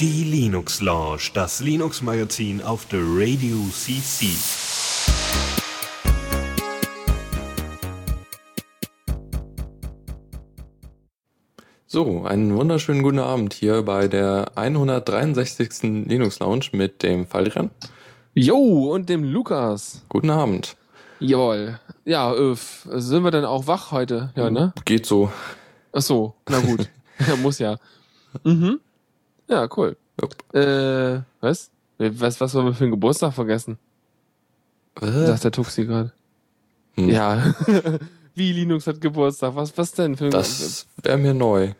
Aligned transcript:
Die 0.00 0.24
Linux 0.24 0.80
Lounge, 0.80 1.30
das 1.34 1.60
Linux 1.60 2.00
Magazin 2.00 2.62
auf 2.62 2.86
der 2.86 3.00
Radio 3.00 3.56
CC. 3.70 4.28
So, 11.86 12.24
einen 12.24 12.56
wunderschönen 12.56 13.02
guten 13.02 13.18
Abend 13.18 13.52
hier 13.52 13.82
bei 13.82 14.08
der 14.08 14.52
163. 14.54 16.06
Linux 16.06 16.38
Lounge 16.38 16.66
mit 16.72 17.02
dem 17.02 17.26
Faldrian. 17.26 17.70
Jo, 18.32 18.92
und 18.92 19.10
dem 19.10 19.22
Lukas. 19.22 20.02
Guten 20.08 20.30
Abend. 20.30 20.76
Jawohl. 21.20 21.78
Ja, 22.06 22.34
äh, 22.34 22.54
sind 22.56 23.22
wir 23.22 23.30
denn 23.30 23.44
auch 23.44 23.66
wach 23.66 23.92
heute? 23.92 24.32
Ja, 24.34 24.50
ne? 24.50 24.72
Geht 24.84 25.06
so. 25.06 25.30
Ach 25.96 26.02
so, 26.02 26.34
na 26.48 26.58
gut. 26.60 26.88
ja, 27.28 27.36
muss 27.36 27.58
ja. 27.60 27.76
Mhm. 28.42 28.80
Ja, 29.48 29.68
cool. 29.76 29.96
Jupp. 30.20 30.54
Äh, 30.54 31.20
was? 31.40 31.70
Was, 31.98 32.40
was 32.40 32.54
wollen 32.54 32.66
wir 32.66 32.74
für 32.74 32.84
einen 32.84 32.90
Geburtstag 32.90 33.32
vergessen? 33.32 33.78
Äh, 35.00 35.26
Sagt 35.26 35.44
der 35.44 35.52
Tuxi 35.52 35.84
gerade. 35.86 36.12
hm, 36.96 37.08
Ja. 37.08 37.54
Wie 38.34 38.52
Linux 38.52 38.86
hat 38.88 39.00
Geburtstag? 39.00 39.54
Was, 39.54 39.76
was 39.78 39.92
denn 39.92 40.16
für 40.16 40.24
ein 40.24 40.30
Das 40.32 40.86
wäre 41.02 41.18
mir 41.18 41.34
neu. 41.34 41.72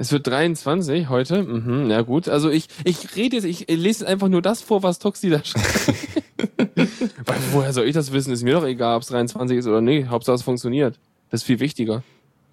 Es 0.00 0.12
wird 0.12 0.28
23 0.28 1.08
heute. 1.08 1.42
Mhm, 1.42 1.90
ja 1.90 2.02
gut. 2.02 2.28
Also 2.28 2.50
ich, 2.50 2.68
ich 2.84 3.16
rede 3.16 3.34
jetzt, 3.34 3.44
ich 3.44 3.66
lese 3.68 4.06
einfach 4.06 4.28
nur 4.28 4.40
das 4.42 4.62
vor, 4.62 4.84
was 4.84 5.00
Toxi 5.00 5.28
da 5.30 5.42
schreibt. 5.44 6.14
Weil 7.26 7.38
woher 7.50 7.72
soll 7.72 7.86
ich 7.86 7.94
das 7.94 8.12
wissen? 8.12 8.32
Ist 8.32 8.44
mir 8.44 8.54
doch 8.54 8.64
egal, 8.64 8.94
ob 8.96 9.02
es 9.02 9.08
23 9.08 9.58
ist 9.58 9.66
oder 9.66 9.80
nicht. 9.80 10.08
Hauptsache 10.08 10.36
es 10.36 10.42
funktioniert. 10.42 11.00
Das 11.30 11.40
ist 11.40 11.46
viel 11.46 11.58
wichtiger. 11.58 12.04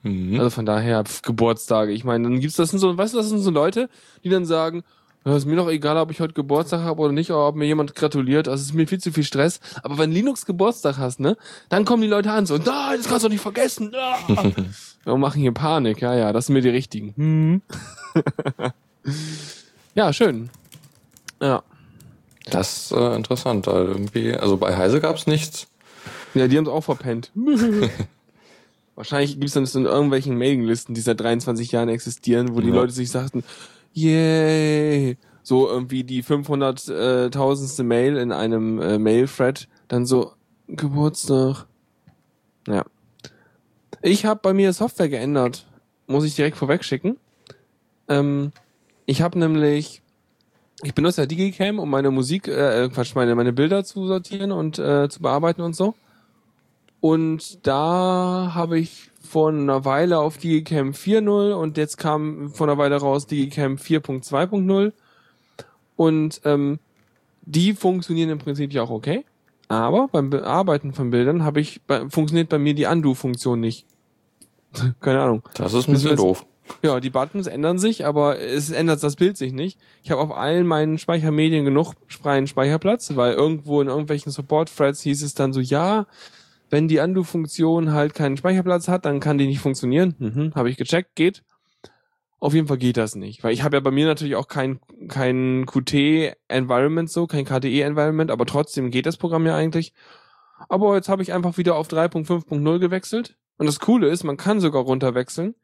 Mhm. 0.06 0.40
Also 0.40 0.52
von 0.52 0.66
daher, 0.66 1.04
pf, 1.04 1.24
Geburtstage. 1.24 1.92
Ich 1.92 2.04
meine, 2.04 2.26
dann 2.26 2.40
gibt's 2.40 2.56
das 2.56 2.70
sind 2.70 2.80
so, 2.80 2.96
weißt 2.96 3.14
du, 3.14 3.18
das 3.18 3.30
sind 3.30 3.40
so 3.40 3.50
Leute, 3.50 3.90
die 4.24 4.30
dann 4.30 4.46
sagen, 4.46 4.84
ja, 5.26 5.36
ist 5.36 5.46
mir 5.46 5.56
doch 5.56 5.70
egal, 5.70 5.98
ob 5.98 6.12
ich 6.12 6.20
heute 6.20 6.34
Geburtstag 6.34 6.82
habe 6.82 7.02
oder 7.02 7.12
nicht, 7.12 7.32
oder 7.32 7.48
ob 7.48 7.56
mir 7.56 7.66
jemand 7.66 7.96
gratuliert. 7.96 8.48
Also 8.48 8.62
es 8.62 8.68
ist 8.68 8.76
mir 8.76 8.88
viel 8.88 9.00
zu 9.00 9.12
viel 9.12 9.24
Stress. 9.24 9.60
Aber 9.82 9.98
wenn 9.98 10.12
Linux 10.12 10.46
Geburtstag 10.46 11.00
hast, 11.00 11.20
ne, 11.20 11.36
dann 11.70 11.84
kommen 11.84 12.04
die 12.04 12.08
Leute 12.08 12.32
an 12.32 12.46
so, 12.46 12.60
da, 12.60 12.96
das 12.96 13.08
kannst 13.08 13.26
du 13.26 13.30
nicht 13.30 13.42
vergessen. 13.42 13.92
Ah. 13.96 14.18
Wir 15.04 15.18
machen 15.18 15.42
hier 15.42 15.52
Panik. 15.52 16.02
Ja, 16.02 16.16
ja, 16.16 16.34
das 16.34 16.48
sind 16.48 16.54
mir 16.54 16.62
die 16.62 16.70
richtigen. 16.70 17.14
Hm. 17.16 17.62
ja, 19.96 20.14
schön. 20.14 20.50
Ja. 21.42 21.64
Das 22.46 22.86
ist 22.86 22.92
äh, 22.92 23.16
interessant. 23.16 23.68
weil 23.68 23.86
Irgendwie, 23.86 24.34
also 24.34 24.58
bei 24.58 24.76
Heise 24.76 25.02
gab's 25.02 25.26
nichts. 25.28 25.68
Ja, 26.34 26.48
die 26.48 26.58
haben 26.58 26.66
es 26.66 26.72
auch 26.72 26.84
verpennt. 26.84 27.32
Wahrscheinlich 28.96 29.34
gibt 29.34 29.46
es 29.46 29.54
dann 29.54 29.66
in 29.84 29.86
irgendwelchen 29.90 30.38
Mailinglisten, 30.38 30.96
die 30.96 31.02
seit 31.02 31.20
23 31.20 31.72
Jahren 31.72 31.90
existieren, 31.90 32.56
wo 32.56 32.62
die 32.62 32.70
Ja. 32.70 32.76
Leute 32.76 32.94
sich 32.94 33.12
sagten, 33.12 33.44
yay, 33.94 35.18
so 35.44 35.68
irgendwie 35.70 36.04
die 36.04 36.24
500.000. 36.24 37.84
Mail 37.84 38.18
in 38.18 38.32
einem 38.32 38.80
äh, 38.82 38.98
Mail-Thread, 38.98 39.68
dann 39.88 40.06
so 40.06 40.32
Geburtstag. 40.68 41.66
Ja. 42.68 42.84
Ich 44.02 44.26
habe 44.26 44.40
bei 44.42 44.54
mir 44.54 44.72
Software 44.74 45.10
geändert, 45.10 45.66
muss 46.08 46.24
ich 46.26 46.36
direkt 46.36 46.58
vorweg 46.58 46.84
schicken. 46.84 47.18
Ähm, 48.08 48.52
ich 49.06 49.22
habe 49.22 49.38
nämlich, 49.38 50.02
ich 50.84 50.94
benutze 50.94 51.22
ja 51.22 51.28
Digicam, 51.28 51.80
um 51.80 51.90
meine 51.90 52.12
Musik, 52.12 52.48
äh, 52.48 52.90
Quatsch, 52.94 53.16
meine, 53.16 53.36
meine 53.36 53.54
Bilder 53.54 53.84
zu 53.84 54.08
sortieren 54.08 54.52
und 54.52 54.80
äh, 54.80 55.10
zu 55.10 55.22
bearbeiten 55.22 55.62
und 55.62 55.76
so. 55.76 55.96
Und 57.06 57.68
da 57.68 58.54
habe 58.56 58.80
ich 58.80 59.12
vor 59.22 59.50
einer 59.50 59.86
Weile 59.86 60.18
auf 60.18 60.40
Digicam 60.40 60.90
4.0 60.90 61.54
und 61.54 61.78
jetzt 61.78 61.98
kam 61.98 62.50
vor 62.50 62.68
einer 62.68 62.80
Weile 62.80 62.96
raus 62.96 63.28
Digicam 63.28 63.76
4.2.0 63.76 64.92
und 65.98 66.42
ähm, 66.46 66.80
die 67.44 67.74
funktionieren 67.74 68.32
im 68.32 68.40
Prinzip 68.40 68.74
ja 68.74 68.82
auch 68.82 68.90
okay. 68.90 69.24
Aber 69.68 70.08
beim 70.12 70.32
Bearbeiten 70.32 70.94
von 70.94 71.12
Bildern 71.12 71.44
habe 71.44 71.62
ich 71.62 71.84
bei, 71.84 72.10
funktioniert 72.10 72.50
bei 72.50 72.58
mir 72.58 72.74
die 72.74 72.86
Undo-Funktion 72.86 73.60
nicht. 73.60 73.86
Keine 75.00 75.22
Ahnung. 75.22 75.44
Das 75.54 75.76
ist 75.76 75.88
ein 75.88 75.94
bisschen 75.94 76.10
wir 76.10 76.16
doof. 76.16 76.44
Ja, 76.82 77.00
die 77.00 77.12
Buttons 77.12 77.46
ändern 77.46 77.78
sich, 77.78 78.04
aber 78.08 78.40
es 78.40 78.72
ändert 78.72 79.04
das 79.04 79.16
Bild 79.16 79.38
sich 79.38 79.54
nicht. 79.54 79.78
Ich 80.02 80.10
habe 80.10 80.22
auf 80.22 80.36
allen 80.36 80.66
meinen 80.66 80.98
Speichermedien 80.98 81.66
genug 81.66 81.94
freien 82.08 82.48
Speicherplatz, 82.48 83.16
weil 83.16 83.34
irgendwo 83.34 83.80
in 83.80 83.90
irgendwelchen 83.90 84.32
Support-Threads 84.32 85.02
hieß 85.02 85.22
es 85.22 85.36
dann 85.36 85.54
so, 85.54 85.60
ja, 85.60 86.08
wenn 86.70 86.88
die 86.88 87.00
Undo-Funktion 87.00 87.94
halt 87.94 88.14
keinen 88.14 88.38
Speicherplatz 88.38 88.88
hat, 88.88 89.06
dann 89.06 89.20
kann 89.20 89.38
die 89.38 89.48
nicht 89.48 89.60
funktionieren. 89.60 90.16
Mhm, 90.20 90.54
habe 90.56 90.70
ich 90.70 90.78
gecheckt, 90.78 91.16
geht. 91.16 91.44
Auf 92.40 92.54
jeden 92.54 92.68
Fall 92.68 92.78
geht 92.78 92.98
das 92.98 93.16
nicht, 93.16 93.44
weil 93.44 93.54
ich 93.54 93.64
habe 93.64 93.78
ja 93.78 93.80
bei 93.80 93.92
mir 93.92 94.06
natürlich 94.06 94.36
auch 94.36 94.48
kein, 94.48 94.80
kein 95.08 95.66
Qt-Environment 95.66 97.10
so, 97.10 97.28
kein 97.28 97.46
KDE-Environment, 97.46 98.30
aber 98.30 98.46
trotzdem 98.46 98.92
geht 98.92 99.06
das 99.06 99.18
Programm 99.18 99.46
ja 99.46 99.56
eigentlich. 99.56 99.94
Aber 100.70 100.96
jetzt 100.96 101.10
habe 101.10 101.22
ich 101.22 101.34
einfach 101.34 101.58
wieder 101.58 101.76
auf 101.76 101.88
3.5.0 101.88 102.80
gewechselt. 102.80 103.36
Und 103.58 103.66
das 103.68 103.80
Coole 103.80 104.10
ist, 104.10 104.24
man 104.24 104.38
kann 104.38 104.60
sogar 104.60 104.84
runterwechseln. 104.84 105.56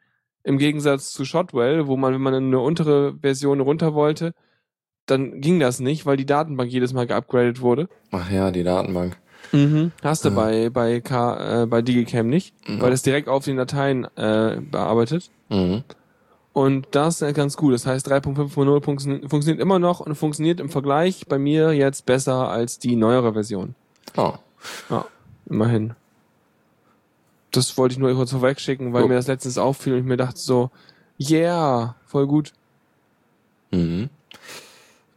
Im 0.43 0.57
Gegensatz 0.57 1.11
zu 1.11 1.25
Shotwell, 1.25 1.87
wo 1.87 1.97
man, 1.97 2.13
wenn 2.13 2.21
man 2.21 2.33
eine 2.33 2.59
untere 2.59 3.17
Version 3.19 3.59
runter 3.59 3.93
wollte, 3.93 4.33
dann 5.05 5.41
ging 5.41 5.59
das 5.59 5.79
nicht, 5.79 6.05
weil 6.05 6.17
die 6.17 6.25
Datenbank 6.25 6.71
jedes 6.71 6.93
Mal 6.93 7.05
geupgradet 7.05 7.61
wurde. 7.61 7.89
Ach 8.11 8.29
ja, 8.31 8.51
die 8.51 8.63
Datenbank. 8.63 9.17
Mhm. 9.51 9.91
Hast 10.03 10.23
du 10.25 10.29
Ah. 10.29 10.33
bei, 10.33 10.69
bei, 10.69 11.01
K, 11.01 11.63
äh, 11.63 11.65
bei 11.65 11.81
Digicam 11.81 12.27
nicht, 12.29 12.53
Mhm. 12.67 12.81
weil 12.81 12.91
das 12.91 13.01
direkt 13.01 13.27
auf 13.27 13.43
den 13.45 13.57
Dateien 13.57 14.05
äh, 14.17 14.57
bearbeitet. 14.61 15.29
Mhm. 15.49 15.83
Und 16.53 16.87
das 16.91 17.21
ist 17.21 17.33
ganz 17.35 17.55
gut. 17.57 17.73
Das 17.73 17.85
heißt, 17.85 18.07
3.5.0 18.09 18.81
funktio- 18.83 19.29
funktioniert 19.29 19.61
immer 19.61 19.79
noch 19.79 19.99
und 20.01 20.15
funktioniert 20.15 20.59
im 20.59 20.69
Vergleich 20.69 21.25
bei 21.27 21.37
mir 21.37 21.71
jetzt 21.73 22.05
besser 22.05 22.49
als 22.49 22.77
die 22.79 22.95
neuere 22.95 23.33
Version. 23.33 23.75
Oh. 24.17 24.33
Ja, 24.89 25.05
immerhin. 25.49 25.95
Das 27.51 27.77
wollte 27.77 27.93
ich 27.93 27.99
nur 27.99 28.13
kurz 28.13 28.31
vorwegschicken, 28.31 28.93
weil 28.93 29.01
Jo. 29.03 29.07
mir 29.07 29.15
das 29.15 29.27
letztens 29.27 29.57
auffiel 29.57 29.93
und 29.93 29.99
ich 29.99 30.05
mir 30.05 30.17
dachte 30.17 30.39
so, 30.39 30.71
yeah, 31.19 31.95
voll 32.05 32.27
gut. 32.27 32.53
Mhm. 33.71 34.09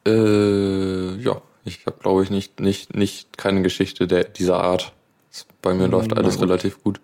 Äh, 0.06 1.14
ja, 1.16 1.40
ich 1.64 1.86
habe 1.86 1.98
glaube 2.00 2.22
ich 2.22 2.30
nicht 2.30 2.60
nicht 2.60 2.94
nicht 2.94 3.38
keine 3.38 3.62
Geschichte 3.62 4.06
der 4.06 4.24
dieser 4.24 4.62
Art. 4.62 4.92
Bei 5.62 5.74
mir 5.74 5.88
läuft 5.88 6.16
alles 6.16 6.40
relativ 6.40 6.82
gut. 6.82 7.00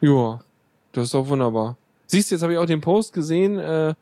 Ja, 0.00 0.40
das 0.92 1.04
ist 1.04 1.14
doch 1.14 1.28
wunderbar. 1.28 1.76
Siehst 2.06 2.30
du, 2.30 2.34
jetzt 2.36 2.42
habe 2.42 2.52
ich 2.52 2.58
auch 2.58 2.66
den 2.66 2.80
Post 2.80 3.12
gesehen, 3.12 3.58
äh, 3.58 3.94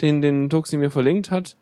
den, 0.00 0.22
den 0.22 0.48
Tuxi 0.48 0.76
mir 0.76 0.90
verlinkt 0.90 1.30
hat. 1.30 1.56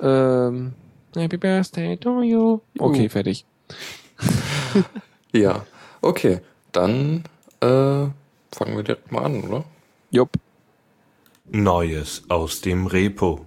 Ähm, 0.00 0.72
Happy 1.14 1.36
Birthday 1.36 1.96
to 1.96 2.22
you. 2.22 2.60
Okay, 2.78 3.06
Uh. 3.06 3.08
fertig. 3.08 3.44
Ja, 5.32 5.66
okay, 6.00 6.40
dann 6.72 7.24
äh, 7.60 7.66
fangen 7.66 8.76
wir 8.76 8.82
direkt 8.82 9.12
mal 9.12 9.24
an, 9.24 9.42
oder? 9.44 9.64
Jupp. 10.10 10.30
Neues 11.50 12.22
aus 12.28 12.62
dem 12.62 12.86
Repo. 12.86 13.44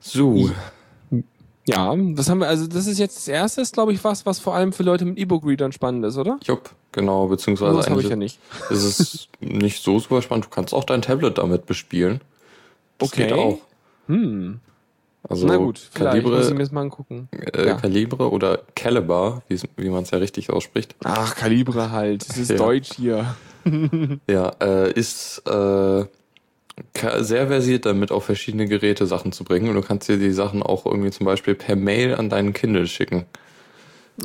So, 0.00 0.50
Ja, 1.66 1.94
was 1.96 2.28
haben 2.28 2.38
wir, 2.40 2.48
also 2.48 2.66
das 2.66 2.86
ist 2.86 2.98
jetzt 2.98 3.16
das 3.16 3.28
erste, 3.28 3.60
ist 3.60 3.74
glaube 3.74 3.92
ich 3.92 4.02
was, 4.02 4.24
was 4.26 4.38
vor 4.40 4.54
allem 4.54 4.72
für 4.72 4.82
Leute 4.82 5.04
mit 5.04 5.18
E-Book-Readern 5.18 5.72
spannend 5.72 6.04
ist, 6.06 6.16
oder? 6.16 6.38
jupp, 6.44 6.70
genau, 6.92 7.26
beziehungsweise 7.28 7.76
das 7.76 7.90
habe 7.90 8.00
ich 8.02 8.08
ja 8.08 8.16
nicht. 8.16 8.38
ist 8.70 8.82
es 8.82 9.28
nicht 9.40 9.82
so 9.82 9.98
super 9.98 10.22
spannend. 10.22 10.46
Du 10.46 10.48
kannst 10.50 10.72
auch 10.74 10.84
dein 10.84 11.02
Tablet 11.02 11.38
damit 11.38 11.66
bespielen. 11.66 12.20
Das 12.98 13.10
Okay. 13.10 13.24
geht 13.24 13.32
auch. 13.34 13.58
Hm. 14.08 14.60
Also 15.28 15.46
Na 15.46 15.58
gut, 15.58 15.78
vielleicht 15.78 16.22
muss 16.24 16.32
ich 16.32 16.32
Kalibre, 16.32 16.54
mir 16.54 16.60
das 16.60 16.72
mal 16.72 16.80
angucken. 16.80 17.28
äh, 17.52 17.66
ja. 17.66 17.74
Kalibre 17.74 18.30
oder 18.30 18.60
Caliber, 18.74 19.42
wie, 19.48 19.60
wie 19.76 19.90
man 19.90 20.04
es 20.04 20.10
ja 20.10 20.18
richtig 20.18 20.48
ausspricht. 20.50 20.96
Ach, 21.04 21.36
Kalibre 21.36 21.90
halt. 21.92 22.26
Das 22.28 22.38
ist 22.38 22.50
Ja. 22.50 22.56
Deutsch 22.56 22.94
hier. 22.94 23.34
Ja, 24.26 24.52
äh, 24.62 24.90
ist 24.92 25.42
äh, 25.46 26.04
sehr 27.20 27.46
versiert 27.48 27.86
damit, 27.86 28.10
auf 28.12 28.24
verschiedene 28.24 28.66
Geräte 28.66 29.06
Sachen 29.06 29.32
zu 29.32 29.44
bringen. 29.44 29.68
Und 29.68 29.74
du 29.74 29.82
kannst 29.82 30.08
dir 30.08 30.16
die 30.16 30.32
Sachen 30.32 30.62
auch 30.62 30.86
irgendwie 30.86 31.10
zum 31.10 31.26
Beispiel 31.26 31.54
per 31.54 31.76
Mail 31.76 32.14
an 32.14 32.28
deinen 32.30 32.52
Kindle 32.52 32.86
schicken. 32.86 33.26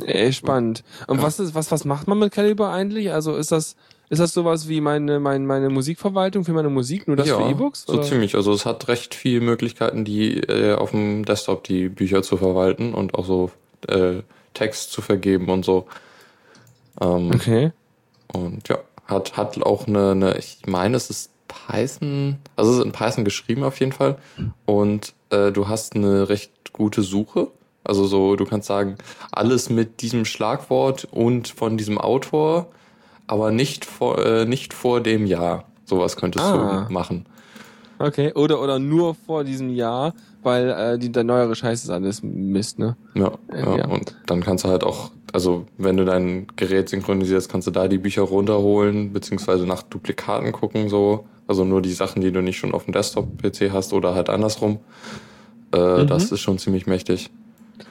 Ey, 0.04 0.32
spannend. 0.32 0.84
Und 1.06 1.18
Ja. 1.18 1.22
was 1.22 1.38
ist, 1.40 1.54
was, 1.54 1.70
was 1.70 1.84
macht 1.84 2.06
man 2.06 2.18
mit 2.18 2.32
Calibre 2.32 2.68
eigentlich? 2.70 3.12
Also 3.12 3.34
ist 3.36 3.50
das, 3.52 3.76
ist 4.10 4.18
das 4.18 4.32
sowas 4.34 4.68
wie 4.68 4.80
meine, 4.80 5.20
meine, 5.20 5.44
meine 5.46 5.70
Musikverwaltung 5.70 6.44
für 6.44 6.52
meine 6.52 6.68
Musik, 6.68 7.08
nur 7.08 7.16
das 7.16 7.28
ja, 7.28 7.36
für 7.38 7.50
E-Books? 7.50 7.84
so 7.86 8.00
ziemlich. 8.02 8.34
Also 8.34 8.52
es 8.52 8.66
hat 8.66 8.88
recht 8.88 9.14
viele 9.14 9.40
Möglichkeiten, 9.40 10.04
die 10.04 10.38
äh, 10.40 10.74
auf 10.74 10.90
dem 10.90 11.24
Desktop 11.24 11.64
die 11.64 11.88
Bücher 11.88 12.22
zu 12.22 12.36
verwalten 12.36 12.92
und 12.94 13.14
auch 13.14 13.24
so 13.24 13.50
äh, 13.88 14.22
Text 14.54 14.92
zu 14.92 15.00
vergeben 15.02 15.48
und 15.48 15.64
so. 15.64 15.86
Ähm, 17.00 17.30
Okay. 17.34 17.72
Und 18.32 18.68
ja, 18.68 18.78
hat, 19.06 19.36
hat 19.36 19.62
auch 19.62 19.86
eine, 19.86 20.10
eine, 20.10 20.36
ich 20.38 20.58
meine, 20.66 20.96
es 20.96 21.10
ist 21.10 21.30
Python, 21.66 22.36
also 22.56 22.72
es 22.72 22.78
ist 22.78 22.84
in 22.84 22.92
Python 22.92 23.24
geschrieben 23.24 23.62
auf 23.64 23.80
jeden 23.80 23.92
Fall. 23.92 24.16
Und 24.66 25.14
äh, 25.30 25.52
du 25.52 25.68
hast 25.68 25.94
eine 25.96 26.28
recht 26.28 26.72
gute 26.72 27.02
Suche. 27.02 27.48
Also 27.84 28.06
so, 28.06 28.34
du 28.36 28.44
kannst 28.44 28.66
sagen, 28.66 28.96
alles 29.30 29.70
mit 29.70 30.02
diesem 30.02 30.24
Schlagwort 30.24 31.06
und 31.10 31.48
von 31.48 31.76
diesem 31.76 31.98
Autor 31.98 32.66
aber 33.28 33.50
nicht 33.50 33.84
vor, 33.84 34.24
äh, 34.24 34.44
nicht 34.44 34.72
vor 34.74 35.00
dem 35.00 35.26
Jahr. 35.26 35.64
Sowas 35.84 36.16
könntest 36.16 36.44
Ah. 36.44 36.84
du 36.86 36.92
machen. 36.92 37.26
Okay. 37.98 38.32
Oder, 38.34 38.60
oder 38.60 38.78
nur 38.78 39.14
vor 39.14 39.42
diesem 39.44 39.68
Jahr, 39.70 40.14
weil 40.42 40.68
äh, 40.70 40.98
die, 40.98 41.10
der 41.10 41.24
neuere 41.24 41.54
Scheiß 41.56 41.82
ist 41.84 41.90
alles 41.90 42.22
Mist, 42.22 42.78
ne? 42.78 42.96
Ja, 43.14 43.32
Äh, 43.52 43.60
ja, 43.62 43.76
ja. 43.78 43.86
und 43.88 44.14
dann 44.26 44.42
kannst 44.42 44.64
du 44.64 44.68
halt 44.68 44.84
auch, 44.84 45.10
also 45.32 45.66
wenn 45.78 45.96
du 45.96 46.04
dein 46.04 46.46
Gerät 46.56 46.88
synchronisierst, 46.88 47.50
kannst 47.50 47.66
du 47.66 47.72
da 47.72 47.88
die 47.88 47.98
Bücher 47.98 48.22
runterholen, 48.22 49.12
beziehungsweise 49.12 49.66
nach 49.66 49.82
Duplikaten 49.82 50.52
gucken, 50.52 50.88
so. 50.88 51.26
Also 51.48 51.64
nur 51.64 51.80
die 51.82 51.92
Sachen, 51.92 52.22
die 52.22 52.32
du 52.32 52.42
nicht 52.42 52.58
schon 52.58 52.72
auf 52.74 52.84
dem 52.84 52.92
Desktop-PC 52.92 53.70
hast 53.72 53.92
oder 53.92 54.14
halt 54.14 54.28
andersrum. 54.28 54.80
Äh, 55.72 56.02
Mhm. 56.02 56.06
Das 56.08 56.32
ist 56.32 56.40
schon 56.40 56.58
ziemlich 56.58 56.86
mächtig. 56.86 57.30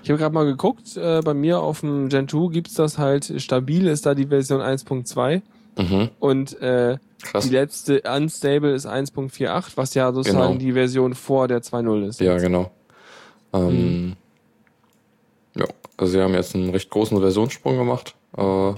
Ich 0.04 0.10
habe 0.10 0.18
gerade 0.20 0.34
mal 0.34 0.46
geguckt, 0.46 0.98
äh, 0.98 1.22
bei 1.24 1.34
mir 1.34 1.60
auf 1.60 1.82
dem 1.82 2.10
Gen 2.10 2.28
2 2.28 2.50
gibt's 2.52 2.74
das 2.74 2.98
halt 2.98 3.32
stabil, 3.42 3.88
ist 3.88 4.06
da 4.06 4.14
die 4.16 4.28
Version 4.28 4.62
1.2 4.62 5.42
Mhm. 5.78 6.10
und 6.20 6.60
äh, 6.62 6.98
Krass. 7.22 7.44
die 7.46 7.54
letzte 7.54 8.02
Unstable 8.02 8.74
ist 8.74 8.86
1.48, 8.88 9.74
was 9.76 9.94
ja 9.94 10.12
sozusagen 10.14 10.54
Genau. 10.54 10.60
die 10.60 10.74
Version 10.74 11.14
vor 11.16 11.48
der 11.48 11.62
2.0 11.62 12.08
ist. 12.08 12.20
Ja, 12.22 12.38
genau. 12.38 12.72
Ähm, 13.54 13.68
Mhm. 14.08 14.16
Ja, 15.56 15.66
also 15.98 16.12
sie 16.14 16.22
haben 16.22 16.34
jetzt 16.34 16.56
einen 16.56 16.70
recht 16.72 16.90
großen 16.90 17.18
Versionssprung 17.20 17.78
gemacht. 17.78 18.16
Äh, 18.38 18.74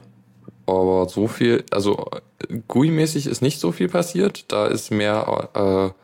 aber 0.67 1.07
so 1.09 1.27
viel, 1.27 1.63
also 1.71 2.05
GUI-mäßig 2.67 3.27
ist 3.27 3.41
nicht 3.41 3.59
so 3.59 3.71
viel 3.71 3.89
passiert. 3.89 4.45
Da 4.51 4.67
ist 4.67 4.91
mehr 4.91 5.49
äh, 5.55 6.01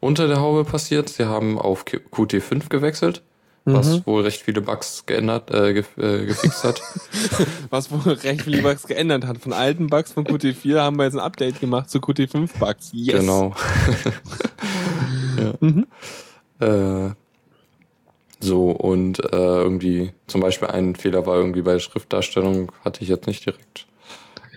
unter 0.00 0.28
der 0.28 0.40
Haube 0.40 0.64
passiert. 0.64 1.08
Sie 1.08 1.24
haben 1.24 1.58
auf 1.58 1.84
Q- 1.84 1.98
Qt5 2.12 2.68
gewechselt, 2.68 3.22
was 3.64 3.86
Mhm. 3.98 4.02
wohl 4.06 4.22
recht 4.22 4.42
viele 4.42 4.60
Bugs 4.60 5.04
geändert, 5.06 5.50
äh, 5.52 5.72
gef 5.74 5.96
äh, 5.96 6.26
gefixt 6.26 6.64
hat. 6.64 6.82
Was 7.70 7.90
wohl 7.90 8.12
recht 8.14 8.42
viele 8.42 8.60
Bugs 8.62 8.86
geändert 8.86 9.24
hat. 9.26 9.38
Von 9.38 9.52
alten 9.52 9.86
Bugs 9.86 10.12
von 10.12 10.24
Qt4 10.26 10.78
haben 10.80 10.96
wir 10.98 11.04
jetzt 11.04 11.14
ein 11.14 11.20
Update 11.20 11.60
gemacht 11.60 11.88
zu 11.88 11.98
Qt5 11.98 12.50
Bugs. 12.58 12.90
Yes. 12.92 13.20
Genau. 13.20 13.54
Mhm. 15.60 15.86
Äh, 16.60 17.10
so, 18.40 18.70
und 18.70 19.20
äh, 19.32 19.36
irgendwie, 19.36 20.12
zum 20.26 20.40
Beispiel 20.40 20.68
ein 20.68 20.94
Fehler 20.96 21.26
war 21.26 21.36
irgendwie 21.36 21.62
bei 21.62 21.78
Schriftdarstellung, 21.78 22.72
hatte 22.84 23.02
ich 23.02 23.08
jetzt 23.08 23.26
nicht 23.26 23.46
direkt. 23.46 23.86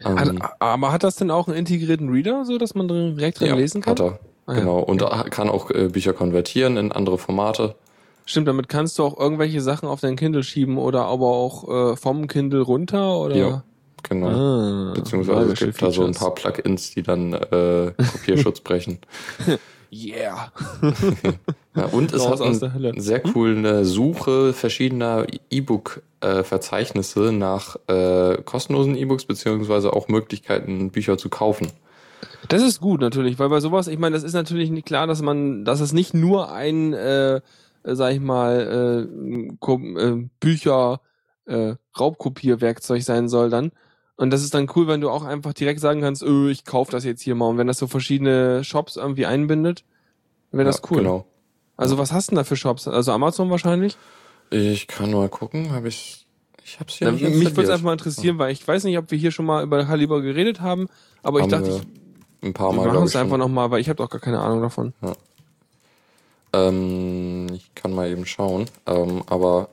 Ähm, 0.05 0.17
Hat, 0.17 0.55
aber 0.59 0.91
hat 0.91 1.03
das 1.03 1.15
denn 1.15 1.31
auch 1.31 1.47
einen 1.47 1.57
integrierten 1.57 2.09
Reader, 2.09 2.45
so 2.45 2.57
dass 2.57 2.75
man 2.75 2.87
direkt 2.87 3.39
drin 3.39 3.49
ja, 3.49 3.55
lesen 3.55 3.81
kann? 3.81 3.91
Hat 3.91 4.01
er. 4.01 4.19
Ah, 4.45 4.53
ja. 4.53 4.59
genau. 4.59 4.79
Und 4.79 5.01
er 5.01 5.23
kann 5.25 5.49
auch 5.49 5.71
äh, 5.71 5.87
Bücher 5.87 6.13
konvertieren 6.13 6.77
in 6.77 6.91
andere 6.91 7.17
Formate. 7.17 7.75
Stimmt, 8.25 8.47
damit 8.47 8.69
kannst 8.69 8.97
du 8.97 9.03
auch 9.03 9.19
irgendwelche 9.19 9.61
Sachen 9.61 9.87
auf 9.87 10.01
dein 10.01 10.15
Kindle 10.15 10.43
schieben 10.43 10.77
oder 10.77 11.05
aber 11.05 11.27
auch 11.27 11.93
äh, 11.93 11.95
vom 11.95 12.27
Kindle 12.27 12.61
runter 12.61 13.17
oder? 13.17 13.35
Ja, 13.35 13.63
Genau. 14.07 14.27
Ah, 14.27 14.93
Beziehungsweise 14.93 15.53
es 15.53 15.59
gibt 15.59 15.81
da 15.81 15.91
so 15.91 16.05
ein 16.05 16.13
paar 16.13 16.35
Plugins, 16.35 16.91
die 16.91 17.01
dann 17.01 17.33
äh, 17.33 17.91
Kopierschutz 18.11 18.59
brechen. 18.61 18.99
Yeah. 19.91 20.51
Ja, 21.75 21.85
und 21.85 22.13
es 22.13 22.25
hat 22.27 22.41
eine 22.41 23.01
sehr 23.01 23.19
coole 23.19 23.83
Suche 23.83 24.53
verschiedener 24.53 25.27
E-Book-Verzeichnisse 25.49 27.33
nach 27.33 27.75
äh, 27.87 28.41
kostenlosen 28.43 28.95
E-Books, 28.95 29.25
beziehungsweise 29.25 29.91
auch 29.91 30.07
Möglichkeiten, 30.07 30.91
Bücher 30.91 31.17
zu 31.17 31.29
kaufen. 31.29 31.67
Das 32.47 32.61
ist 32.61 32.79
gut 32.79 33.01
natürlich, 33.01 33.39
weil 33.39 33.49
bei 33.49 33.59
sowas, 33.59 33.87
ich 33.87 33.99
meine, 33.99 34.15
das 34.15 34.23
ist 34.23 34.33
natürlich 34.33 34.69
nicht 34.69 34.85
klar, 34.85 35.07
dass 35.07 35.21
man, 35.21 35.65
dass 35.65 35.79
es 35.81 35.93
nicht 35.93 36.13
nur 36.13 36.51
ein, 36.51 36.93
äh, 36.93 37.35
äh, 37.35 37.41
sag 37.83 38.13
ich 38.13 38.19
mal, 38.21 39.07
äh, 39.11 39.71
äh, 39.71 40.29
Bücher 40.39 41.01
äh, 41.45 41.75
Raubkopierwerkzeug 41.99 43.03
sein 43.03 43.27
soll 43.27 43.49
dann. 43.49 43.71
Und 44.17 44.31
das 44.31 44.43
ist 44.43 44.53
dann 44.53 44.71
cool, 44.75 44.87
wenn 44.87 45.01
du 45.01 45.09
auch 45.09 45.25
einfach 45.25 45.53
direkt 45.53 45.81
sagen 45.81 46.01
kannst, 46.01 46.23
öh, 46.23 46.49
ich 46.49 46.63
kauf 46.63 46.89
das 46.89 47.03
jetzt 47.03 47.21
hier 47.21 47.35
mal. 47.35 47.49
Und 47.49 47.57
wenn 47.57 47.67
das 47.67 47.79
so 47.79 47.87
verschiedene 47.87 48.63
Shops 48.63 48.95
irgendwie 48.95 49.25
einbindet, 49.25 49.83
wäre 50.51 50.63
das 50.63 50.77
Ja, 50.77 50.83
cool. 50.91 50.97
Genau. 50.99 51.25
Also 51.77 51.97
was 51.97 52.11
hast 52.11 52.27
du 52.27 52.31
denn 52.31 52.37
da 52.37 52.43
für 52.43 52.55
Shops? 52.55 52.87
Also 52.87 53.11
Amazon 53.11 53.49
wahrscheinlich? 53.49 53.97
Ich 54.49 54.87
kann 54.87 55.11
mal 55.11 55.29
gucken, 55.29 55.71
habe 55.71 55.87
ich. 55.87 56.25
Ich 56.63 56.79
hab's 56.79 56.95
hier 56.95 57.07
Ja, 57.07 57.13
nicht 57.13 57.23
mich 57.23 57.51
würde 57.51 57.63
es 57.63 57.69
einfach 57.69 57.85
mal 57.85 57.91
interessieren, 57.93 58.39
weil 58.39 58.51
ich 58.51 58.67
weiß 58.67 58.85
nicht, 58.85 58.97
ob 58.97 59.11
wir 59.11 59.17
hier 59.17 59.31
schon 59.31 59.45
mal 59.45 59.63
über 59.63 59.87
Haliber 59.87 60.21
geredet 60.21 60.61
haben, 60.61 60.87
aber 61.21 61.39
ich 61.39 61.43
Haben 61.43 61.51
dachte, 61.51 61.67
wir 61.67 61.75
ich, 61.75 61.83
ein 62.49 62.53
paar 62.53 62.71
wir 62.71 62.77
Mal 62.77 62.85
machen 62.85 62.91
glaub 62.93 63.05
es 63.05 63.11
ich, 63.13 63.21
einfach 63.21 63.37
nochmal, 63.37 63.69
weil 63.71 63.81
ich 63.81 63.89
habe 63.89 63.97
doch 63.97 64.09
gar 64.09 64.21
keine 64.21 64.39
Ahnung 64.39 64.61
davon. 64.61 64.93
Ähm, 66.53 67.47
ich 67.53 67.73
kann 67.75 67.93
mal 67.93 68.09
eben 68.09 68.25
schauen. 68.25 68.65
Ähm, 68.85 69.23
aber 69.27 69.69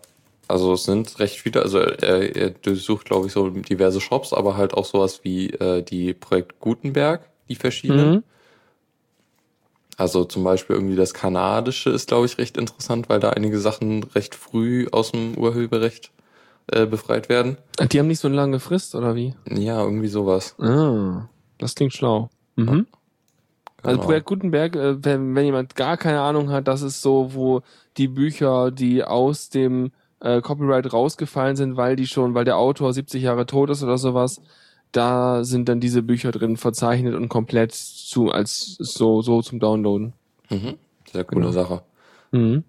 also 0.49 0.75
es 0.75 0.85
sind 0.85 1.19
recht 1.19 1.41
viele, 1.41 1.63
also 1.63 1.79
er, 1.79 2.37
er 2.37 2.51
durchsucht, 2.51 3.07
glaube 3.07 3.27
ich, 3.27 3.33
so 3.33 3.49
diverse 3.49 4.01
Shops, 4.01 4.33
aber 4.33 4.57
halt 4.57 4.75
auch 4.75 4.85
sowas 4.85 5.21
wie 5.23 5.51
äh, 5.51 5.83
die 5.83 6.13
Projekt 6.13 6.61
Gutenberg, 6.61 7.23
die 7.49 7.55
verschiedenen. 7.55 8.11
Mhm. 8.17 8.23
Also 9.99 10.25
zum 10.25 10.43
Beispiel 10.43 10.77
irgendwie 10.77 10.97
das 10.97 11.15
Kanadische 11.15 11.91
ist, 11.91 12.09
glaube 12.09 12.27
ich, 12.27 12.39
recht 12.39 12.57
interessant, 12.57 13.09
weil 13.09 13.21
da 13.21 13.31
einige 13.31 13.59
Sachen 13.59 14.05
recht 14.15 14.35
früh 14.35 14.87
aus 14.91 15.13
dem 15.13 15.37
Urheberrecht 15.37 16.11
äh, 16.69 16.87
befreit 16.87 17.29
werden. 17.29 17.59
Die 17.91 17.99
haben 17.99 18.07
nicht 18.07 18.21
so 18.21 18.29
eine 18.29 18.37
lange 18.37 18.59
Frist, 18.61 18.95
oder 18.95 19.15
wie? 19.15 19.35
Ja, 19.49 19.83
irgendwie 19.83 20.09
sowas. 20.09 20.59
Ah, 20.59 21.29
das 21.59 21.75
klingt 21.75 21.93
schlau. 21.93 22.31
Mhm. 22.57 22.87
Also 23.83 23.97
Genau. 23.97 24.07
Projekt 24.07 24.27
Gutenberg, 24.27 24.77
äh, 24.77 25.05
wenn, 25.05 25.35
wenn 25.35 25.45
jemand 25.45 25.75
gar 25.75 25.97
keine 25.97 26.21
Ahnung 26.21 26.51
hat, 26.51 26.69
das 26.69 26.83
ist 26.83 27.03
so, 27.03 27.35
wo 27.35 27.63
die 27.97 28.09
Bücher, 28.09 28.71
die 28.71 29.05
aus 29.05 29.49
dem 29.49 29.91
äh, 30.21 30.41
Copyright 30.41 30.93
rausgefallen 30.93 31.57
sind, 31.57 31.77
weil 31.77 31.97
die 31.97 32.07
schon, 32.07 32.35
weil 32.35 32.45
der 32.45 32.57
Autor 32.57 32.93
70 32.93 33.23
Jahre 33.23 33.45
tot 33.45 33.71
ist 33.71 33.83
oder 33.83 33.99
sowas, 33.99 34.41
da 34.93 35.45
sind 35.45 35.69
dann 35.69 35.81
diese 35.81 36.03
Bücher 36.03 36.31
drin 36.33 36.57
verzeichnet 36.57 37.15
und 37.15 37.29
komplett 37.29 37.73
zu 37.73 38.31
als 38.31 38.77
so 38.79 39.23
so 39.23 39.43
zum 39.43 39.59
Downloaden. 39.61 40.13
Mhm. 40.51 40.75
Sehr 41.13 41.25
coole 41.25 41.41
Genau. 41.43 41.53
Sache. 41.53 41.83
Mhm. 42.31 42.65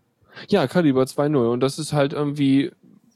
Ja, 0.50 0.68
Kaliber 0.68 1.04
2.0 1.04 1.52
und 1.52 1.60
das 1.60 1.78
ist 1.80 1.94
halt 1.94 2.14
irgendwie 2.14 2.72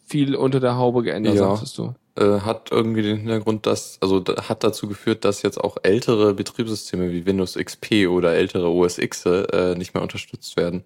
viel 0.06 0.36
unter 0.36 0.60
der 0.60 0.78
Haube 0.78 1.02
geändert, 1.04 1.36
Ja. 1.36 1.50
sagtest 1.56 1.78
du. 1.78 1.96
Äh, 2.16 2.40
hat 2.42 2.72
irgendwie 2.72 3.02
den 3.04 3.18
Hintergrund, 3.18 3.66
dass, 3.66 3.98
also 4.02 4.20
da- 4.20 4.50
hat 4.50 4.64
dazu 4.64 4.88
geführt, 4.88 5.24
dass 5.26 5.42
jetzt 5.44 5.60
auch 5.60 5.78
ältere 5.84 6.34
Betriebssysteme 6.34 7.12
wie 7.12 7.26
Windows 7.26 7.56
XP 7.56 8.08
oder 8.08 8.34
ältere 8.34 8.70
OS 8.70 8.98
X 8.98 9.26
äh, 9.26 9.76
nicht 9.76 9.94
mehr 9.94 10.02
unterstützt 10.04 10.58
werden. 10.58 10.84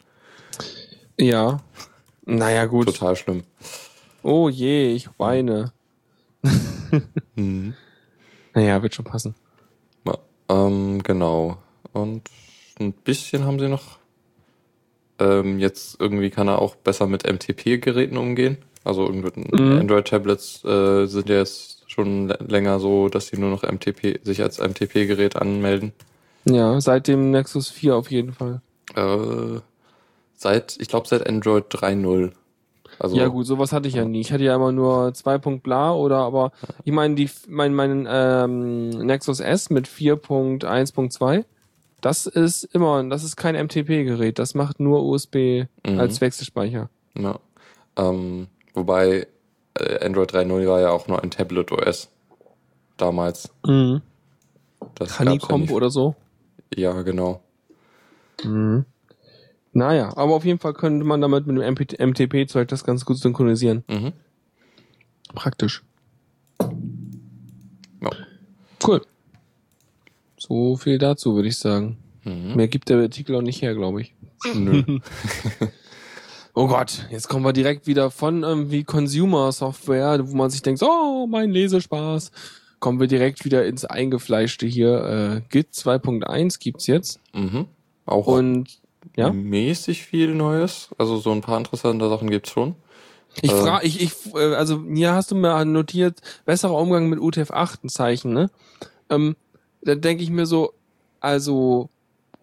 Ja. 1.18 1.59
Naja, 2.25 2.65
gut. 2.65 2.88
Total 2.88 3.15
schlimm. 3.15 3.44
Oh 4.23 4.50
je, 4.50 4.94
ich 4.94 5.09
weine. 5.18 5.71
Mhm. 7.35 7.73
Naja, 8.53 8.81
wird 8.83 8.95
schon 8.95 9.06
passen. 9.06 9.36
Ähm, 10.50 11.01
genau. 11.03 11.57
Und 11.94 12.23
ein 12.78 12.92
bisschen 12.92 13.45
haben 13.45 13.57
sie 13.57 13.69
noch. 13.69 13.99
Ähm, 15.18 15.59
jetzt 15.59 15.95
irgendwie 16.02 16.30
kann 16.30 16.49
er 16.49 16.59
auch 16.59 16.76
besser 16.76 17.07
mit 17.07 17.23
MTP-Geräten 17.26 18.18
umgehen. 18.18 18.57
Also 18.83 19.06
irgendwie 19.06 19.31
Mhm. 19.56 19.78
Android-Tablets 19.80 20.66
äh, 20.66 21.06
sind 21.06 21.30
ja 21.30 21.35
jetzt 21.37 21.90
schon 21.90 22.30
lä- 22.30 22.44
länger 22.52 22.80
so, 22.81 23.07
dass 23.07 23.28
sie 23.28 23.37
nur 23.37 23.49
noch 23.52 23.64
MTP 23.64 24.19
sich 24.26 24.42
als 24.42 24.59
MTP-Gerät 24.59 25.37
anmelden. 25.37 25.94
Ja, 26.45 26.81
seit 26.81 27.07
dem 27.07 27.31
Nexus 27.31 27.69
4 27.69 27.95
auf 27.95 28.11
jeden 28.11 28.33
Fall. 28.33 28.61
Äh, 28.95 29.59
seit, 30.35 30.76
ich 30.81 30.90
glaube, 30.90 31.07
seit 31.07 31.26
Android 31.28 31.66
3.0. 31.73 32.31
Also, 33.02 33.16
ja 33.18 33.28
gut, 33.30 33.48
sowas 33.48 33.72
hatte 33.74 33.88
ich 33.88 33.96
ja 33.96 34.06
nie. 34.06 34.22
Ich 34.22 34.31
hatte 34.31 34.44
ja 34.44 34.56
immer 34.56 34.72
nur 34.72 35.12
2. 35.12 35.58
bla 35.58 35.92
oder 35.92 36.18
aber 36.18 36.52
ich 36.84 36.92
meine 36.92 37.16
die 37.16 37.28
mein 37.48 37.74
mein 37.74 38.08
ähm, 38.08 38.90
Nexus 38.90 39.40
S 39.40 39.72
mit 39.72 39.88
4.1.2, 39.88 41.44
das 42.02 42.28
ist 42.28 42.64
immer 42.64 43.04
das 43.10 43.24
ist 43.24 43.38
kein 43.38 43.56
MTP 43.56 44.04
Gerät, 44.04 44.38
das 44.38 44.54
macht 44.54 44.80
nur 44.80 45.04
USB 45.04 45.66
Mhm. 45.88 46.00
als 46.00 46.22
Wechselspeicher. 46.22 46.90
Ja. 47.18 47.40
Ähm, 47.98 48.48
wobei 48.76 49.26
äh, 49.80 50.06
Android 50.06 50.31
3.0 50.31 50.68
war 50.68 50.80
ja 50.81 50.92
auch 50.92 51.08
nur 51.08 51.24
ein 51.24 51.31
Tablet 51.31 51.72
OS. 51.72 52.10
Damals. 52.98 53.50
Mhm. 53.66 54.02
Das 54.94 55.20
Honeycomb 55.20 55.70
ja, 55.70 55.76
oder 55.76 55.90
so. 55.90 56.16
ja, 56.76 57.02
genau. 57.02 57.42
Mhm. 58.44 58.86
Naja, 59.73 60.16
aber 60.18 60.33
auf 60.35 60.45
jeden 60.45 60.59
Fall 60.59 60.73
könnte 60.73 61.06
man 61.06 61.21
damit 61.21 61.47
mit 61.47 61.57
dem 61.57 62.09
MTP-Zeug 62.09 62.68
das 62.68 62.83
ganz 62.83 63.06
gut 63.06 63.18
synchronisieren. 63.18 63.83
Mhm. 63.90 64.13
Praktisch. 65.33 65.83
Ja. 66.59 68.09
Cool. 68.85 69.01
So 70.37 70.75
viel 70.75 70.97
dazu, 70.97 71.35
würde 71.35 71.47
ich 71.47 71.57
sagen. 71.57 71.97
Mhm. 72.23 72.56
Mehr 72.56 72.68
gibt 72.68 72.90
der 72.90 72.99
Artikel 72.99 73.35
auch 73.35 73.42
nicht 73.42 73.61
her, 73.61 73.73
glaube 73.75 74.01
ich. 74.01 74.16
Nö. 74.54 74.83
Oh 76.54 76.68
Gott, 76.68 77.07
jetzt 77.09 77.30
kommen 77.30 77.45
wir 77.45 77.54
direkt 77.54 77.87
wieder 77.87 78.11
von 78.11 78.44
irgendwie 78.44 78.83
Consumer 78.83 79.51
Software, 79.54 80.19
wo 80.28 80.35
man 80.35 80.49
sich 80.49 80.61
denkt, 80.61 80.83
oh, 80.83 81.25
mein 81.25 81.49
Lesespaß. 81.51 82.31
Kommen 82.80 82.99
wir 82.99 83.07
direkt 83.07 83.45
wieder 83.45 83.66
ins 83.66 83.85
Eingefleischte 83.85 84.66
hier. 84.66 85.04
Äh, 85.37 85.42
Git 85.49 85.69
2.1 85.71 86.59
gibt's 86.59 86.87
jetzt. 86.87 87.21
Mhm. 87.33 87.68
Auch 88.06 88.28
Und 88.28 88.81
ja? 89.16 89.31
mäßig 89.31 90.04
viel 90.04 90.34
Neues. 90.34 90.90
Also 90.98 91.18
so 91.18 91.31
ein 91.31 91.42
paar 91.42 91.58
interessante 91.58 92.10
Sachen 92.10 92.30
gibt's 92.30 92.52
schon. 92.52 92.76
ich 93.42 93.52
äh, 93.52 93.56
frage, 93.56 93.86
ich, 93.86 94.02
ich, 94.02 94.36
äh, 94.36 94.56
also 94.56 94.84
hier 94.84 95.14
hast 95.14 95.31
du 95.31 95.36
mir 95.36 95.64
notiert, 95.66 96.20
besserer 96.46 96.76
Umgang 96.76 97.10
mit 97.10 97.20
UTF-8 97.20 97.84
ein 97.84 97.90
Zeichen, 97.90 98.34
ne? 98.34 98.50
Ähm, 99.10 99.36
da 99.81 99.96
denke 99.96 100.24
ich 100.24 100.30
mir 100.30 100.46
so, 100.46 100.74
also 101.20 101.90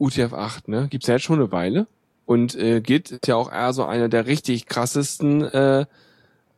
UTF-8, 0.00 0.62
ne, 0.66 0.88
gibt's 0.88 1.06
ja 1.06 1.14
jetzt 1.14 1.24
schon 1.24 1.38
eine 1.38 1.52
Weile. 1.52 1.86
Und 2.26 2.54
äh, 2.56 2.80
Git 2.80 3.10
ist 3.10 3.26
ja 3.26 3.36
auch 3.36 3.50
eher 3.50 3.72
so 3.72 3.84
eine 3.84 4.08
der 4.08 4.26
richtig 4.26 4.66
krassesten 4.66 5.44
äh, 5.44 5.86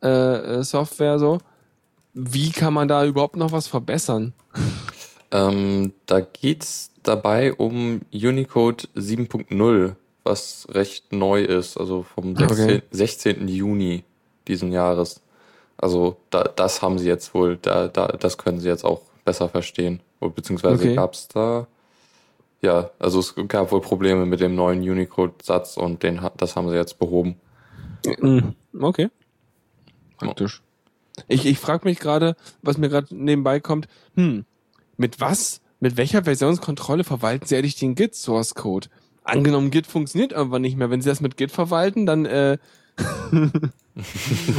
äh, 0.01 0.63
Software 0.63 1.17
so. 1.17 1.37
Wie 2.13 2.51
kann 2.51 2.73
man 2.73 2.89
da 2.89 3.05
überhaupt 3.05 3.37
noch 3.37 3.53
was 3.53 3.67
verbessern? 3.67 4.33
Ähm, 5.31 5.93
da 6.05 6.19
geht's 6.19 6.91
dabei 7.03 7.53
um 7.53 8.01
Unicode 8.13 8.87
7.0, 8.95 9.95
was 10.23 10.67
recht 10.69 11.13
neu 11.13 11.41
ist, 11.43 11.77
also 11.77 12.03
vom 12.03 12.35
16, 12.35 12.65
Okay. 12.65 12.81
16. 12.91 13.47
Juni 13.47 14.03
diesen 14.47 14.71
Jahres. 14.71 15.21
Also 15.77 16.17
da, 16.29 16.43
das 16.43 16.81
haben 16.81 16.99
sie 16.99 17.07
jetzt 17.07 17.33
wohl, 17.33 17.57
da, 17.61 17.87
da, 17.87 18.07
das 18.07 18.37
können 18.37 18.59
sie 18.59 18.67
jetzt 18.67 18.83
auch 18.83 19.01
besser 19.25 19.49
verstehen. 19.49 20.01
Beziehungsweise 20.19 20.83
Okay. 20.83 20.95
gab's 20.95 21.27
da, 21.29 21.67
ja, 22.61 22.91
also 22.99 23.19
es 23.19 23.33
gab 23.47 23.71
wohl 23.71 23.81
Probleme 23.81 24.25
mit 24.25 24.39
dem 24.39 24.53
neuen 24.53 24.81
Unicode-Satz 24.81 25.77
und 25.77 26.03
den, 26.03 26.21
das 26.37 26.55
haben 26.55 26.69
sie 26.69 26.75
jetzt 26.75 26.99
behoben. 26.99 27.35
Mhm. 28.05 28.53
Okay. 28.79 29.09
Praktisch. 30.17 30.61
Ich, 31.27 31.45
ich 31.45 31.59
frage 31.59 31.87
mich 31.87 31.99
gerade, 31.99 32.35
was 32.61 32.77
mir 32.77 32.89
gerade 32.89 33.15
nebenbei 33.15 33.59
kommt, 33.59 33.87
hm, 34.15 34.45
mit 35.01 35.19
was, 35.19 35.59
mit 35.79 35.97
welcher 35.97 36.23
Versionskontrolle 36.23 37.03
verwalten 37.03 37.45
sie 37.47 37.57
eigentlich 37.57 37.75
den 37.75 37.95
Git 37.95 38.15
Source 38.15 38.55
Code? 38.55 38.87
Angenommen, 39.23 39.69
Git 39.71 39.87
funktioniert 39.87 40.31
irgendwann 40.31 40.61
nicht 40.61 40.77
mehr. 40.77 40.89
Wenn 40.89 41.01
sie 41.01 41.09
das 41.09 41.21
mit 41.21 41.37
Git 41.37 41.51
verwalten, 41.51 42.05
dann 42.05 42.25
äh, 42.25 42.57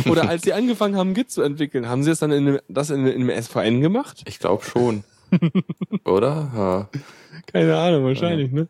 oder 0.09 0.29
als 0.29 0.43
sie 0.43 0.53
angefangen 0.53 0.97
haben, 0.97 1.15
Git 1.15 1.31
zu 1.31 1.43
entwickeln, 1.43 1.89
haben 1.89 2.03
sie 2.03 2.11
das 2.11 2.19
dann 2.21 2.33
in, 2.33 2.49
einem- 2.49 2.61
das 2.69 2.91
in, 2.91 3.07
in 3.07 3.29
einem 3.31 3.43
SVN 3.43 3.81
gemacht? 3.81 4.23
Ich 4.27 4.39
glaube 4.39 4.65
schon. 4.65 5.05
Oder? 6.05 6.51
Ja. 6.55 6.89
Keine 7.51 7.77
Ahnung, 7.79 8.05
wahrscheinlich, 8.05 8.53
ne? 8.53 8.69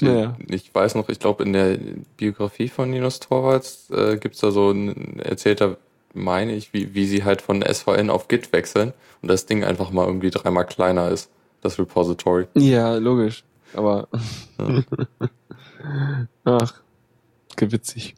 Die, 0.00 0.06
Naja. 0.06 0.36
Ich 0.48 0.74
weiß 0.74 0.96
noch, 0.96 1.08
ich 1.08 1.20
glaube, 1.20 1.44
in 1.44 1.52
der 1.52 1.78
Biografie 2.16 2.68
von 2.68 2.92
Linus 2.92 3.20
Torvalds 3.20 3.88
äh, 3.90 4.16
gibt's 4.16 4.40
da 4.40 4.50
so 4.50 4.70
ein, 4.72 5.20
erzählt 5.20 5.60
er, 5.60 5.76
meine 6.14 6.54
ich, 6.54 6.72
wie, 6.72 6.94
wie 6.94 7.06
sie 7.06 7.24
halt 7.24 7.42
von 7.42 7.62
SVN 7.62 8.08
auf 8.10 8.28
Git 8.28 8.52
wechseln 8.52 8.92
und 9.22 9.28
das 9.30 9.46
Ding 9.46 9.64
einfach 9.64 9.90
mal 9.90 10.06
irgendwie 10.06 10.30
dreimal 10.30 10.66
kleiner 10.66 11.08
ist, 11.10 11.30
das 11.60 11.78
Repository. 11.78 12.46
Ja, 12.54 12.94
logisch. 12.96 13.44
Aber 13.74 14.08
ach, 16.44 16.74
gewitzig. 17.56 18.14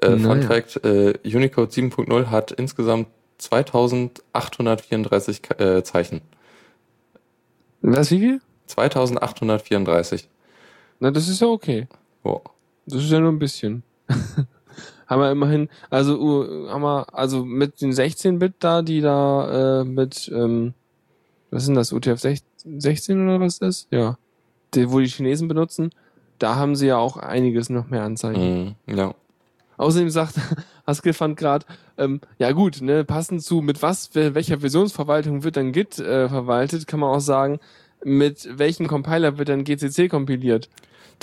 Äh, 0.00 0.16
Fun. 0.18 0.42
Fact, 0.42 0.84
äh, 0.84 1.14
Unicode 1.24 1.70
7.0 1.72 2.26
hat 2.26 2.50
insgesamt 2.52 3.08
2834 3.38 5.42
Ka- 5.42 5.54
äh, 5.62 5.82
Zeichen. 5.84 6.20
Was, 7.82 8.10
wie 8.10 8.18
viel? 8.18 8.40
2834. 8.66 10.28
Na, 11.00 11.10
das 11.10 11.28
ist 11.28 11.40
ja 11.40 11.48
okay. 11.48 11.88
Wow. 12.22 12.42
Das 12.86 13.02
ist 13.02 13.10
ja 13.10 13.20
nur 13.20 13.32
ein 13.32 13.38
bisschen. 13.38 13.82
haben 15.12 15.20
wir 15.20 15.30
immerhin, 15.30 15.68
also 15.90 16.18
uh, 16.18 16.68
haben 16.68 16.82
wir, 16.82 17.06
also 17.14 17.44
mit 17.44 17.80
den 17.80 17.92
16-Bit 17.92 18.54
da, 18.60 18.82
die 18.82 19.00
da 19.00 19.80
äh, 19.80 19.84
mit, 19.84 20.30
ähm, 20.34 20.74
was 21.50 21.66
denn 21.66 21.74
das, 21.74 21.92
UTF 21.92 22.20
16 22.64 23.24
oder 23.24 23.40
was 23.40 23.54
ist 23.54 23.62
das? 23.62 23.86
Ja. 23.90 24.18
Die, 24.74 24.90
wo 24.90 25.00
die 25.00 25.06
Chinesen 25.06 25.48
benutzen, 25.48 25.90
da 26.38 26.56
haben 26.56 26.74
sie 26.74 26.86
ja 26.86 26.96
auch 26.96 27.16
einiges 27.18 27.68
noch 27.70 27.88
mehr 27.88 28.02
Anzeichen. 28.02 28.76
Mhm, 28.86 28.96
ja. 28.96 29.14
Außerdem 29.76 30.10
sagt 30.10 30.34
Haskell 30.86 31.12
fand 31.12 31.36
gerade, 31.36 31.66
ähm, 31.98 32.20
ja 32.38 32.52
gut, 32.52 32.80
ne, 32.80 33.04
passend 33.04 33.42
zu 33.42 33.60
mit 33.60 33.82
was, 33.82 34.14
wel- 34.14 34.34
welcher 34.34 34.60
Versionsverwaltung 34.60 35.44
wird 35.44 35.56
dann 35.56 35.72
Git 35.72 35.98
äh, 35.98 36.28
verwaltet, 36.28 36.86
kann 36.86 37.00
man 37.00 37.10
auch 37.10 37.20
sagen, 37.20 37.60
mit 38.04 38.48
welchem 38.58 38.88
Compiler 38.88 39.38
wird 39.38 39.48
dann 39.48 39.64
GCC 39.64 40.08
kompiliert. 40.08 40.68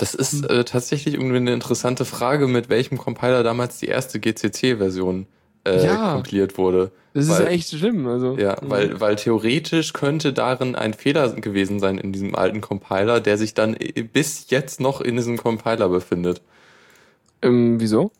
Das 0.00 0.14
ist 0.14 0.44
äh, 0.48 0.64
tatsächlich 0.64 1.14
irgendwie 1.14 1.36
eine 1.36 1.52
interessante 1.52 2.04
Frage, 2.04 2.46
mit 2.48 2.68
welchem 2.70 2.96
Compiler 2.98 3.42
damals 3.42 3.78
die 3.78 3.86
erste 3.86 4.18
GCC-Version 4.18 5.26
äh, 5.66 5.84
Ja. 5.84 6.14
kompiliert 6.14 6.56
wurde. 6.56 6.90
Das 7.12 7.24
ist 7.26 7.38
Weil- 7.38 7.48
echt 7.48 7.68
schlimm, 7.70 8.06
also. 8.06 8.38
Ja, 8.38 8.56
weil, 8.62 9.00
weil 9.00 9.16
theoretisch 9.16 9.92
könnte 9.92 10.32
darin 10.32 10.74
ein 10.76 10.94
Fehler 10.94 11.28
gewesen 11.34 11.80
sein 11.80 11.98
in 11.98 12.12
diesem 12.12 12.34
alten 12.34 12.60
Compiler, 12.60 13.20
der 13.20 13.36
sich 13.36 13.52
dann 13.52 13.74
äh, 13.74 14.02
bis 14.02 14.46
jetzt 14.48 14.80
noch 14.80 15.00
in 15.00 15.16
diesem 15.16 15.36
Compiler 15.36 15.88
befindet. 15.88 16.40
Ähm, 17.42 17.78
wieso? 17.80 18.10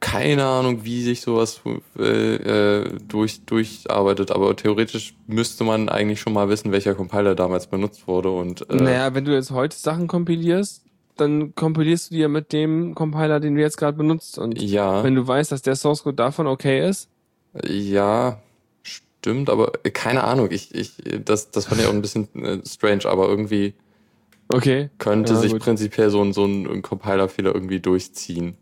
Keine 0.00 0.44
Ahnung, 0.44 0.84
wie 0.84 1.02
sich 1.02 1.20
sowas 1.22 1.60
äh, 1.98 2.34
äh, 2.82 2.84
durch, 3.08 3.40
durcharbeitet, 3.44 4.30
aber 4.30 4.54
theoretisch 4.54 5.14
müsste 5.26 5.64
man 5.64 5.88
eigentlich 5.88 6.20
schon 6.20 6.32
mal 6.32 6.48
wissen, 6.48 6.70
welcher 6.70 6.94
Compiler 6.94 7.34
damals 7.34 7.66
benutzt 7.66 8.06
wurde 8.06 8.30
und 8.30 8.68
äh, 8.70 8.76
Naja, 8.76 9.14
wenn 9.14 9.24
du 9.24 9.32
jetzt 9.32 9.50
heute 9.50 9.76
Sachen 9.76 10.06
kompilierst, 10.06 10.83
dann 11.16 11.54
kompilierst 11.54 12.10
du 12.10 12.14
die 12.16 12.20
ja 12.22 12.28
mit 12.28 12.52
dem 12.52 12.94
Compiler, 12.94 13.40
den 13.40 13.54
du 13.54 13.60
jetzt 13.60 13.76
gerade 13.76 13.96
benutzt. 13.96 14.38
Und 14.38 14.58
ja. 14.60 15.02
wenn 15.02 15.14
du 15.14 15.26
weißt, 15.26 15.52
dass 15.52 15.62
der 15.62 15.76
Source 15.76 16.02
Code 16.02 16.16
davon 16.16 16.46
okay 16.46 16.88
ist, 16.88 17.08
Ja, 17.66 18.42
stimmt, 18.82 19.48
aber 19.50 19.72
keine 19.92 20.24
Ahnung. 20.24 20.48
Ich, 20.50 20.74
ich, 20.74 20.92
das, 21.24 21.50
das 21.50 21.66
fand 21.66 21.80
ich 21.80 21.86
auch 21.86 21.92
ein 21.92 22.02
bisschen 22.02 22.28
äh, 22.44 22.60
strange, 22.66 23.06
aber 23.06 23.28
irgendwie 23.28 23.74
okay, 24.48 24.90
könnte 24.98 25.34
Ja, 25.34 25.36
sich 25.36 25.52
gut. 25.52 25.58
prinzipiell 25.58 26.10
so 26.10 26.22
ein, 26.22 26.32
so 26.32 26.44
ein 26.44 26.82
Compiler-Fehler 26.82 27.54
irgendwie 27.54 27.80
durchziehen. 27.80 28.56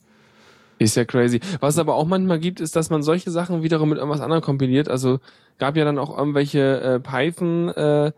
ist 0.78 0.96
ja 0.96 1.04
crazy. 1.04 1.40
Was 1.60 1.74
es 1.74 1.78
aber 1.78 1.94
auch 1.94 2.06
manchmal 2.06 2.40
gibt, 2.40 2.60
ist, 2.60 2.74
dass 2.76 2.90
man 2.90 3.02
solche 3.02 3.30
Sachen 3.30 3.62
wiederum 3.62 3.88
mit 3.90 3.98
irgendwas 3.98 4.20
anderem 4.20 4.42
kompiliert. 4.42 4.88
Also 4.88 5.20
gab 5.58 5.76
ja 5.76 5.84
dann 5.84 5.98
auch 5.98 6.16
irgendwelche 6.16 6.80
äh, 6.80 7.00
Python 7.00 7.68
äh, 7.68 8.12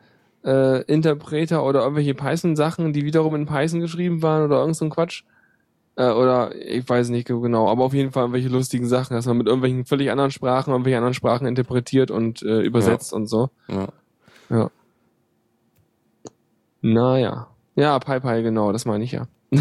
äh, 0.44 0.82
Interpreter 0.82 1.64
oder 1.64 1.80
irgendwelche 1.82 2.14
Python-Sachen, 2.14 2.92
die 2.92 3.04
wiederum 3.04 3.34
in 3.34 3.46
Python 3.46 3.80
geschrieben 3.80 4.22
waren 4.22 4.44
oder 4.44 4.60
irgend 4.60 4.76
so 4.76 4.84
ein 4.84 4.90
Quatsch. 4.90 5.24
Äh, 5.96 6.10
oder 6.10 6.54
ich 6.56 6.88
weiß 6.88 7.10
nicht 7.10 7.28
genau, 7.28 7.68
aber 7.68 7.84
auf 7.84 7.94
jeden 7.94 8.10
Fall 8.10 8.24
irgendwelche 8.24 8.48
lustigen 8.48 8.86
Sachen, 8.86 9.14
dass 9.14 9.26
man 9.26 9.36
mit 9.36 9.46
irgendwelchen 9.46 9.84
völlig 9.84 10.10
anderen 10.10 10.30
Sprachen, 10.30 10.72
irgendwelche 10.72 10.96
anderen 10.96 11.14
Sprachen 11.14 11.46
interpretiert 11.46 12.10
und 12.10 12.42
äh, 12.42 12.60
übersetzt 12.62 13.12
und 13.12 13.28
so. 13.28 13.50
Ja. 13.68 13.88
Ja. 14.50 14.70
Naja. 16.82 17.48
Ja, 17.76 17.98
PyPy, 17.98 18.42
genau, 18.42 18.72
das 18.72 18.84
meine 18.84 19.04
ich 19.04 19.12
ja. 19.12 19.26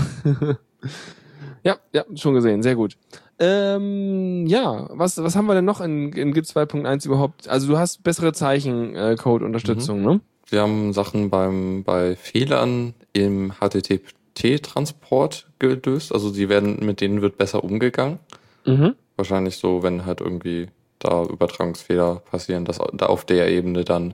ja, 1.63 1.77
ja, 1.93 2.03
schon 2.15 2.33
gesehen, 2.33 2.61
sehr 2.61 2.75
gut. 2.75 2.97
Ähm, 3.39 4.45
ja, 4.47 4.87
was, 4.91 5.21
was 5.21 5.35
haben 5.35 5.45
wir 5.45 5.55
denn 5.55 5.65
noch 5.65 5.81
in, 5.81 6.11
in 6.13 6.33
Git 6.33 6.45
2.1 6.45 7.05
überhaupt? 7.05 7.47
Also 7.47 7.67
du 7.67 7.77
hast 7.77 8.03
bessere 8.03 8.33
Zeichen-Code-Unterstützung, 8.33 10.01
ne? 10.01 10.21
Wir 10.53 10.61
haben 10.61 10.93
Sachen 10.93 11.31
beim, 11.31 11.83
bei 11.83 12.15
Fehlern 12.15 12.93
im 13.11 13.53
HTTP-Transport 13.59 15.47
gelöst. 15.57 16.13
Also 16.13 16.31
die 16.31 16.47
werden, 16.47 16.85
mit 16.85 17.01
denen 17.01 17.23
wird 17.23 17.39
besser 17.39 17.63
umgegangen. 17.63 18.19
Mhm. 18.63 18.93
Wahrscheinlich 19.15 19.57
so, 19.57 19.81
wenn 19.81 20.05
halt 20.05 20.21
irgendwie 20.21 20.67
da 20.99 21.23
Übertragungsfehler 21.23 22.21
passieren, 22.29 22.65
dass 22.65 22.79
da 22.93 23.07
auf 23.07 23.25
der 23.25 23.49
Ebene 23.49 23.83
dann 23.83 24.13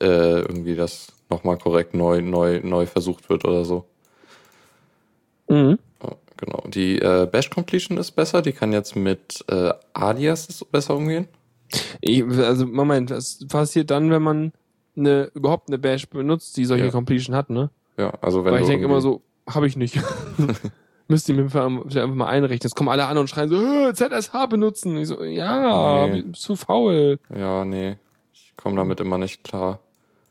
äh, 0.00 0.40
irgendwie 0.40 0.74
das 0.74 1.12
nochmal 1.30 1.58
korrekt 1.58 1.94
neu, 1.94 2.22
neu, 2.22 2.60
neu 2.64 2.86
versucht 2.86 3.30
wird 3.30 3.44
oder 3.44 3.64
so. 3.64 3.84
Mhm. 5.48 5.78
Genau. 6.38 6.64
Die 6.66 6.98
äh, 6.98 7.28
Bash 7.30 7.50
Completion 7.50 7.98
ist 7.98 8.12
besser, 8.12 8.42
die 8.42 8.52
kann 8.52 8.72
jetzt 8.72 8.96
mit 8.96 9.44
äh, 9.48 9.72
Alias 9.92 10.64
besser 10.72 10.96
umgehen. 10.96 11.28
Ich, 12.00 12.24
also 12.24 12.66
Moment, 12.66 13.10
was 13.10 13.46
passiert 13.46 13.92
dann, 13.92 14.10
wenn 14.10 14.22
man 14.22 14.52
eine, 14.98 15.30
überhaupt 15.34 15.68
eine 15.68 15.78
Bash 15.78 16.08
benutzt, 16.08 16.56
die 16.56 16.64
solche 16.64 16.86
Ja. 16.86 16.90
Completion 16.90 17.34
hat, 17.36 17.50
ne? 17.50 17.70
Ja, 17.96 18.12
also 18.20 18.44
wenn 18.44 18.52
Weil 18.54 18.62
ich 18.62 18.68
denke 18.68 18.84
immer 18.84 19.00
so, 19.00 19.22
habe 19.48 19.66
ich 19.66 19.76
nicht. 19.76 19.98
Müsst 21.08 21.28
ihr 21.28 21.34
mir 21.34 21.44
einfach 21.44 21.68
mal 22.14 22.26
einrichten. 22.26 22.68
Jetzt 22.68 22.74
kommen 22.74 22.90
alle 22.90 23.06
an 23.06 23.16
und 23.16 23.30
schreien 23.30 23.48
so, 23.48 23.56
"Äh, 23.56 23.94
ZSH 23.94 24.46
benutzen. 24.50 24.96
Ich 24.98 25.08
so, 25.08 25.24
ja, 25.24 26.06
Nee. 26.06 26.24
zu 26.34 26.54
faul. 26.54 27.18
Ja, 27.34 27.64
nee, 27.64 27.96
ich 28.34 28.52
komme 28.56 28.76
damit 28.76 29.00
immer 29.00 29.16
nicht 29.16 29.42
klar. 29.42 29.80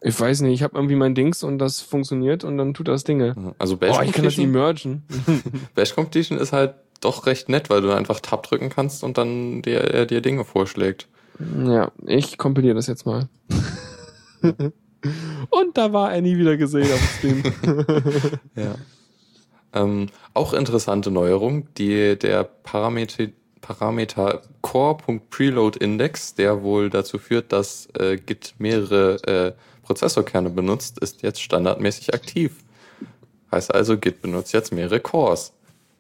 Ich 0.01 0.19
weiß 0.19 0.41
nicht, 0.41 0.53
ich 0.53 0.62
habe 0.62 0.77
irgendwie 0.77 0.95
mein 0.95 1.15
Dings 1.15 1.43
und 1.43 1.57
das 1.57 1.81
funktioniert 1.81 2.43
und 2.43 2.59
dann 2.59 2.75
tut 2.75 2.88
das 2.88 3.03
Dinge. 3.03 3.55
Also 3.57 3.77
Bash 3.77 3.97
Oh, 3.97 4.01
ich 4.03 4.12
kann 4.12 4.24
das 4.25 4.36
Completion, 4.36 4.45
emergen. 4.45 5.03
Bash 5.75 5.95
Completion 5.95 6.38
ist 6.38 6.53
halt 6.53 6.75
doch 7.01 7.25
recht 7.25 7.50
nett, 7.50 7.71
weil 7.71 7.81
du 7.81 7.91
einfach 7.91 8.19
Tab 8.19 8.43
drücken 8.43 8.69
kannst 8.69 9.03
und 9.03 9.17
dann 9.17 9.63
dir, 9.63 9.79
er 9.81 10.05
dir 10.05 10.21
Dinge 10.21 10.45
vorschlägt. 10.45 11.07
ja, 11.65 11.91
ich 12.05 12.38
kompiliere 12.38 12.75
das 12.75 12.86
jetzt 12.86 13.07
mal. 13.07 13.27
Und 14.41 15.77
da 15.77 15.94
war 15.94 16.13
er 16.13 16.22
nie 16.22 16.38
wieder 16.38 16.58
gesehen 16.58 16.91
auf 16.91 17.20
dem 17.22 17.44
Stream. 17.44 17.53
Ja. 18.56 18.75
Ähm, 19.74 20.08
auch 20.34 20.53
interessante 20.53 21.12
Neuerung, 21.12 21.67
die 21.75 22.17
der 22.17 22.44
Parameter, 22.46 23.27
Parameter 23.62 24.41
core.preloadIndex, 24.62 26.36
der 26.36 26.63
wohl 26.63 26.89
dazu 26.89 27.20
führt, 27.20 27.51
dass 27.51 27.88
äh, 28.00 28.15
Git 28.17 28.56
mehrere 28.60 29.24
äh, 29.27 29.51
Prozessorkerne 29.84 30.50
benutzt, 30.50 31.00
ist 31.00 31.22
jetzt 31.22 31.41
standardmäßig 31.41 32.13
aktiv. 32.13 32.63
Heißt 33.51 33.74
also, 33.74 33.98
Git 33.98 34.22
benutzt 34.22 34.53
jetzt 34.53 34.72
mehrere 34.72 35.00
Cores. 35.00 35.53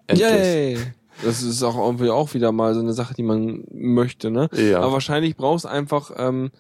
Endlich. 0.07 0.29
Yay! 0.29 0.77
Das 1.23 1.41
ist 1.41 1.63
auch 1.63 1.77
irgendwie 1.77 2.09
auch 2.09 2.33
wieder 2.33 2.51
mal 2.51 2.73
so 2.73 2.79
eine 2.79 2.93
Sache, 2.93 3.13
die 3.13 3.23
man 3.23 3.63
möchte, 3.71 4.29
ne? 4.29 4.49
Ja. 4.53 4.79
Aber 4.81 4.93
wahrscheinlich 4.93 5.35
brauchst 5.35 5.65
einfach 5.65 6.11
ähm, 6.15 6.51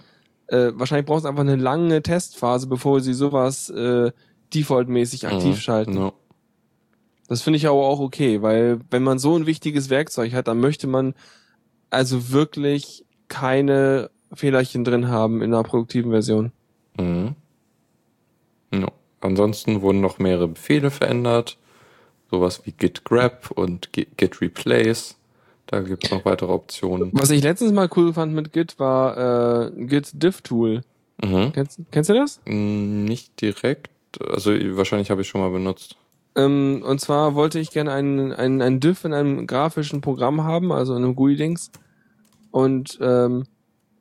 äh, 0.47 0.71
wahrscheinlich 0.73 1.05
braucht 1.05 1.19
es 1.19 1.25
einfach 1.25 1.41
eine 1.41 1.55
lange 1.55 2.01
Testphase, 2.01 2.67
bevor 2.67 3.01
sie 3.01 3.13
sowas 3.13 3.69
äh, 3.69 4.11
defaultmäßig 4.53 5.27
aktiv 5.27 5.55
Mhm. 5.55 5.59
schalten. 5.59 5.97
Ja. 5.97 6.13
Das 7.27 7.41
finde 7.41 7.57
ich 7.57 7.67
aber 7.67 7.85
auch 7.85 7.99
okay, 7.99 8.41
weil 8.41 8.79
wenn 8.89 9.03
man 9.03 9.19
so 9.19 9.35
ein 9.37 9.45
wichtiges 9.45 9.89
Werkzeug 9.89 10.33
hat, 10.33 10.47
dann 10.47 10.59
möchte 10.61 10.87
man 10.87 11.13
also 11.89 12.31
wirklich 12.31 13.03
keine 13.27 14.09
Fehlerchen 14.33 14.83
drin 14.85 15.09
haben 15.09 15.41
in 15.41 15.53
einer 15.53 15.63
produktiven 15.63 16.11
Version. 16.11 16.51
Mhm. 16.97 17.35
Ja. 18.73 18.87
Ansonsten 19.19 19.81
wurden 19.81 19.99
noch 19.99 20.19
mehrere 20.19 20.47
Befehle 20.47 20.91
verändert. 20.91 21.57
Sowas 22.31 22.61
wie 22.65 22.71
git 22.71 23.03
grab 23.03 23.51
und 23.51 23.91
git 23.91 24.41
replace. 24.41 25.16
Da 25.67 25.81
gibt 25.81 26.05
es 26.05 26.11
noch 26.11 26.25
weitere 26.25 26.51
Optionen. 26.51 27.11
Was 27.13 27.29
ich 27.29 27.43
letztens 27.43 27.73
mal 27.73 27.89
cool 27.95 28.13
fand 28.13 28.33
mit 28.33 28.53
Git 28.53 28.79
war 28.79 29.67
äh, 29.67 29.85
Git 29.85 30.11
Diff 30.13 30.41
Tool. 30.41 30.81
Mhm. 31.23 31.51
Kennst, 31.53 31.79
kennst 31.91 32.09
du 32.09 32.13
das? 32.13 32.41
Mm, 32.45 33.05
Nicht 33.05 33.41
direkt. 33.41 33.89
Also 34.19 34.51
wahrscheinlich 34.51 35.11
habe 35.11 35.21
ich 35.21 35.27
schon 35.27 35.41
mal 35.41 35.49
benutzt. 35.51 35.97
Ähm, 36.35 36.83
und 36.85 37.01
zwar 37.01 37.35
wollte 37.35 37.59
ich 37.59 37.71
gerne 37.71 37.91
einen, 37.91 38.31
einen, 38.31 38.61
einen 38.61 38.79
Diff 38.79 39.03
in 39.03 39.13
einem 39.13 39.47
grafischen 39.47 40.01
Programm 40.01 40.43
haben, 40.43 40.71
also 40.71 40.95
in 40.95 41.03
einem 41.03 41.15
GUI-Dings. 41.15 41.71
Und 42.51 42.97
ähm, 43.01 43.43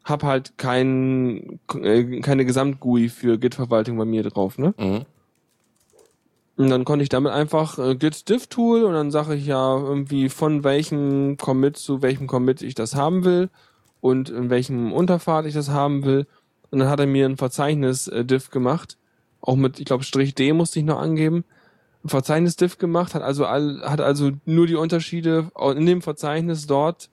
hab 0.04 0.22
halt 0.22 0.56
kein, 0.56 1.58
äh, 1.82 2.20
keine 2.20 2.44
Gesamt-GUI 2.44 3.08
für 3.08 3.38
Git-Verwaltung 3.38 3.96
bei 3.96 4.04
mir 4.04 4.22
drauf, 4.22 4.56
ne? 4.56 4.72
Mhm. 4.78 5.02
Und 6.56 6.70
dann 6.70 6.84
konnte 6.84 7.02
ich 7.02 7.10
damit 7.10 7.32
einfach 7.32 7.78
äh, 7.78 7.96
Git 7.96 8.28
Diff 8.28 8.46
Tool 8.46 8.84
und 8.84 8.94
dann 8.94 9.10
sage 9.10 9.34
ich 9.34 9.46
ja 9.46 9.76
irgendwie 9.76 10.28
von 10.30 10.64
welchem 10.64 11.36
Commit 11.36 11.76
zu 11.76 12.00
welchem 12.00 12.26
Commit 12.26 12.62
ich 12.62 12.74
das 12.74 12.94
haben 12.94 13.24
will 13.24 13.50
und 14.00 14.30
in 14.30 14.48
welchem 14.48 14.92
Unterpfad 14.92 15.44
ich 15.44 15.54
das 15.54 15.68
haben 15.68 16.04
will. 16.04 16.26
Und 16.70 16.78
dann 16.78 16.88
hat 16.88 17.00
er 17.00 17.06
mir 17.06 17.26
ein 17.26 17.36
Verzeichnis 17.36 18.08
äh, 18.08 18.24
Diff 18.24 18.50
gemacht. 18.50 18.96
Auch 19.42 19.56
mit, 19.56 19.78
ich 19.78 19.84
glaube, 19.84 20.04
Strich 20.04 20.34
D 20.34 20.52
musste 20.54 20.78
ich 20.78 20.84
noch 20.84 20.98
angeben. 20.98 21.44
Ein 22.04 22.08
Verzeichnis 22.08 22.56
Diff 22.56 22.78
gemacht, 22.78 23.14
hat 23.14 23.22
also 23.22 23.44
all, 23.44 23.82
hat 23.82 24.00
also 24.00 24.30
nur 24.46 24.66
die 24.66 24.76
Unterschiede 24.76 25.50
in 25.74 25.86
dem 25.86 26.02
Verzeichnis 26.02 26.66
dort 26.66 27.10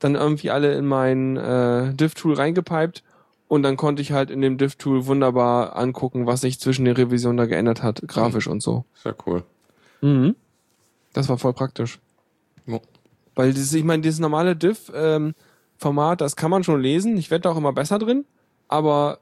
dann 0.00 0.14
irgendwie 0.14 0.50
alle 0.50 0.74
in 0.74 0.86
mein 0.86 1.36
äh, 1.36 1.94
Diff 1.94 2.14
Tool 2.14 2.34
reingepiped 2.34 3.02
und 3.50 3.64
dann 3.64 3.76
konnte 3.76 4.00
ich 4.00 4.12
halt 4.12 4.30
in 4.30 4.42
dem 4.42 4.58
Diff 4.58 4.76
Tool 4.76 5.06
wunderbar 5.06 5.74
angucken, 5.74 6.24
was 6.24 6.42
sich 6.42 6.60
zwischen 6.60 6.84
den 6.84 6.94
Revisionen 6.94 7.36
da 7.36 7.46
geändert 7.46 7.82
hat, 7.82 8.00
grafisch 8.06 8.46
und 8.46 8.62
so. 8.62 8.84
Sehr 8.94 9.16
cool. 9.26 9.42
Mhm. 10.02 10.36
Das 11.12 11.28
war 11.28 11.36
voll 11.36 11.52
praktisch. 11.52 11.98
Ja. 12.66 12.78
Weil 13.34 13.52
dieses, 13.52 13.74
ich 13.74 13.82
meine, 13.82 14.02
dieses 14.02 14.20
normale 14.20 14.54
Diff-Format, 14.54 16.20
das 16.20 16.36
kann 16.36 16.52
man 16.52 16.62
schon 16.62 16.80
lesen. 16.80 17.16
Ich 17.16 17.32
werde 17.32 17.42
da 17.42 17.50
auch 17.50 17.56
immer 17.56 17.72
besser 17.72 17.98
drin. 17.98 18.24
Aber 18.68 19.18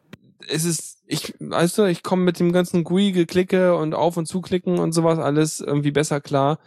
es 0.47 0.67
ist, 0.67 0.99
ich, 1.07 1.35
weißt 1.41 1.79
du, 1.79 1.85
ich 1.85 2.03
komme 2.03 2.23
mit 2.23 2.39
dem 2.39 2.53
ganzen 2.53 2.85
GUI-Geklicke 2.85 3.77
und 3.77 3.95
auf- 3.95 4.19
und 4.19 4.27
zuklicken 4.27 4.79
und 4.79 4.93
sowas 4.93 5.19
alles 5.19 5.61
irgendwie 5.61 5.91
besser 5.91 6.21
klar, 6.21 6.59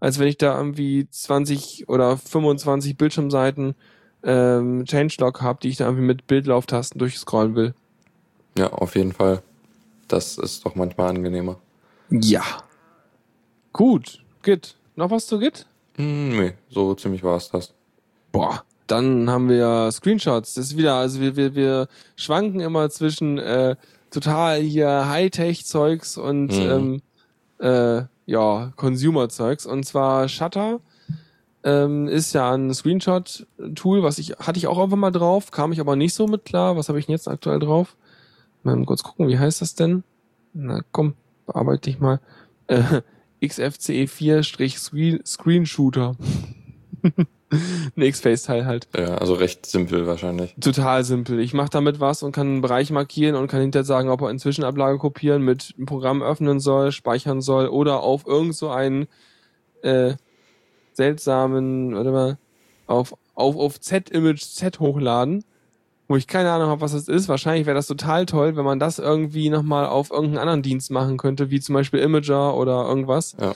als 0.00 0.18
wenn 0.18 0.28
ich 0.28 0.38
da 0.38 0.56
irgendwie 0.56 1.06
20 1.10 1.86
oder 1.86 2.16
25 2.16 2.96
Bildschirmseiten 2.96 3.74
ähm, 4.22 4.84
Changelog 4.86 5.40
habe, 5.42 5.58
die 5.62 5.68
ich 5.68 5.76
da 5.76 5.84
irgendwie 5.84 6.04
mit 6.04 6.26
Bildlauftasten 6.26 6.98
durchscrollen 6.98 7.54
will. 7.54 7.74
Ja, 8.58 8.72
auf 8.72 8.96
jeden 8.96 9.12
Fall. 9.12 9.42
Das 10.08 10.38
ist 10.38 10.66
doch 10.66 10.74
manchmal 10.74 11.10
angenehmer. 11.10 11.56
Ja. 12.10 12.42
Gut. 13.72 14.24
Git. 14.42 14.76
Noch 14.96 15.10
was 15.10 15.26
zu 15.26 15.38
Git? 15.38 15.66
Hm, 15.96 16.30
nee, 16.30 16.52
so 16.68 16.94
ziemlich 16.94 17.22
war 17.22 17.36
es 17.36 17.50
das. 17.50 17.72
Boah, 18.32 18.64
dann 18.86 19.30
haben 19.30 19.48
wir 19.48 19.90
Screenshots. 19.92 20.54
Das 20.54 20.66
ist 20.66 20.76
wieder, 20.76 20.94
also 20.94 21.20
wir, 21.20 21.36
wir, 21.36 21.54
wir 21.54 21.88
schwanken 22.16 22.60
immer 22.60 22.90
zwischen 22.90 23.38
äh, 23.38 23.76
total 24.10 24.60
hier 24.60 25.08
Hightech-Zeugs 25.08 26.16
und 26.18 26.48
Mhm. 26.48 27.02
ähm, 27.60 27.60
äh, 27.60 28.02
ja, 28.26 28.72
Consumer-Zeugs. 28.76 29.66
Und 29.66 29.84
zwar 29.84 30.28
Shutter 30.28 30.80
ähm, 31.64 32.08
ist 32.08 32.32
ja 32.32 32.52
ein 32.52 32.72
Screenshot-Tool, 32.72 34.02
was 34.02 34.18
ich, 34.18 34.30
hatte 34.38 34.58
ich 34.58 34.66
auch 34.66 34.78
einfach 34.78 34.96
mal 34.96 35.10
drauf, 35.10 35.50
kam 35.50 35.72
ich 35.72 35.80
aber 35.80 35.96
nicht 35.96 36.14
so 36.14 36.26
mit 36.26 36.44
klar. 36.44 36.76
Was 36.76 36.88
habe 36.88 36.98
ich 36.98 37.06
denn 37.06 37.14
jetzt 37.14 37.28
aktuell 37.28 37.58
drauf? 37.58 37.96
Mal 38.62 38.82
kurz 38.84 39.02
gucken, 39.02 39.28
wie 39.28 39.38
heißt 39.38 39.60
das 39.60 39.74
denn? 39.74 40.04
Na 40.52 40.80
komm, 40.92 41.14
bearbeite 41.46 41.90
ich 41.90 42.00
mal. 42.00 42.20
Äh, 42.66 43.02
XFCE4-Screenshooter. 43.42 46.16
ein 47.96 48.02
X-Face-Teil 48.02 48.66
halt. 48.66 48.88
Ja, 48.96 49.16
also 49.16 49.34
recht 49.34 49.66
simpel 49.66 50.06
wahrscheinlich. 50.06 50.54
Total 50.60 51.04
simpel. 51.04 51.40
Ich 51.40 51.52
mache 51.52 51.70
damit 51.70 52.00
was 52.00 52.22
und 52.22 52.32
kann 52.32 52.46
einen 52.46 52.60
Bereich 52.60 52.90
markieren 52.90 53.34
und 53.34 53.48
kann 53.48 53.60
hinterher 53.60 53.84
sagen, 53.84 54.08
ob 54.08 54.22
er 54.22 54.30
in 54.30 54.38
Zwischenablage 54.38 54.98
kopieren, 54.98 55.42
mit 55.42 55.74
einem 55.76 55.86
Programm 55.86 56.22
öffnen 56.22 56.60
soll, 56.60 56.92
speichern 56.92 57.40
soll 57.40 57.68
oder 57.68 58.02
auf 58.02 58.26
irgend 58.26 58.54
so 58.54 58.70
einen 58.70 59.08
äh, 59.82 60.14
seltsamen, 60.92 61.94
warte 61.94 62.10
mal, 62.10 62.38
auf, 62.86 63.14
auf, 63.34 63.56
auf 63.56 63.80
Z-Image 63.80 64.42
Z 64.42 64.80
hochladen, 64.80 65.44
wo 66.08 66.16
ich 66.16 66.26
keine 66.26 66.50
Ahnung 66.50 66.68
habe, 66.68 66.80
was 66.80 66.92
das 66.92 67.08
ist. 67.08 67.28
Wahrscheinlich 67.28 67.66
wäre 67.66 67.76
das 67.76 67.86
total 67.86 68.26
toll, 68.26 68.56
wenn 68.56 68.64
man 68.64 68.80
das 68.80 68.98
irgendwie 68.98 69.48
nochmal 69.48 69.86
auf 69.86 70.10
irgendeinen 70.10 70.38
anderen 70.38 70.62
Dienst 70.62 70.90
machen 70.90 71.16
könnte, 71.16 71.50
wie 71.50 71.60
zum 71.60 71.74
Beispiel 71.74 72.00
Imager 72.00 72.56
oder 72.56 72.84
irgendwas. 72.86 73.36
Ja. 73.40 73.54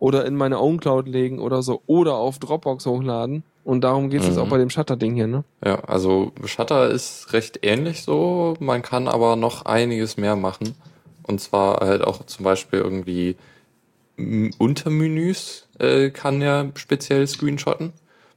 Oder 0.00 0.26
in 0.26 0.36
meine 0.36 0.60
Own 0.60 0.80
Cloud 0.80 1.08
legen 1.08 1.38
oder 1.38 1.62
so. 1.62 1.80
Oder 1.86 2.16
auf 2.16 2.38
Dropbox 2.38 2.84
hochladen. 2.84 3.42
Und 3.64 3.82
darum 3.82 4.10
geht 4.10 4.20
es 4.20 4.26
jetzt 4.26 4.36
Mhm. 4.36 4.42
auch 4.42 4.48
bei 4.48 4.58
dem 4.58 4.68
Shutter-Ding 4.68 5.14
hier, 5.14 5.26
ne? 5.28 5.44
Ja, 5.64 5.76
also 5.84 6.32
Shutter 6.44 6.90
ist 6.90 7.32
recht 7.32 7.60
ähnlich 7.62 8.02
so. 8.02 8.54
Man 8.60 8.82
kann 8.82 9.08
aber 9.08 9.36
noch 9.36 9.64
einiges 9.64 10.18
mehr 10.18 10.36
machen. 10.36 10.74
Und 11.22 11.40
zwar 11.40 11.78
halt 11.80 12.02
auch 12.02 12.26
zum 12.26 12.44
Beispiel 12.44 12.80
irgendwie 12.80 13.36
Untermenüs 14.58 15.63
äh, 15.78 16.10
kann 16.10 16.40
ja 16.40 16.70
speziell 16.74 17.26
screenshotten. 17.26 17.92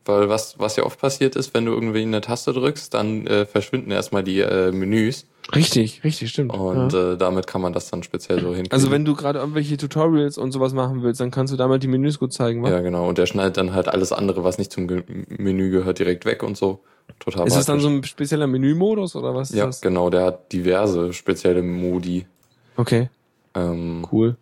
Weil 0.06 0.30
was, 0.30 0.58
was 0.58 0.78
ja 0.78 0.84
oft 0.84 1.00
passiert 1.02 1.36
ist, 1.36 1.54
wenn 1.54 1.66
du 1.66 1.74
irgendwie 1.74 2.02
eine 2.02 2.22
Taste 2.22 2.54
drückst, 2.54 2.94
dann 2.94 3.28
äh, 3.28 3.46
verschwinden 3.46 3.92
erstmal 3.92 4.24
die 4.24 4.40
äh, 4.40 4.72
Menüs. 4.72 5.26
Richtig, 5.54 6.04
richtig, 6.04 6.30
stimmt. 6.30 6.54
Und 6.54 6.94
ja. 6.94 7.14
äh, 7.14 7.18
damit 7.18 7.46
kann 7.46 7.62
man 7.62 7.74
das 7.74 7.90
dann 7.90 8.04
speziell 8.04 8.40
so 8.40 8.48
hinkriegen. 8.48 8.72
Also 8.72 8.90
wenn 8.90 9.04
du 9.04 9.16
gerade 9.16 9.40
irgendwelche 9.40 9.76
Tutorials 9.78 10.38
und 10.38 10.54
sowas 10.54 10.74
machen 10.74 11.04
willst, 11.04 11.20
dann 11.20 11.32
kannst 11.32 11.52
du 11.52 11.58
damit 11.58 11.84
die 11.84 11.88
Menüs 11.88 12.20
gut 12.20 12.32
zeigen, 12.32 12.64
wa? 12.64 12.70
Ja, 12.70 12.80
genau. 12.80 13.08
Und 13.08 13.18
der 13.18 13.26
schneidet 13.26 13.58
dann 13.58 13.74
halt 13.74 13.90
alles 13.90 14.14
andere, 14.14 14.46
was 14.46 14.58
nicht 14.58 14.72
zum 14.72 14.88
Ge 14.88 15.04
Menü 15.28 15.72
gehört, 15.72 16.00
direkt 16.00 16.24
weg 16.26 16.42
und 16.42 16.58
so. 16.58 16.80
Total 17.20 17.48
Ist 17.48 17.56
das 17.58 17.66
dann 17.66 17.80
so 17.80 17.88
ein 17.88 18.04
spezieller 18.04 18.48
Menümodus 18.48 19.16
oder 19.16 19.34
was 19.34 19.50
ist 19.52 19.58
Ja, 19.58 19.66
das? 19.66 19.82
genau. 19.82 20.10
Der 20.10 20.26
hat 20.26 20.52
diverse 20.52 21.14
spezielle 21.14 21.62
Modi. 21.64 22.28
Okay, 22.76 23.10
Ähm, 23.56 24.06
cool. 24.12 24.38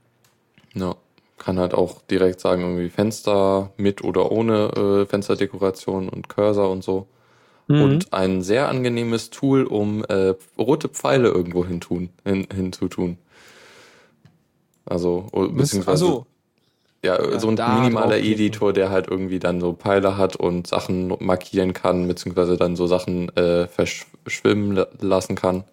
Ja, 0.73 0.95
kann 1.37 1.59
halt 1.59 1.73
auch 1.73 2.01
direkt 2.03 2.39
sagen, 2.39 2.61
irgendwie 2.61 2.89
Fenster 2.89 3.71
mit 3.77 4.03
oder 4.03 4.31
ohne 4.31 4.69
äh, 5.03 5.05
Fensterdekoration 5.05 6.09
und 6.09 6.29
Cursor 6.29 6.69
und 6.71 6.83
so. 6.83 7.07
Mhm. 7.67 7.81
Und 7.81 8.13
ein 8.13 8.41
sehr 8.41 8.69
angenehmes 8.69 9.31
Tool, 9.31 9.65
um 9.65 10.03
äh, 10.05 10.35
rote 10.57 10.87
Pfeile 10.89 11.29
irgendwo 11.29 11.65
hintun, 11.65 12.09
hin, 12.23 12.47
hinzutun. 12.53 13.17
Also, 14.85 15.27
beziehungsweise, 15.53 16.05
Ach 16.05 16.09
so. 16.09 16.25
ja, 17.03 17.15
Ja, 17.31 17.39
so 17.39 17.47
ein 17.49 17.55
minimaler. 17.55 18.17
Editor, 18.17 18.73
der 18.73 18.89
halt 18.91 19.07
irgendwie 19.07 19.39
dann 19.39 19.59
so 19.61 19.73
Pfeile 19.73 20.17
hat 20.17 20.35
und 20.35 20.67
Sachen 20.67 21.13
markieren 21.19 21.73
kann, 21.73 22.07
beziehungsweise 22.07 22.57
dann 22.57 22.75
so 22.75 22.87
Sachen 22.87 23.35
äh, 23.35 23.67
verschwimmen 23.67 24.73
la- 24.75 24.87
lassen 25.01 25.35
kann. 25.35 25.63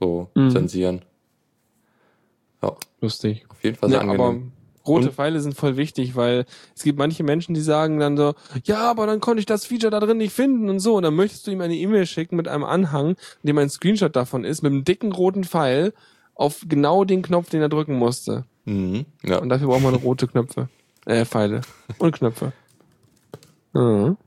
So, 0.00 0.28
Mhm. 0.34 0.50
zensieren. 0.50 1.02
Ja, 2.62 2.76
Lustig. 3.00 3.47
Auf 3.58 3.64
jeden 3.64 3.76
Fall 3.76 3.88
sehr 3.90 4.02
Ja, 4.02 4.08
aber 4.10 4.24
angenehm. 4.28 4.52
rote 4.86 5.08
Und- 5.08 5.14
Pfeile 5.14 5.40
sind 5.40 5.54
voll 5.54 5.76
wichtig, 5.76 6.16
weil 6.16 6.46
es 6.74 6.82
gibt 6.82 6.98
manche 6.98 7.22
Menschen, 7.24 7.54
die 7.54 7.60
sagen 7.60 7.98
dann 7.98 8.16
so, 8.16 8.34
ja, 8.64 8.90
aber 8.90 9.06
dann 9.06 9.20
konnte 9.20 9.40
ich 9.40 9.46
das 9.46 9.66
Feature 9.66 9.90
da 9.90 10.00
drin 10.00 10.16
nicht 10.18 10.32
finden 10.32 10.70
und 10.70 10.80
so. 10.80 10.96
Und 10.96 11.02
dann 11.02 11.14
möchtest 11.14 11.46
du 11.46 11.50
ihm 11.50 11.60
eine 11.60 11.76
E-Mail 11.76 12.06
schicken 12.06 12.36
mit 12.36 12.48
einem 12.48 12.64
Anhang, 12.64 13.10
in 13.42 13.46
dem 13.46 13.58
ein 13.58 13.68
Screenshot 13.68 14.14
davon 14.16 14.44
ist, 14.44 14.62
mit 14.62 14.72
einem 14.72 14.84
dicken 14.84 15.12
roten 15.12 15.44
Pfeil 15.44 15.92
auf 16.34 16.64
genau 16.68 17.04
den 17.04 17.22
Knopf, 17.22 17.50
den 17.50 17.60
er 17.60 17.68
drücken 17.68 17.94
musste. 17.98 18.44
Mhm. 18.64 19.04
Ja. 19.24 19.38
Und 19.38 19.48
dafür 19.48 19.66
braucht 19.68 19.82
man 19.82 19.94
rote 19.94 20.26
Knöpfe. 20.28 20.68
Äh, 21.06 21.24
Pfeile. 21.24 21.62
Und 21.98 22.12
Knöpfe. 22.12 22.52
Mhm. 23.72 24.18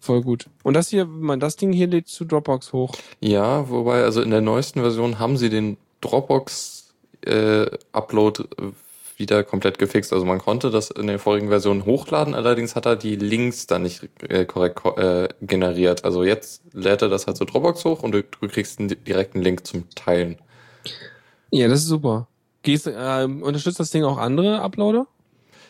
Voll 0.00 0.22
gut. 0.22 0.48
Und 0.62 0.72
das 0.74 0.88
hier, 0.88 1.04
man, 1.04 1.38
das 1.38 1.56
Ding 1.56 1.70
hier 1.72 1.86
lädt 1.86 2.08
zu 2.08 2.24
Dropbox 2.24 2.72
hoch. 2.72 2.94
Ja, 3.20 3.68
wobei, 3.68 4.02
also 4.04 4.22
in 4.22 4.30
der 4.30 4.40
neuesten 4.40 4.80
Version 4.80 5.18
haben 5.18 5.36
sie 5.36 5.50
den 5.50 5.76
Dropbox-Upload 6.00 6.83
äh, 7.26 7.70
wieder 9.16 9.44
komplett 9.44 9.78
gefixt. 9.78 10.12
Also 10.12 10.24
man 10.24 10.38
konnte 10.38 10.70
das 10.70 10.90
in 10.90 11.06
der 11.06 11.18
vorigen 11.18 11.48
Version 11.48 11.84
hochladen, 11.84 12.34
allerdings 12.34 12.74
hat 12.74 12.86
er 12.86 12.96
die 12.96 13.16
Links 13.16 13.66
dann 13.66 13.82
nicht 13.82 14.08
äh, 14.28 14.44
korrekt 14.44 14.76
ko 14.76 14.96
äh, 14.96 15.28
generiert. 15.40 16.04
Also 16.04 16.24
jetzt 16.24 16.62
lädt 16.72 17.02
er 17.02 17.08
das 17.08 17.26
halt 17.26 17.36
zu 17.36 17.44
Dropbox 17.44 17.84
hoch 17.84 18.02
und 18.02 18.12
du, 18.12 18.22
du 18.22 18.48
kriegst 18.48 18.78
einen 18.78 18.88
di- 18.88 18.96
direkten 18.96 19.40
Link 19.40 19.66
zum 19.66 19.88
Teilen. 19.94 20.36
Ja, 21.50 21.68
das 21.68 21.80
ist 21.80 21.88
super. 21.88 22.28
Gehst, 22.62 22.90
ähm, 22.92 23.42
unterstützt 23.42 23.78
das 23.78 23.90
Ding 23.90 24.04
auch 24.04 24.18
andere 24.18 24.60
Uploader? 24.60 25.06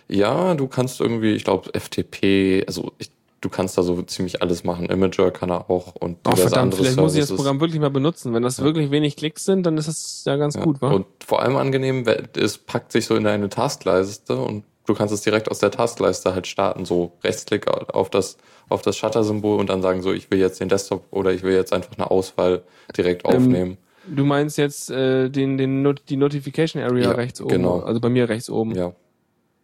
Ja, 0.09 0.55
du 0.55 0.67
kannst 0.69 1.01
irgendwie, 1.01 1.33
ich 1.33 1.45
glaube, 1.45 1.71
FTP, 1.73 2.65
also 2.67 2.93
ich, 2.99 3.11
du 3.45 3.51
kannst 3.51 3.77
da 3.77 3.83
so 3.83 4.01
ziemlich 4.03 4.41
alles 4.43 4.65
machen. 4.65 4.87
Imager 4.87 5.31
kann 5.31 5.51
er 5.51 5.69
auch 5.71 5.95
und 5.97 6.19
Oh, 6.27 6.35
verdammt, 6.35 6.55
andere 6.73 6.81
vielleicht 6.83 6.97
muss 6.99 7.15
ich 7.15 7.21
das 7.21 7.29
Services. 7.29 7.37
Programm 7.37 7.61
wirklich 7.61 7.81
mal 7.81 7.91
benutzen. 7.91 8.33
Wenn 8.33 8.43
das 8.43 8.63
wirklich 8.63 8.91
wenig 8.91 9.17
Klicks 9.17 9.45
sind, 9.45 9.65
dann 9.67 9.77
ist 9.77 9.87
das 9.89 10.23
ja 10.25 10.37
ganz 10.37 10.55
Ja. 10.55 10.63
gut, 10.63 10.81
wa? 10.81 10.91
Und 10.91 11.07
vor 11.25 11.43
allem 11.43 11.57
angenehm, 11.57 12.05
es 12.37 12.59
packt 12.59 12.91
sich 12.93 13.05
so 13.07 13.15
in 13.17 13.25
deine 13.25 13.49
Taskleiste 13.51 14.37
und 14.37 14.65
du 14.87 14.95
kannst 14.95 15.13
es 15.13 15.21
direkt 15.21 15.51
aus 15.51 15.59
der 15.59 15.71
Taskleiste 15.71 16.35
halt 16.35 16.47
starten, 16.47 16.85
so 16.85 17.13
Rechtsklick 17.23 17.69
auf 17.69 18.09
das, 18.11 18.39
auf 18.71 18.81
das 18.83 18.97
Shutter-Symbol 18.97 19.59
und 19.61 19.69
dann 19.69 19.83
sagen 19.83 20.01
so, 20.03 20.13
ich 20.13 20.31
will 20.31 20.39
jetzt 20.39 20.61
den 20.61 20.69
Desktop 20.71 21.05
oder 21.11 21.33
ich 21.33 21.43
will 21.43 21.55
jetzt 21.55 21.73
einfach 21.73 21.93
eine 21.97 22.11
Auswahl 22.11 22.63
direkt 22.97 23.27
Ähm, 23.29 23.37
aufnehmen. 23.37 23.77
Du 24.07 24.25
meinst 24.25 24.59
jetzt 24.59 24.91
äh, 24.91 25.29
den, 25.31 25.57
den 25.59 25.83
Not 25.83 26.03
die 26.09 26.17
Notification 26.17 26.83
Area 26.83 27.05
Ja, 27.05 27.11
rechts 27.13 27.41
oben, 27.41 27.51
genau. 27.51 27.81
also 27.81 28.01
bei 28.01 28.09
mir 28.09 28.29
rechts 28.29 28.49
oben. 28.51 28.75
Ja, 28.75 28.93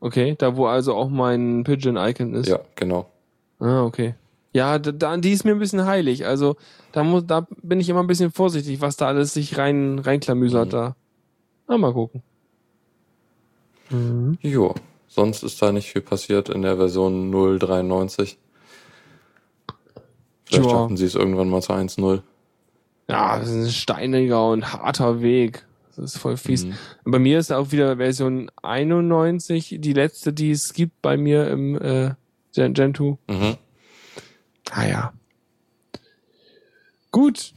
Okay, 0.02 0.34
da 0.38 0.56
wo 0.56 0.64
also 0.66 0.94
auch 0.94 1.10
mein 1.10 1.62
Pigeon-Icon 1.64 2.34
ist. 2.34 2.48
ja, 2.48 2.60
genau. 2.74 3.06
Ah, 3.60 3.84
okay. 3.84 4.14
Ja, 4.52 4.78
da, 4.80 5.16
die 5.16 5.30
ist 5.32 5.44
mir 5.44 5.52
ein 5.52 5.58
bisschen 5.60 5.84
heilig. 5.86 6.26
Also 6.26 6.56
da 6.92 7.04
muss, 7.04 7.24
da 7.26 7.46
bin 7.62 7.78
ich 7.78 7.88
immer 7.88 8.00
ein 8.00 8.06
bisschen 8.08 8.32
vorsichtig, 8.32 8.80
was 8.80 8.96
da 8.96 9.06
alles 9.06 9.32
sich 9.34 9.56
rein 9.58 9.98
reinklamüsert 10.00 10.66
Mhm. 10.68 10.70
da. 10.70 10.96
Ah, 11.68 11.78
mal 11.78 11.92
gucken. 11.92 12.22
Mhm. 13.90 14.38
Jo, 14.42 14.74
sonst 15.08 15.42
ist 15.42 15.60
da 15.62 15.70
nicht 15.72 15.90
viel 15.92 16.02
passiert 16.02 16.48
in 16.48 16.62
der 16.62 16.76
Version 16.76 17.30
0.93. 17.30 18.36
Vielleicht 20.44 20.64
Tja. 20.68 20.70
schaffen 20.70 20.96
sie 20.96 21.04
es 21.06 21.14
irgendwann 21.14 21.48
mal 21.48 21.62
zu 21.62 21.72
1.0. 21.72 22.22
Ja, 23.08 23.38
das 23.38 23.48
ist 23.50 23.54
ein 23.66 23.70
steiniger 23.70 24.48
und 24.50 24.72
harter 24.72 25.20
Weg. 25.22 25.64
Das 25.96 26.14
ist 26.14 26.18
voll 26.18 26.36
fies. 26.36 26.64
Mhm. 26.64 26.74
Bei 27.04 27.18
mir 27.18 27.38
ist 27.38 27.52
auch 27.52 27.70
wieder 27.72 27.96
Version 27.98 28.50
91, 28.62 29.76
die 29.80 29.92
letzte, 29.92 30.32
die 30.32 30.50
es 30.52 30.72
gibt 30.72 31.02
bei 31.02 31.16
mir 31.16 31.48
im 31.50 31.76
äh, 31.80 32.14
Gen, 32.54 32.74
Gen 32.74 32.94
2. 32.94 33.16
Mhm. 33.28 33.56
Ah 34.70 34.86
ja. 34.86 35.12
Gut. 37.10 37.52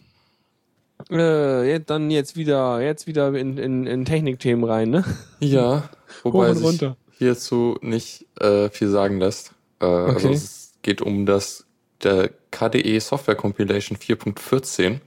Äh, 1.12 1.69
jetzt, 1.69 1.89
dann 1.89 2.10
jetzt 2.10 2.36
wieder, 2.36 2.82
jetzt 2.82 3.08
wieder 3.08 3.34
in, 3.36 3.58
in, 3.58 3.86
in 3.86 4.06
Technikthemen 4.06 4.63
rein, 4.63 4.89
ne? 4.89 5.03
Ja, 5.39 5.89
wobei 6.23 6.53
sich 6.53 6.82
hierzu 7.17 7.77
nicht 7.82 8.25
äh, 8.39 8.69
viel 8.69 8.89
sagen 8.89 9.19
lässt. 9.19 9.53
Äh, 9.79 9.86
Also 9.86 10.29
Okay. 10.29 10.36
es 10.38 10.73
geht 10.82 11.01
um 11.01 11.25
das 11.25 11.65
der 12.03 12.29
KDE 12.51 12.99
Software 12.99 13.36
Compilation 13.36 13.97
4.14, 13.97 14.99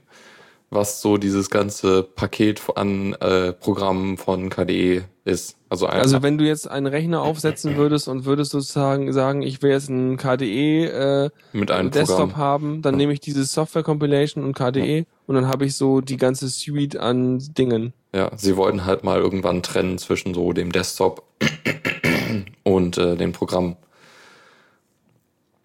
was 0.69 1.01
so 1.01 1.17
dieses 1.17 1.49
ganze 1.49 2.03
Paket 2.03 2.61
an 2.75 3.13
äh, 3.13 3.53
Programmen 3.53 4.17
von 4.17 4.49
KDE 4.49 5.03
ist. 5.25 5.56
Also, 5.69 5.85
ein, 5.87 5.99
Also 5.99 6.23
wenn 6.23 6.37
du 6.37 6.45
jetzt 6.45 6.69
einen 6.69 6.87
Rechner 6.87 7.21
aufsetzen 7.21 7.75
würdest 7.75 8.07
und 8.07 8.23
würdest 8.23 8.51
sozusagen 8.51 9.11
sagen, 9.11 9.41
ich 9.41 9.61
will 9.61 9.71
jetzt 9.71 9.89
einen 9.89 10.15
KDE 10.15 10.85
äh, 10.85 11.29
mit 11.51 11.71
einem 11.71 11.91
Desktop 11.91 12.17
Programm. 12.29 12.37
haben, 12.37 12.81
dann 12.81 12.95
nehme 12.95 13.11
ich 13.11 13.19
dieses 13.19 13.51
Software 13.53 13.83
Compilation 13.83 14.45
und 14.45 14.53
KDE 14.53 15.05
und 15.25 15.35
dann 15.35 15.47
habe 15.47 15.65
ich 15.65 15.75
so 15.75 15.99
die 15.99 16.15
ganze 16.15 16.47
Suite 16.47 16.95
an 16.95 17.39
Dingen. 17.57 17.91
Ja, 18.15 18.31
sie 18.37 18.55
wollten 18.55 18.85
halt 18.85 19.03
mal 19.03 19.19
irgendwann 19.19 19.61
trennen 19.61 19.97
zwischen 19.97 20.33
so 20.33 20.53
dem 20.53 20.71
Desktop 20.71 21.23
und 22.63 22.97
äh, 22.97 23.17
dem 23.17 23.33
Programm. 23.33 23.75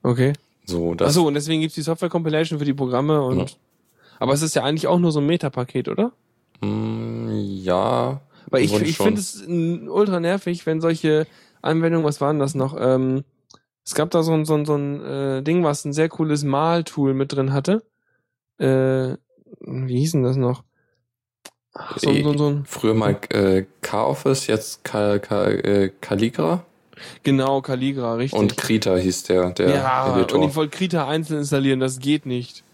Okay. 0.03 0.33
So, 0.65 0.95
das, 0.95 1.09
Achso, 1.11 1.27
und 1.27 1.35
deswegen 1.35 1.61
gibt's 1.61 1.75
die 1.75 1.83
Software 1.83 2.09
Compilation 2.09 2.59
für 2.59 2.65
die 2.65 2.75
Programme 2.75 3.23
und 3.23 3.39
Ja. 3.39 3.47
aber 4.19 4.33
es 4.33 4.43
ist 4.43 4.55
ja 4.55 4.63
eigentlich 4.65 4.87
auch 4.87 4.99
nur 4.99 5.13
so 5.13 5.21
ein 5.21 5.27
Metapaket, 5.27 5.89
oder? 5.89 6.13
mh, 6.61 7.33
ja. 7.33 8.21
Weil 8.49 8.63
ich, 8.63 8.73
ich 8.81 8.97
finde 8.97 9.21
es 9.21 9.43
ultra 9.47 10.21
nervig, 10.21 10.67
wenn 10.67 10.81
solche 10.81 11.27
Anwendungen, 11.63 12.07
was 12.07 12.21
waren 12.21 12.39
das 12.39 12.55
noch? 12.55 12.77
Ähm, 12.79 13.25
es 13.85 13.95
gab 13.95 14.11
da 14.11 14.23
so 14.23 14.33
ein, 14.33 14.45
so 14.45 14.55
ein, 14.55 14.65
so 14.65 14.77
ein 14.77 15.05
äh, 15.05 15.43
Ding, 15.43 15.65
was 15.65 15.85
ein 15.85 15.93
sehr 15.93 16.09
cooles 16.09 16.45
Maltool 16.45 17.15
mit 17.15 17.33
drin 17.33 17.53
hatte. 17.53 17.83
Äh, 18.59 19.17
wie 19.61 19.99
hieß 19.99 20.13
denn 20.13 20.23
das 20.23 20.37
noch? 20.37 20.63
Ach, 21.75 21.99
so, 21.99 22.13
so, 22.13 22.37
so 22.37 22.49
ein, 22.49 22.65
Früher 22.67 22.95
mal 22.95 23.19
äh, 23.31 23.65
K-Office, 23.81 24.47
jetzt 24.47 24.85
Ka 24.85 25.19
Ka 25.19 25.47
äh, 25.47 25.91
Calligra 26.01 26.65
genau, 27.23 27.61
Calligra, 27.61 28.15
richtig. 28.15 28.39
und 28.39 28.57
Krita 28.57 28.97
hieß 28.97 29.25
der, 29.25 29.51
der 29.51 29.71
ja, 29.71 30.17
Editor. 30.17 30.41
und 30.41 30.49
ich 30.49 30.57
wollte 30.57 30.77
Krita 30.77 31.09
einzeln 31.09 31.41
installieren, 31.41 31.81
das 31.81 31.99
geht 31.99 32.27
nicht. 32.27 32.65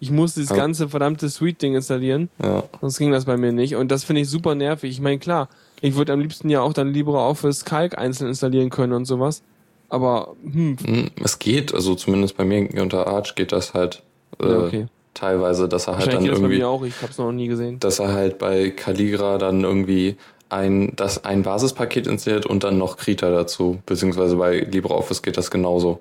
Ich 0.00 0.10
muss 0.10 0.34
das 0.34 0.48
ganze 0.48 0.88
verdammte 0.88 1.28
Suite-Ding 1.28 1.74
installieren, 1.74 2.30
ja, 2.42 2.64
sonst 2.80 2.98
ging 2.98 3.12
das 3.12 3.26
bei 3.26 3.36
mir 3.36 3.52
nicht. 3.52 3.76
Und 3.76 3.90
das 3.90 4.02
finde 4.04 4.22
ich 4.22 4.28
super 4.30 4.54
nervig. 4.54 4.90
Ich 4.90 5.00
meine, 5.00 5.18
klar, 5.18 5.48
ich 5.82 5.94
würde 5.94 6.12
am 6.14 6.20
liebsten 6.20 6.48
ja 6.48 6.62
auch 6.62 6.72
dann 6.72 6.92
LibreOffice 6.92 7.64
Calc 7.66 7.98
einzeln 7.98 8.28
installieren 8.28 8.70
können 8.70 8.94
und 8.94 9.04
sowas. 9.04 9.42
Aber, 9.90 10.34
hm, 10.42 10.76
Hm, 10.84 11.10
es 11.22 11.38
geht, 11.38 11.74
also 11.74 11.94
zumindest 11.94 12.36
bei 12.36 12.44
mir 12.44 12.68
unter 12.80 13.06
Arch 13.08 13.34
geht 13.34 13.52
das 13.52 13.74
halt 13.74 14.02
äh, 14.40 14.48
ja, 14.48 14.58
okay. 14.58 14.86
teilweise, 15.14 15.68
dass 15.68 15.86
er 15.86 15.98
halt 15.98 16.06
dann 16.06 16.24
das 16.24 16.34
bei 16.34 16.40
irgendwie, 16.44 16.58
mir 16.58 16.68
auch, 16.68 16.84
ich 16.84 16.96
habe 17.02 17.10
es 17.10 17.18
noch 17.18 17.32
nie 17.32 17.48
gesehen. 17.48 17.78
dass 17.80 17.98
er 17.98 18.12
halt 18.12 18.38
bei 18.38 18.70
Calligra 18.70 19.36
dann 19.36 19.64
irgendwie 19.64 20.16
ein, 20.48 20.94
das 20.96 21.24
ein 21.24 21.42
Basispaket 21.42 22.06
installiert 22.06 22.46
und 22.46 22.64
dann 22.64 22.78
noch 22.78 22.96
Krita 22.96 23.30
dazu, 23.30 23.80
beziehungsweise 23.84 24.36
bei 24.36 24.60
LibreOffice 24.60 25.22
geht 25.22 25.36
das 25.36 25.50
genauso. 25.50 26.00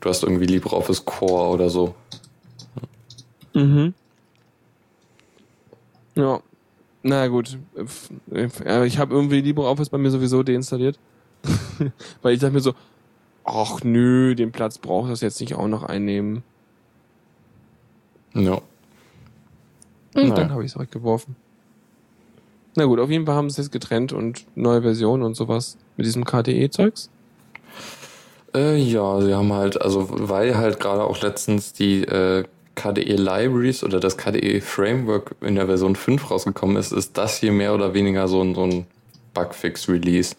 Du 0.00 0.08
hast 0.08 0.22
irgendwie 0.22 0.46
LibreOffice 0.46 1.04
Core 1.04 1.48
oder 1.48 1.70
so. 1.70 1.94
Mhm. 3.54 3.94
Ja. 6.14 6.40
Na 7.02 7.28
gut. 7.28 7.58
Ja, 8.64 8.84
Ich 8.84 8.98
habe 8.98 9.14
irgendwie 9.14 9.40
LibreOffice 9.40 9.88
bei 9.90 9.98
mir 9.98 10.10
sowieso 10.10 10.42
deinstalliert. 10.42 10.98
Weil 12.22 12.34
ich 12.34 12.40
dachte 12.40 12.54
mir 12.54 12.60
so, 12.60 12.74
ach 13.44 13.82
nö, 13.84 14.34
den 14.34 14.50
Platz 14.52 14.78
braucht 14.78 15.10
das 15.10 15.20
jetzt 15.20 15.40
nicht 15.40 15.54
auch 15.54 15.68
noch 15.68 15.84
einnehmen. 15.84 16.42
Ja. 18.34 18.54
Und 20.14 20.28
Naja. 20.30 20.34
dann 20.34 20.50
habe 20.50 20.64
ich 20.64 20.72
es 20.72 20.78
weggeworfen. 20.78 21.36
Na 22.76 22.84
gut, 22.84 22.98
auf 23.00 23.10
jeden 23.10 23.26
Fall 23.26 23.34
haben 23.36 23.48
sie 23.50 23.60
es 23.60 23.66
jetzt 23.68 23.72
getrennt 23.72 24.12
und 24.12 24.44
neue 24.56 24.82
Version 24.82 25.22
und 25.22 25.34
sowas 25.34 25.76
mit 25.96 26.06
diesem 26.06 26.24
KDE-Zeugs. 26.24 27.10
Äh, 28.54 28.76
ja, 28.76 29.20
sie 29.20 29.34
haben 29.34 29.52
halt, 29.52 29.80
also 29.80 30.06
weil 30.10 30.56
halt 30.56 30.80
gerade 30.80 31.04
auch 31.04 31.20
letztens 31.22 31.72
die 31.72 32.02
äh, 32.04 32.44
KDE 32.78 33.16
Libraries 33.16 33.82
oder 33.84 34.00
das 34.00 34.16
KDE 34.16 34.60
Framework 34.60 35.34
in 35.40 35.56
der 35.56 35.66
Version 35.66 35.96
5 35.96 36.30
rausgekommen 36.30 36.76
ist, 36.76 36.92
ist 36.92 37.18
das 37.18 37.38
hier 37.38 37.52
mehr 37.52 37.74
oder 37.74 37.92
weniger 37.94 38.28
so 38.28 38.40
ein, 38.42 38.54
so 38.54 38.62
ein 38.64 38.86
Bugfix-Release. 39.34 40.36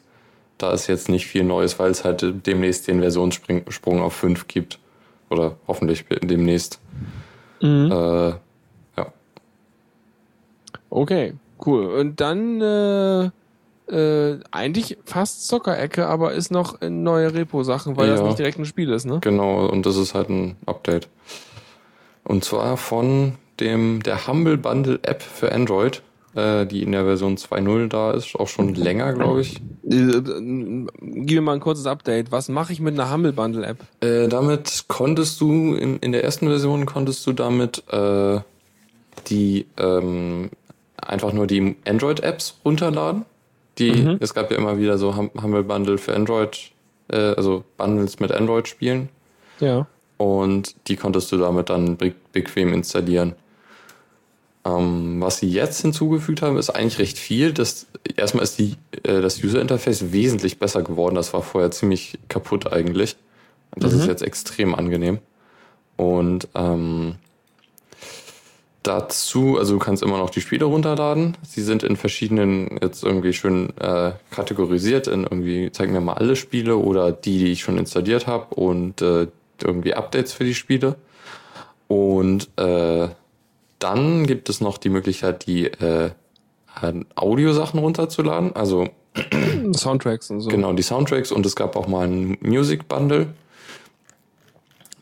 Da 0.58 0.72
ist 0.74 0.88
jetzt 0.88 1.10
nicht 1.10 1.28
viel 1.28 1.44
Neues, 1.44 1.80
weil 1.80 1.92
es 1.92 2.04
halt 2.04 2.26
demnächst 2.46 2.88
den 2.88 3.00
Versionssprung 3.02 4.02
auf 4.02 4.14
5 4.14 4.48
gibt. 4.48 4.80
Oder 5.30 5.58
hoffentlich 5.68 6.06
demnächst. 6.24 6.80
Mhm. 7.62 7.92
Äh, 7.92 8.34
Okay, 10.90 11.34
cool. 11.66 11.86
Und 11.86 12.20
dann 12.20 12.62
äh, 12.62 13.30
äh, 13.92 14.40
eigentlich 14.52 14.98
fast 15.06 15.48
Zockerecke, 15.48 16.08
aber 16.08 16.34
ist 16.34 16.52
noch 16.52 16.82
in 16.82 17.04
neue 17.04 17.34
Repo-Sachen, 17.34 17.98
weil 17.98 18.08
das 18.10 18.20
Ja. 18.22 18.26
nicht 18.26 18.40
direkt 18.40 18.60
ein 18.60 18.66
Spiel 18.66 18.92
ist, 18.92 19.06
ne? 19.06 19.20
Genau, 19.22 19.68
und 19.68 19.86
das 19.86 19.98
ist 19.98 20.14
halt 20.14 20.30
ein 20.30 20.58
Update. 20.66 21.08
Und 22.30 22.44
zwar 22.44 22.78
von 22.78 23.34
dem 23.60 24.04
der 24.04 24.28
Humble 24.28 24.58
Bundle 24.58 25.00
App 25.02 25.24
für 25.24 25.52
Android, 25.52 26.04
äh, 26.36 26.68
die 26.68 26.84
in 26.84 26.92
der 26.92 27.04
Version 27.04 27.38
2.0 27.38 27.88
da 27.88 28.12
ist, 28.12 28.36
auch 28.36 28.48
schon 28.48 28.76
länger, 28.76 29.14
glaube 29.14 29.42
ich. 29.42 29.60
Äh, 29.90 29.96
äh, 29.96 30.86
Gib 31.02 31.32
mir 31.38 31.42
mal 31.42 31.54
ein 31.54 31.60
kurzes 31.60 31.88
Update. 31.88 32.32
Was 32.32 32.48
mache 32.48 32.72
ich 32.72 32.80
mit 32.82 32.94
einer 32.94 33.12
Humble 33.12 33.34
Bundle 33.34 33.66
App? 33.66 33.80
Äh, 34.02 34.28
damit 34.28 34.86
konntest 34.88 35.42
du, 35.42 35.74
in, 35.74 35.98
in 35.98 36.12
der 36.12 36.24
ersten 36.24 36.48
Version 36.48 36.86
konntest 36.86 37.26
du 37.26 37.34
damit 37.34 37.84
äh, 37.92 38.40
die 39.28 39.66
ähm, 39.78 40.52
einfach 40.98 41.34
nur 41.34 41.48
die 41.48 41.78
Android-Apps 41.88 42.60
runterladen. 42.64 43.26
Die, 43.80 43.92
Mhm. 43.92 44.18
es 44.20 44.36
gab 44.36 44.52
ja 44.52 44.58
immer 44.58 44.78
wieder 44.78 45.00
so 45.00 45.16
Hum- 45.16 45.32
Humble 45.42 45.64
Bundle 45.64 45.98
für 45.98 46.16
Android, 46.16 46.72
äh, 47.12 47.18
also 47.18 47.64
Bundles 47.78 48.20
mit 48.20 48.32
Android-Spielen. 48.32 49.10
Ja. 49.60 49.88
Und 50.20 50.76
die 50.90 50.98
konntest 50.98 51.32
du 51.32 51.38
damit 51.38 51.70
dann 51.70 51.96
be 51.96 52.14
bequem 52.34 52.74
installieren. 52.74 53.36
Ähm, 54.66 55.22
was 55.22 55.38
sie 55.38 55.50
jetzt 55.50 55.82
hinzugefügt 55.82 56.42
haben, 56.42 56.58
ist 56.58 56.70
eigentlich 56.70 57.00
recht 57.00 57.18
viel. 57.18 57.54
Das, 57.54 57.88
erstmal 58.18 58.44
ist 58.44 58.60
die, 58.60 58.76
äh, 59.04 59.22
das 59.22 59.42
User 59.42 59.62
Interface 59.62 60.12
wesentlich 60.12 60.60
besser 60.60 60.84
geworden. 60.84 61.16
Das 61.16 61.34
war 61.34 61.42
vorher 61.42 61.72
ziemlich 61.72 62.20
kaputt 62.28 62.72
eigentlich. 62.72 63.16
Das 63.78 63.94
Mhm. 63.94 64.02
ist 64.02 64.08
jetzt 64.08 64.22
extrem 64.22 64.76
angenehm. 64.76 65.20
Und 65.96 66.50
ähm, 66.54 67.16
dazu, 68.84 69.58
also 69.58 69.74
du 69.74 69.80
kannst 69.80 70.04
immer 70.04 70.18
noch 70.18 70.30
die 70.30 70.42
Spiele 70.42 70.66
runterladen. 70.66 71.38
Sie 71.48 71.62
sind 71.62 71.84
in 71.84 71.96
verschiedenen, 71.96 72.78
jetzt 72.82 73.04
irgendwie 73.04 73.32
schön 73.32 73.70
äh, 73.80 74.12
kategorisiert 74.32 75.08
in 75.08 75.24
irgendwie, 75.24 75.72
zeig 75.72 75.90
mir 75.92 76.02
mal 76.02 76.14
alle 76.14 76.36
Spiele 76.36 76.76
oder 76.76 77.14
die, 77.14 77.38
die 77.40 77.52
ich 77.54 77.62
schon 77.62 77.78
installiert 77.78 78.28
habe 78.28 78.54
und 78.56 79.02
äh, 79.02 79.28
irgendwie 79.64 79.94
Updates 79.94 80.34
für 80.34 80.44
die 80.44 80.56
Spiele. 80.56 80.96
Und 81.88 82.50
äh, 82.58 83.10
dann 83.80 84.28
gibt 84.28 84.50
es 84.50 84.62
noch 84.62 84.78
die 84.78 84.90
Möglichkeit, 84.90 85.46
die 85.48 85.66
äh, 85.66 86.12
Audiosachen 87.16 87.80
runterzuladen. 87.80 88.56
Also 88.56 88.90
Soundtracks 89.76 90.30
und 90.30 90.42
so. 90.42 90.50
Genau, 90.50 90.74
die 90.74 90.84
Soundtracks 90.84 91.32
und 91.32 91.46
es 91.46 91.56
gab 91.56 91.76
auch 91.76 91.88
mal 91.88 92.08
ein 92.08 92.38
Music 92.42 92.88
Bundle. 92.88 93.28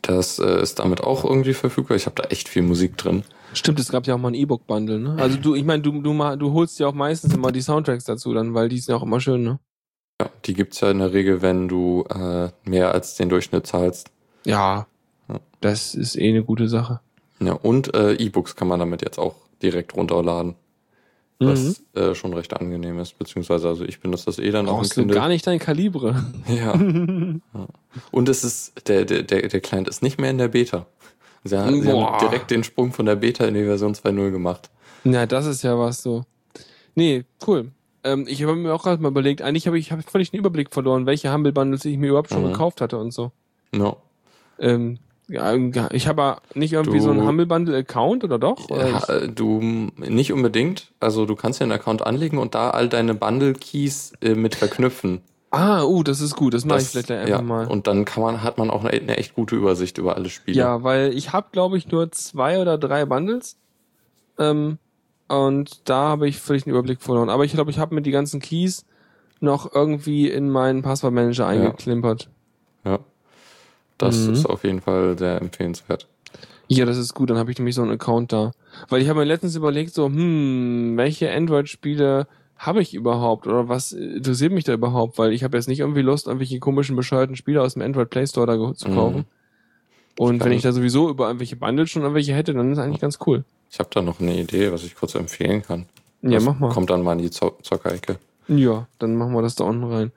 Das 0.02 0.38
äh, 0.38 0.62
ist 0.62 0.78
damit 0.78 1.02
auch 1.02 1.24
irgendwie 1.24 1.52
verfügbar. 1.52 1.96
Ich 1.96 2.06
habe 2.06 2.16
da 2.20 2.28
echt 2.28 2.48
viel 2.48 2.62
Musik 2.62 2.96
drin. 2.96 3.24
Stimmt, 3.52 3.80
es 3.80 3.90
gab 3.90 4.06
ja 4.06 4.14
auch 4.14 4.18
mal 4.18 4.28
ein 4.28 4.34
E-Book-Bundle, 4.34 4.98
ne? 4.98 5.16
Also 5.18 5.36
du, 5.38 5.54
ich 5.54 5.64
meine, 5.64 5.82
du, 5.82 5.92
du, 6.00 6.36
du 6.36 6.52
holst 6.52 6.78
ja 6.78 6.86
auch 6.86 6.94
meistens 6.94 7.34
immer 7.34 7.52
die 7.52 7.60
Soundtracks 7.60 8.04
dazu 8.04 8.32
dann, 8.32 8.54
weil 8.54 8.68
die 8.68 8.78
sind 8.78 8.92
ja 8.92 8.96
auch 8.96 9.02
immer 9.02 9.20
schön, 9.20 9.42
ne? 9.42 9.58
Ja, 10.20 10.30
die 10.44 10.54
gibt's 10.54 10.80
ja 10.80 10.90
in 10.90 10.98
der 10.98 11.12
Regel, 11.12 11.42
wenn 11.42 11.68
du 11.68 12.04
äh, 12.08 12.48
mehr 12.64 12.92
als 12.92 13.16
den 13.16 13.28
Durchschnitt 13.28 13.66
zahlst. 13.66 14.10
Ja. 14.44 14.86
Ja. 15.28 15.40
Das 15.60 15.94
ist 15.94 16.16
eh 16.16 16.28
eine 16.30 16.42
gute 16.44 16.68
Sache. 16.68 17.00
Ja, 17.40 17.52
und 17.52 17.94
äh, 17.94 18.14
E-Books 18.14 18.56
kann 18.56 18.68
man 18.68 18.80
damit 18.80 19.02
jetzt 19.02 19.18
auch 19.18 19.34
direkt 19.62 19.94
runterladen. 19.96 20.54
Mhm. 21.40 21.46
Was 21.46 21.82
äh, 21.94 22.14
schon 22.16 22.34
recht 22.34 22.52
angenehm 22.58 22.98
ist. 22.98 23.16
Beziehungsweise, 23.18 23.68
also 23.68 23.84
ich 23.84 24.00
benutze 24.00 24.24
das 24.26 24.38
eh 24.40 24.50
dann 24.50 24.68
auch 24.68 24.78
Brauchst 24.78 24.96
du 24.96 25.06
gar 25.06 25.28
nicht 25.28 25.46
dein 25.46 25.58
Kalibre. 25.60 26.24
Ja. 26.48 26.74
ja. 26.74 27.66
Und 28.10 28.28
es 28.28 28.42
ist, 28.42 28.88
der, 28.88 29.04
der, 29.04 29.22
der, 29.22 29.60
Client 29.60 29.86
ist 29.88 30.02
nicht 30.02 30.18
mehr 30.20 30.30
in 30.30 30.38
der 30.38 30.48
Beta. 30.48 30.86
Sie, 31.44 31.56
haben- 31.56 31.80
sie 31.82 31.92
haben 31.92 32.18
direkt 32.18 32.50
den 32.50 32.64
Sprung 32.64 32.92
von 32.92 33.06
der 33.06 33.14
Beta 33.16 33.44
in 33.44 33.54
die 33.54 33.64
Version 33.64 33.94
2.0 33.94 34.30
gemacht. 34.32 34.70
Ja, 35.04 35.26
das 35.26 35.46
ist 35.46 35.62
ja 35.62 35.78
was 35.78 36.02
so. 36.02 36.24
Nee, 36.96 37.24
cool. 37.46 37.70
Ähm, 38.02 38.26
ich 38.28 38.42
habe 38.42 38.56
mir 38.56 38.74
auch 38.74 38.82
gerade 38.82 39.00
mal 39.00 39.10
überlegt, 39.10 39.40
eigentlich 39.42 39.68
habe 39.68 39.78
ich 39.78 39.92
hab 39.92 40.02
völlig 40.10 40.32
den 40.32 40.40
Überblick 40.40 40.72
verloren, 40.74 41.06
welche 41.06 41.32
Humble 41.32 41.52
Bundles 41.52 41.84
ich 41.84 41.96
mir 41.98 42.08
überhaupt 42.08 42.30
schon 42.30 42.42
Mhm. 42.44 42.52
gekauft 42.52 42.80
hatte 42.80 42.98
und 42.98 43.12
so. 43.12 43.30
Ja. 43.72 43.96
Ähm, 44.58 44.98
ja, 45.28 45.54
ich 45.92 46.08
habe 46.08 46.22
aber 46.22 46.42
nicht 46.54 46.72
irgendwie 46.72 46.98
Du- 46.98 47.04
so 47.04 47.10
einen 47.10 47.26
Humble 47.26 47.46
Bundle 47.46 47.76
Account 47.76 48.24
oder 48.24 48.38
doch? 48.38 48.70
Oder 48.70 48.88
Ja, 48.88 49.04
äh, 49.08 49.28
du 49.28 49.60
nicht 49.96 50.32
unbedingt. 50.32 50.90
Also 51.00 51.26
du 51.26 51.36
kannst 51.36 51.60
ja 51.60 51.64
einen 51.64 51.72
Account 51.72 52.06
anlegen 52.06 52.38
und 52.38 52.54
da 52.54 52.70
all 52.70 52.88
deine 52.88 53.14
Bundle-Keys 53.14 54.14
äh, 54.22 54.34
mit 54.34 54.54
verknüpfen. 54.54 55.20
Ah, 55.50 55.82
uh, 55.84 56.02
das 56.02 56.20
ist 56.20 56.36
gut. 56.36 56.54
Das 56.54 56.64
mache 56.64 56.80
ich 56.80 56.88
vielleicht 56.88 57.10
einfach 57.10 57.28
ja, 57.28 57.42
mal. 57.42 57.66
Und 57.66 57.86
dann 57.86 58.04
kann 58.04 58.22
man, 58.22 58.42
hat 58.42 58.58
man 58.58 58.70
auch 58.70 58.84
eine, 58.84 58.90
eine 58.90 59.16
echt 59.16 59.34
gute 59.34 59.56
Übersicht 59.56 59.98
über 59.98 60.16
alle 60.16 60.28
Spiele. 60.30 60.58
Ja, 60.58 60.82
weil 60.82 61.12
ich 61.14 61.32
habe, 61.32 61.48
glaube 61.52 61.78
ich, 61.78 61.88
nur 61.88 62.10
zwei 62.12 62.58
oder 62.60 62.76
drei 62.78 63.04
Bundles. 63.06 63.56
Ähm, 64.38 64.78
und 65.28 65.88
da 65.88 66.08
habe 66.08 66.28
ich 66.28 66.38
völlig 66.38 66.64
den 66.64 66.70
Überblick 66.70 67.00
verloren. 67.02 67.28
Aber 67.28 67.44
ich 67.44 67.52
glaube, 67.52 67.70
ich 67.70 67.78
habe 67.78 67.94
mir 67.94 68.02
die 68.02 68.10
ganzen 68.10 68.40
Keys 68.40 68.84
noch 69.40 69.74
irgendwie 69.74 70.28
in 70.30 70.50
meinen 70.50 70.82
Passwortmanager 70.82 71.46
eingeklimpert. 71.46 72.30
ja. 72.84 72.98
Das 73.98 74.16
Mhm. 74.26 74.32
ist 74.34 74.46
auf 74.46 74.64
jeden 74.64 74.80
Fall 74.80 75.18
sehr 75.18 75.40
empfehlenswert. 75.40 76.06
Ja, 76.68 76.84
das 76.84 76.98
ist 76.98 77.14
gut. 77.14 77.30
Dann 77.30 77.38
habe 77.38 77.50
ich 77.50 77.58
nämlich 77.58 77.74
so 77.74 77.82
einen 77.82 77.92
Account 77.92 78.32
da. 78.32 78.52
Weil 78.88 79.00
ich 79.02 79.08
habe 79.08 79.20
mir 79.20 79.24
letztens 79.26 79.56
überlegt, 79.56 79.94
so, 79.94 80.06
hm, 80.06 80.94
welche 80.96 81.32
Android-Spiele 81.32 82.26
habe 82.58 82.82
ich 82.82 82.92
überhaupt? 82.94 83.46
Oder 83.46 83.68
was 83.68 83.92
interessiert 83.92 84.52
mich 84.52 84.64
da 84.64 84.74
überhaupt? 84.74 85.16
Weil 85.18 85.32
ich 85.32 85.44
habe 85.44 85.56
jetzt 85.56 85.68
nicht 85.68 85.80
irgendwie 85.80 86.02
Lust, 86.02 86.26
irgendwelche 86.26 86.58
komischen, 86.58 86.96
bescheuerten 86.96 87.36
Spiele 87.36 87.62
aus 87.62 87.74
dem 87.74 87.82
Android 87.82 88.10
Play 88.10 88.26
Store 88.26 88.46
da 88.46 88.74
zu 88.74 88.88
Mhm. 88.88 88.94
kaufen. 88.94 89.24
Und 90.18 90.38
kann- 90.40 90.50
wenn 90.50 90.56
ich 90.56 90.62
da 90.62 90.72
sowieso 90.72 91.08
über 91.08 91.26
irgendwelche 91.28 91.56
Bundles 91.56 91.90
schon 91.90 92.02
irgendwelche 92.02 92.34
hätte, 92.34 92.52
dann 92.52 92.72
ist 92.72 92.78
eigentlich 92.78 93.00
ganz 93.00 93.18
cool. 93.26 93.44
Ich 93.70 93.78
habe 93.78 93.88
da 93.92 94.02
noch 94.02 94.20
eine 94.20 94.36
Idee, 94.38 94.72
was 94.72 94.82
ich 94.84 94.94
kurz 94.96 95.14
empfehlen 95.14 95.62
kann. 95.62 95.86
Ja, 96.22 96.30
das 96.32 96.44
mach 96.44 96.58
mal. 96.58 96.70
Kommt 96.70 96.90
dann 96.90 97.02
mal 97.02 97.12
in 97.12 97.18
die 97.18 97.30
Zo- 97.30 97.56
Zockerecke. 97.62 98.18
Ja, 98.48 98.88
dann 98.98 99.14
machen 99.14 99.32
wir 99.34 99.42
das 99.42 99.54
da 99.54 99.64
unten 99.64 99.84
rein. 99.84 100.10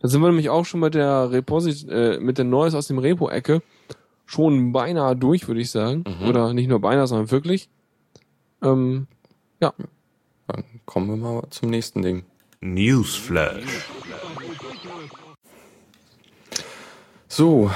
Da 0.00 0.08
sind 0.08 0.20
wir 0.20 0.28
nämlich 0.28 0.50
auch 0.50 0.64
schon 0.64 0.80
mit 0.80 0.94
der 0.94 1.30
Reposit 1.30 1.88
äh, 1.88 2.18
mit 2.20 2.38
der 2.38 2.44
Neues 2.44 2.74
aus 2.74 2.86
dem 2.86 2.98
Repo-Ecke 2.98 3.62
schon 4.26 4.72
beinahe 4.72 5.16
durch, 5.16 5.48
würde 5.48 5.60
ich 5.60 5.70
sagen. 5.70 6.04
Mhm. 6.06 6.28
Oder 6.28 6.52
nicht 6.52 6.68
nur 6.68 6.80
beinahe, 6.80 7.06
sondern 7.06 7.30
wirklich. 7.30 7.68
Ähm, 8.62 9.06
Dann 10.48 10.64
kommen 10.84 11.08
wir 11.08 11.16
mal 11.16 11.42
zum 11.50 11.70
nächsten 11.70 12.02
Ding. 12.02 12.24
Newsflash. 12.60 13.88
So, 17.28 17.70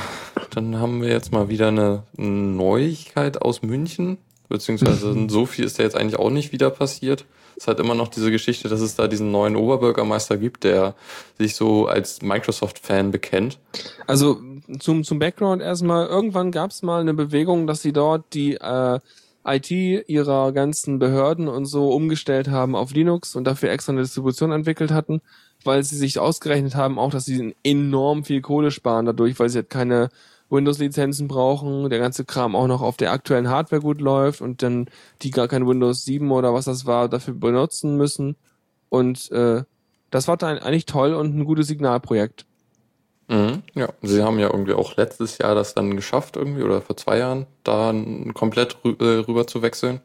dann 0.50 0.78
haben 0.78 1.02
wir 1.02 1.10
jetzt 1.10 1.32
mal 1.32 1.48
wieder 1.48 1.68
eine 1.68 2.04
Neuigkeit 2.16 3.42
aus 3.42 3.62
München. 3.62 4.18
Beziehungsweise 4.48 5.14
so 5.28 5.46
viel 5.46 5.64
ist 5.64 5.78
ja 5.78 5.84
jetzt 5.84 5.96
eigentlich 5.96 6.18
auch 6.18 6.30
nicht 6.30 6.52
wieder 6.52 6.70
passiert. 6.70 7.24
Es 7.60 7.66
hat 7.66 7.78
immer 7.78 7.94
noch 7.94 8.08
diese 8.08 8.30
Geschichte, 8.30 8.70
dass 8.70 8.80
es 8.80 8.96
da 8.96 9.06
diesen 9.06 9.30
neuen 9.30 9.54
Oberbürgermeister 9.54 10.38
gibt, 10.38 10.64
der 10.64 10.94
sich 11.36 11.56
so 11.56 11.86
als 11.86 12.22
Microsoft-Fan 12.22 13.10
bekennt. 13.10 13.58
also 14.06 14.40
zum, 14.78 15.04
zum 15.04 15.18
Background 15.18 15.60
erstmal, 15.60 16.06
irgendwann 16.06 16.52
gab 16.52 16.70
es 16.70 16.80
mal 16.80 17.02
eine 17.02 17.12
Bewegung, 17.12 17.66
dass 17.66 17.82
sie 17.82 17.92
dort 17.92 18.32
die 18.32 18.54
äh, 18.54 18.98
IT 19.44 19.70
ihrer 19.70 20.52
ganzen 20.52 20.98
Behörden 20.98 21.48
und 21.48 21.66
so 21.66 21.90
umgestellt 21.90 22.48
haben 22.48 22.74
auf 22.74 22.92
Linux 22.94 23.36
und 23.36 23.44
dafür 23.44 23.70
extra 23.70 23.92
eine 23.92 24.00
Distribution 24.00 24.52
entwickelt 24.52 24.90
hatten, 24.90 25.20
weil 25.62 25.82
sie 25.82 25.98
sich 25.98 26.18
ausgerechnet 26.18 26.76
haben, 26.76 26.98
auch 26.98 27.10
dass 27.10 27.26
sie 27.26 27.54
enorm 27.62 28.24
viel 28.24 28.40
Kohle 28.40 28.70
sparen 28.70 29.04
dadurch, 29.04 29.38
weil 29.38 29.50
sie 29.50 29.58
halt 29.58 29.68
keine 29.68 30.08
Windows-Lizenzen 30.50 31.28
brauchen, 31.28 31.88
der 31.88 31.98
ganze 31.98 32.24
Kram 32.24 32.56
auch 32.56 32.66
noch 32.66 32.82
auf 32.82 32.96
der 32.96 33.12
aktuellen 33.12 33.48
Hardware 33.48 33.80
gut 33.80 34.00
läuft 34.00 34.40
und 34.40 34.62
dann 34.62 34.86
die 35.22 35.30
gar 35.30 35.48
kein 35.48 35.66
Windows 35.66 36.04
7 36.04 36.30
oder 36.30 36.52
was 36.52 36.64
das 36.66 36.86
war, 36.86 37.08
dafür 37.08 37.34
benutzen 37.34 37.96
müssen. 37.96 38.36
Und 38.88 39.30
äh, 39.30 39.62
das 40.10 40.28
war 40.28 40.36
dann 40.36 40.58
eigentlich 40.58 40.86
toll 40.86 41.14
und 41.14 41.36
ein 41.36 41.44
gutes 41.44 41.68
Signalprojekt. 41.68 42.46
Mhm, 43.28 43.62
ja, 43.74 43.88
sie 44.02 44.24
haben 44.24 44.40
ja 44.40 44.48
irgendwie 44.50 44.72
auch 44.72 44.96
letztes 44.96 45.38
Jahr 45.38 45.54
das 45.54 45.74
dann 45.74 45.94
geschafft 45.94 46.36
irgendwie 46.36 46.64
oder 46.64 46.82
vor 46.82 46.96
zwei 46.96 47.18
Jahren 47.18 47.46
da 47.62 47.94
komplett 48.34 48.76
rü 48.84 48.96
äh, 48.98 49.20
rüber 49.20 49.46
zu 49.46 49.62
wechseln. 49.62 50.00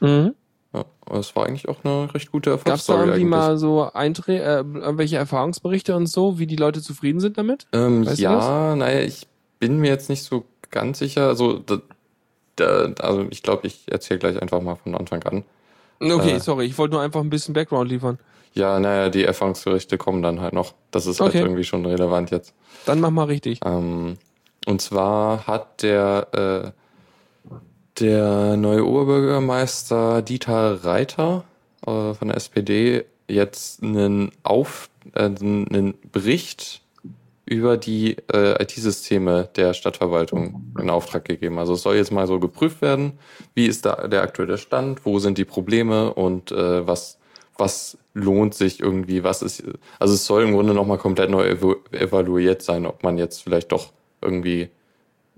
Mhm. 0.00 0.34
Ja, 0.74 0.84
es 1.16 1.34
war 1.36 1.46
eigentlich 1.46 1.68
auch 1.68 1.84
eine 1.84 2.12
recht 2.12 2.32
gute 2.32 2.50
Gab 2.50 2.58
es 2.58 2.64
da 2.64 2.72
Erfolgsstory 2.72 3.08
irgendwie 3.08 3.24
mal 3.24 3.56
so 3.58 3.90
Einträ 3.92 4.38
äh, 4.38 4.56
irgendwelche 4.58 5.16
Erfahrungsberichte 5.16 5.94
und 5.94 6.08
so, 6.08 6.40
wie 6.40 6.48
die 6.48 6.56
Leute 6.56 6.82
zufrieden 6.82 7.20
sind 7.20 7.38
damit? 7.38 7.68
Ähm, 7.72 8.04
Weißt 8.04 8.18
ja, 8.18 8.74
naja, 8.74 9.00
ich 9.00 9.28
bin 9.58 9.78
mir 9.78 9.88
jetzt 9.88 10.08
nicht 10.08 10.22
so 10.24 10.44
ganz 10.70 10.98
sicher. 10.98 11.28
Also, 11.28 11.58
da, 11.58 11.78
da, 12.56 12.92
also 13.00 13.26
ich 13.30 13.42
glaube, 13.42 13.66
ich 13.66 13.90
erzähle 13.90 14.18
gleich 14.20 14.40
einfach 14.40 14.60
mal 14.60 14.76
von 14.76 14.94
Anfang 14.94 15.22
an. 15.24 15.44
Okay, 16.00 16.36
Äh. 16.36 16.40
sorry, 16.40 16.64
ich 16.66 16.78
wollte 16.78 16.94
nur 16.94 17.02
einfach 17.02 17.20
ein 17.20 17.30
bisschen 17.30 17.54
Background 17.54 17.90
liefern. 17.90 18.18
Ja, 18.54 18.78
naja, 18.80 19.08
die 19.08 19.24
Erfahrungsberichte 19.24 19.98
kommen 19.98 20.22
dann 20.22 20.40
halt 20.40 20.52
noch. 20.54 20.74
Das 20.90 21.06
ist 21.06 21.20
Okay. 21.20 21.32
halt 21.38 21.44
irgendwie 21.44 21.64
schon 21.64 21.84
relevant 21.84 22.30
jetzt. 22.30 22.54
Dann 22.86 23.00
mach 23.00 23.10
mal 23.10 23.24
richtig. 23.24 23.60
Ähm, 23.64 24.16
und 24.66 24.80
zwar 24.80 25.46
hat 25.46 25.82
der, 25.82 26.72
äh, 26.74 27.52
der 28.00 28.56
neue 28.56 28.86
Oberbürgermeister 28.86 30.22
Dieter 30.22 30.84
Reiter 30.84 31.44
äh, 31.86 32.14
von 32.14 32.28
der 32.28 32.36
SPD 32.36 33.04
jetzt 33.28 33.82
einen, 33.82 34.30
Auf, 34.42 34.88
äh, 35.14 35.24
einen 35.24 35.94
Bericht 36.12 36.80
über 37.48 37.76
die 37.76 38.16
äh, 38.32 38.62
IT-Systeme 38.62 39.48
der 39.56 39.72
Stadtverwaltung 39.72 40.72
in 40.78 40.90
Auftrag 40.90 41.24
gegeben. 41.24 41.58
Also 41.58 41.74
es 41.74 41.82
soll 41.82 41.96
jetzt 41.96 42.12
mal 42.12 42.26
so 42.26 42.38
geprüft 42.38 42.82
werden, 42.82 43.18
wie 43.54 43.66
ist 43.66 43.86
da 43.86 44.06
der 44.06 44.22
aktuelle 44.22 44.58
Stand, 44.58 45.06
wo 45.06 45.18
sind 45.18 45.38
die 45.38 45.46
Probleme 45.46 46.12
und 46.12 46.52
äh, 46.52 46.86
was, 46.86 47.18
was 47.56 47.96
lohnt 48.12 48.54
sich 48.54 48.80
irgendwie, 48.80 49.24
was 49.24 49.42
ist, 49.42 49.64
also 49.98 50.14
es 50.14 50.26
soll 50.26 50.42
im 50.42 50.52
Grunde 50.52 50.74
nochmal 50.74 50.98
komplett 50.98 51.30
neu 51.30 51.48
evu 51.48 51.76
evaluiert 51.90 52.62
sein, 52.62 52.84
ob 52.84 53.02
man 53.02 53.16
jetzt 53.16 53.42
vielleicht 53.42 53.72
doch 53.72 53.92
irgendwie 54.20 54.68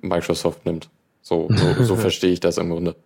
Microsoft 0.01 0.67
nimmt. 0.67 0.91
So, 1.23 1.49
so, 1.51 1.75
so 1.85 1.97
verstehe 1.97 2.33
ich 2.33 2.41
das 2.41 2.59
im 2.59 2.71
Grunde. 2.71 2.97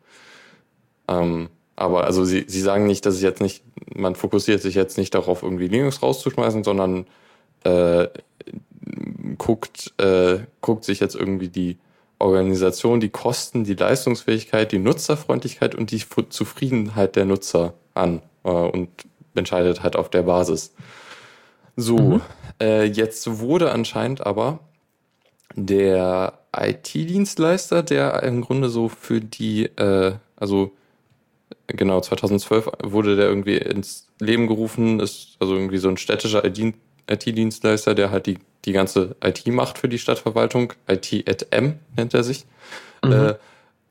Ähm, 1.08 1.48
aber 1.76 2.04
also 2.04 2.24
sie, 2.24 2.44
sie 2.46 2.60
sagen 2.60 2.86
nicht, 2.86 3.04
dass 3.04 3.16
es 3.16 3.22
jetzt 3.22 3.42
nicht, 3.42 3.62
man 3.94 4.14
fokussiert 4.14 4.62
sich 4.62 4.74
jetzt 4.74 4.96
nicht 4.96 5.14
darauf, 5.14 5.42
irgendwie 5.42 5.68
Linux 5.68 6.02
rauszuschmeißen, 6.02 6.64
sondern 6.64 7.06
äh, 7.64 8.08
guckt, 9.44 9.92
äh, 9.98 10.38
guckt 10.62 10.84
sich 10.84 11.00
jetzt 11.00 11.14
irgendwie 11.14 11.48
die 11.48 11.76
Organisation, 12.18 13.00
die 13.00 13.10
Kosten, 13.10 13.64
die 13.64 13.74
Leistungsfähigkeit, 13.74 14.72
die 14.72 14.78
Nutzerfreundlichkeit 14.78 15.74
und 15.74 15.90
die 15.90 16.02
Zufriedenheit 16.30 17.14
der 17.14 17.26
Nutzer 17.26 17.74
an 17.92 18.22
äh, 18.44 18.48
und 18.48 18.88
entscheidet 19.34 19.82
halt 19.82 19.96
auf 19.96 20.08
der 20.08 20.22
Basis. 20.22 20.72
So, 21.76 21.98
Mhm. 21.98 22.22
äh, 22.58 22.84
jetzt 22.84 23.38
wurde 23.38 23.70
anscheinend 23.70 24.24
aber 24.26 24.60
der 25.54 26.38
IT-Dienstleister, 26.56 27.82
der 27.82 28.22
im 28.22 28.40
Grunde 28.40 28.70
so 28.70 28.88
für 28.88 29.20
die, 29.20 29.64
äh, 29.76 30.14
also 30.36 30.72
genau, 31.66 32.00
2012 32.00 32.70
wurde 32.82 33.16
der 33.16 33.26
irgendwie 33.26 33.58
ins 33.58 34.08
Leben 34.20 34.46
gerufen, 34.46 35.00
ist 35.00 35.36
also 35.38 35.54
irgendwie 35.54 35.78
so 35.78 35.90
ein 35.90 35.98
städtischer 35.98 36.44
IT-Dienstleister, 37.08 37.94
der 37.94 38.10
halt 38.10 38.26
die, 38.26 38.38
die 38.64 38.72
ganze 38.72 39.16
IT 39.22 39.46
macht 39.48 39.78
für 39.78 39.88
die 39.88 39.98
Stadtverwaltung, 39.98 40.72
IT@M 40.88 41.78
nennt 41.96 42.14
er 42.14 42.22
sich, 42.24 42.46
Mhm. 43.04 43.12
äh, 43.12 43.34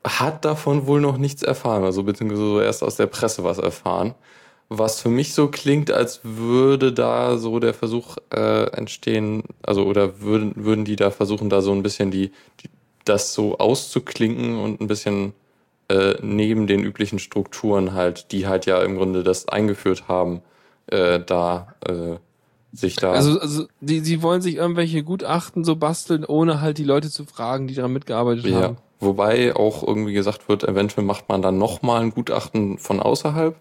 hat 0.04 0.44
davon 0.44 0.86
wohl 0.86 1.00
noch 1.00 1.16
nichts 1.16 1.42
erfahren, 1.42 1.84
also 1.84 2.02
beziehungsweise 2.02 2.42
so 2.42 2.60
erst 2.60 2.82
aus 2.82 2.96
der 2.96 3.06
Presse 3.06 3.44
was 3.44 3.58
erfahren. 3.58 4.14
Was 4.68 5.00
für 5.00 5.08
mich 5.10 5.34
so 5.34 5.48
klingt, 5.48 5.90
als 5.90 6.20
würde 6.24 6.92
da 6.92 7.36
so 7.38 7.58
der 7.60 7.74
Versuch 7.74 8.16
äh, 8.34 8.64
entstehen, 8.72 9.44
also 9.62 9.84
oder 9.84 10.20
würden, 10.20 10.52
würden 10.56 10.84
die 10.84 10.96
da 10.96 11.10
versuchen, 11.10 11.50
da 11.50 11.60
so 11.60 11.72
ein 11.72 11.82
bisschen 11.82 12.10
die, 12.10 12.32
die 12.60 12.70
das 13.04 13.34
so 13.34 13.58
auszuklinken 13.58 14.58
und 14.58 14.80
ein 14.80 14.86
bisschen 14.86 15.34
äh, 15.88 16.14
neben 16.22 16.66
den 16.66 16.82
üblichen 16.82 17.18
Strukturen 17.18 17.92
halt, 17.92 18.32
die 18.32 18.46
halt 18.46 18.64
ja 18.66 18.82
im 18.82 18.96
Grunde 18.96 19.22
das 19.22 19.48
eingeführt 19.48 20.08
haben, 20.08 20.40
äh, 20.86 21.20
da 21.20 21.74
äh, 21.86 22.16
sich 22.74 22.96
da. 22.96 23.12
Also, 23.12 23.40
also 23.40 23.66
die, 23.80 24.00
sie 24.00 24.22
wollen 24.22 24.42
sich 24.42 24.56
irgendwelche 24.56 25.02
Gutachten 25.02 25.64
so 25.64 25.76
basteln, 25.76 26.24
ohne 26.24 26.60
halt 26.60 26.78
die 26.78 26.84
Leute 26.84 27.10
zu 27.10 27.24
fragen, 27.24 27.66
die 27.66 27.74
daran 27.74 27.92
mitgearbeitet 27.92 28.46
ja. 28.46 28.62
haben. 28.62 28.76
Wobei 29.00 29.54
auch 29.54 29.82
irgendwie 29.86 30.12
gesagt 30.12 30.48
wird, 30.48 30.64
eventuell 30.64 31.04
macht 31.04 31.28
man 31.28 31.42
dann 31.42 31.58
nochmal 31.58 32.02
ein 32.02 32.10
Gutachten 32.10 32.78
von 32.78 33.00
außerhalb. 33.00 33.56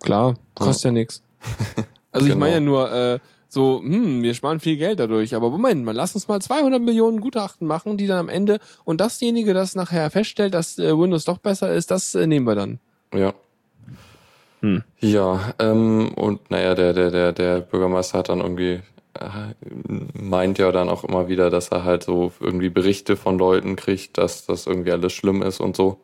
Klar, 0.00 0.34
kostet 0.54 0.84
ja, 0.86 0.92
nichts. 0.92 1.22
Also 2.10 2.26
ich 2.26 2.32
Genau. 2.32 2.46
meine 2.46 2.54
ja 2.54 2.60
nur, 2.60 2.90
äh, 2.90 3.18
so, 3.50 3.80
hm, 3.80 4.22
wir 4.22 4.32
sparen 4.32 4.60
viel 4.60 4.78
Geld 4.78 4.98
dadurch, 4.98 5.34
aber 5.34 5.50
Moment 5.50 5.84
mal, 5.84 5.94
lass 5.94 6.14
uns 6.14 6.26
mal 6.26 6.40
200 6.40 6.80
Millionen 6.80 7.20
Gutachten 7.20 7.66
machen, 7.66 7.98
die 7.98 8.06
dann 8.06 8.18
am 8.18 8.28
Ende, 8.30 8.60
und 8.84 9.00
dasjenige, 9.02 9.52
das 9.52 9.74
nachher 9.74 10.10
feststellt, 10.10 10.54
dass 10.54 10.78
äh, 10.78 10.98
Windows 10.98 11.24
doch 11.26 11.36
besser 11.36 11.72
ist, 11.72 11.90
das 11.90 12.14
äh, 12.14 12.26
nehmen 12.26 12.46
wir 12.46 12.54
dann. 12.54 12.80
Ja. 13.14 13.34
Hm. 14.60 14.82
Ja, 15.00 15.54
ähm, 15.58 16.12
und 16.14 16.50
naja, 16.50 16.74
der, 16.74 16.92
der, 16.92 17.10
der, 17.10 17.32
der 17.32 17.60
Bürgermeister 17.60 18.18
hat 18.18 18.28
dann 18.28 18.40
irgendwie, 18.40 18.80
äh, 19.14 19.54
meint 20.14 20.58
ja 20.58 20.72
dann 20.72 20.88
auch 20.88 21.04
immer 21.04 21.28
wieder, 21.28 21.50
dass 21.50 21.68
er 21.68 21.84
halt 21.84 22.02
so 22.02 22.32
irgendwie 22.40 22.68
Berichte 22.70 23.16
von 23.16 23.38
Leuten 23.38 23.76
kriegt, 23.76 24.18
dass 24.18 24.46
das 24.46 24.66
irgendwie 24.66 24.92
alles 24.92 25.12
schlimm 25.12 25.42
ist 25.42 25.60
und 25.60 25.76
so. 25.76 26.00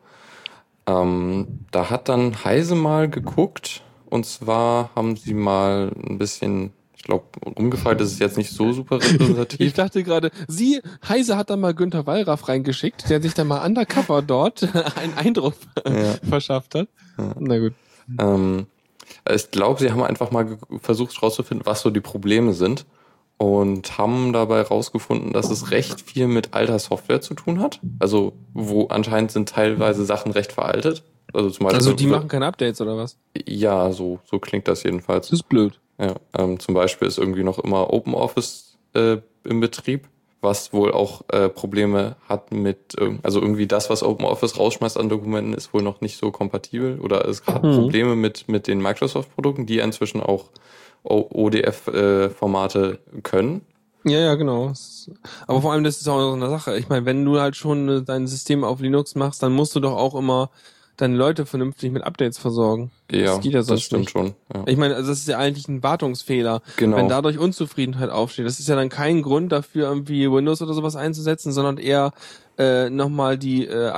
Ähm, 0.87 1.47
da 1.71 1.89
hat 1.89 2.09
dann 2.09 2.43
Heise 2.45 2.75
mal 2.75 3.09
geguckt, 3.09 3.81
und 4.05 4.25
zwar 4.25 4.91
haben 4.95 5.15
sie 5.17 5.33
mal 5.33 5.91
ein 6.07 6.17
bisschen, 6.19 6.73
ich 6.95 7.01
glaube, 7.03 7.25
rumgefragt, 7.57 7.99
das 7.99 8.11
ist 8.11 8.19
jetzt 8.19 8.37
nicht 8.37 8.51
so 8.51 8.71
super 8.71 8.97
Ich 8.97 9.11
repräsentativ. 9.11 9.73
dachte 9.73 10.03
gerade, 10.03 10.29
sie, 10.47 10.81
Heise 11.07 11.37
hat 11.37 11.49
da 11.49 11.57
mal 11.57 11.73
Günther 11.73 12.05
Wallraff 12.05 12.47
reingeschickt, 12.47 13.09
der 13.09 13.19
sich 13.21 13.33
dann 13.33 13.47
mal 13.47 13.65
undercover 13.65 14.21
dort 14.21 14.63
einen 14.95 15.15
Eindruck 15.15 15.55
Ja. 15.87 16.13
verschafft 16.29 16.75
hat. 16.75 16.87
Na 17.39 17.57
gut. 17.59 17.73
Ähm, 18.19 18.67
ich 19.29 19.51
glaube, 19.51 19.79
sie 19.79 19.91
haben 19.91 20.03
einfach 20.03 20.31
mal 20.31 20.57
versucht 20.81 21.15
herauszufinden, 21.15 21.65
was 21.65 21.81
so 21.81 21.89
die 21.89 22.01
Probleme 22.01 22.53
sind 22.53 22.85
und 23.37 23.97
haben 23.97 24.33
dabei 24.33 24.57
herausgefunden, 24.57 25.33
dass 25.33 25.49
es 25.49 25.71
recht 25.71 26.01
viel 26.01 26.27
mit 26.27 26.53
alter 26.53 26.79
Software 26.79 27.21
zu 27.21 27.33
tun 27.33 27.59
hat. 27.59 27.79
Also 27.99 28.33
wo 28.53 28.87
anscheinend 28.87 29.31
sind 29.31 29.49
teilweise 29.49 30.05
Sachen 30.05 30.31
recht 30.31 30.53
veraltet. 30.53 31.03
Also 31.33 31.49
zum 31.49 31.65
Beispiel 31.65 31.77
Also 31.77 31.93
die 31.93 32.07
machen 32.07 32.27
keine 32.29 32.45
Updates 32.45 32.79
oder 32.81 32.97
was? 32.97 33.17
ja, 33.45 33.91
so 33.91 34.19
so 34.23 34.39
klingt 34.39 34.67
das 34.67 34.83
jedenfalls. 34.83 35.27
Das 35.29 35.39
ist 35.39 35.49
blöd. 35.49 35.79
Ja, 35.99 36.15
ähm, 36.37 36.59
zum 36.59 36.73
Beispiel 36.73 37.07
ist 37.07 37.17
irgendwie 37.17 37.43
noch 37.43 37.59
immer 37.59 37.91
OpenOffice 37.93 38.77
äh, 38.93 39.17
im 39.43 39.59
Betrieb, 39.59 40.07
was 40.45 40.71
wohl 40.71 40.93
auch 40.93 41.23
äh, 41.29 41.49
Probleme 41.49 42.15
hat 42.29 42.51
mit, 42.53 42.95
irg- 42.97 43.19
also 43.23 43.41
irgendwie 43.41 43.67
das, 43.67 43.89
was 43.89 44.03
OpenOffice 44.03 44.57
rausschmeißt 44.57 44.97
an 44.97 45.09
Dokumenten, 45.09 45.53
ist 45.53 45.73
wohl 45.73 45.81
noch 45.81 45.99
nicht 46.01 46.17
so 46.17 46.31
kompatibel 46.31 46.99
oder 47.01 47.27
es 47.27 47.45
hat 47.47 47.63
Mhm. 47.63 47.71
Probleme 47.75 48.15
mit, 48.15 48.47
mit 48.47 48.67
den 48.67 48.81
Microsoft-Produkten, 48.81 49.65
die 49.65 49.79
inzwischen 49.79 50.21
auch 50.21 50.45
ODF-Formate 51.03 52.99
äh, 53.17 53.21
können. 53.21 53.61
Ja, 54.05 54.19
ja, 54.19 54.35
genau. 54.35 54.71
Aber 55.47 55.61
vor 55.61 55.71
allem, 55.73 55.83
das 55.83 55.97
ist 55.97 56.07
auch 56.07 56.19
so 56.19 56.33
eine 56.33 56.49
Sache. 56.49 56.77
Ich 56.77 56.89
meine, 56.89 57.05
wenn 57.05 57.25
du 57.25 57.39
halt 57.39 57.55
schon 57.55 57.89
äh, 57.89 58.01
dein 58.03 58.27
System 58.27 58.63
auf 58.63 58.79
Linux 58.79 59.15
machst, 59.15 59.41
dann 59.41 59.51
musst 59.53 59.75
du 59.75 59.79
doch 59.79 59.95
auch 59.97 60.15
immer 60.15 60.51
deine 60.97 61.15
Leute 61.17 61.45
vernünftig 61.45 61.91
mit 61.91 62.03
Updates 62.03 62.37
versorgen. 62.37 62.91
Ja, 63.11 63.25
Das 63.35 63.41
geht 63.41 63.53
ja 63.53 63.59
das 63.59 63.67
sonst 63.67 63.83
stimmt 63.83 64.01
nicht. 64.01 64.11
schon. 64.11 64.33
Ja. 64.53 64.63
Ich 64.67 64.77
meine, 64.77 64.95
also 64.95 65.09
das 65.09 65.19
ist 65.19 65.27
ja 65.27 65.37
eigentlich 65.37 65.67
ein 65.67 65.83
Wartungsfehler. 65.83 66.61
Genau. 66.77 66.97
Wenn 66.97 67.09
dadurch 67.09 67.37
Unzufriedenheit 67.37 68.09
aufsteht, 68.09 68.45
das 68.45 68.59
ist 68.59 68.67
ja 68.69 68.75
dann 68.75 68.89
kein 68.89 69.21
Grund 69.21 69.51
dafür, 69.51 69.87
irgendwie 69.87 70.31
Windows 70.31 70.61
oder 70.61 70.73
sowas 70.73 70.95
einzusetzen, 70.95 71.51
sondern 71.51 71.77
eher 71.77 72.11
äh, 72.57 72.89
nochmal 72.89 73.37
die 73.37 73.67
äh, 73.67 73.91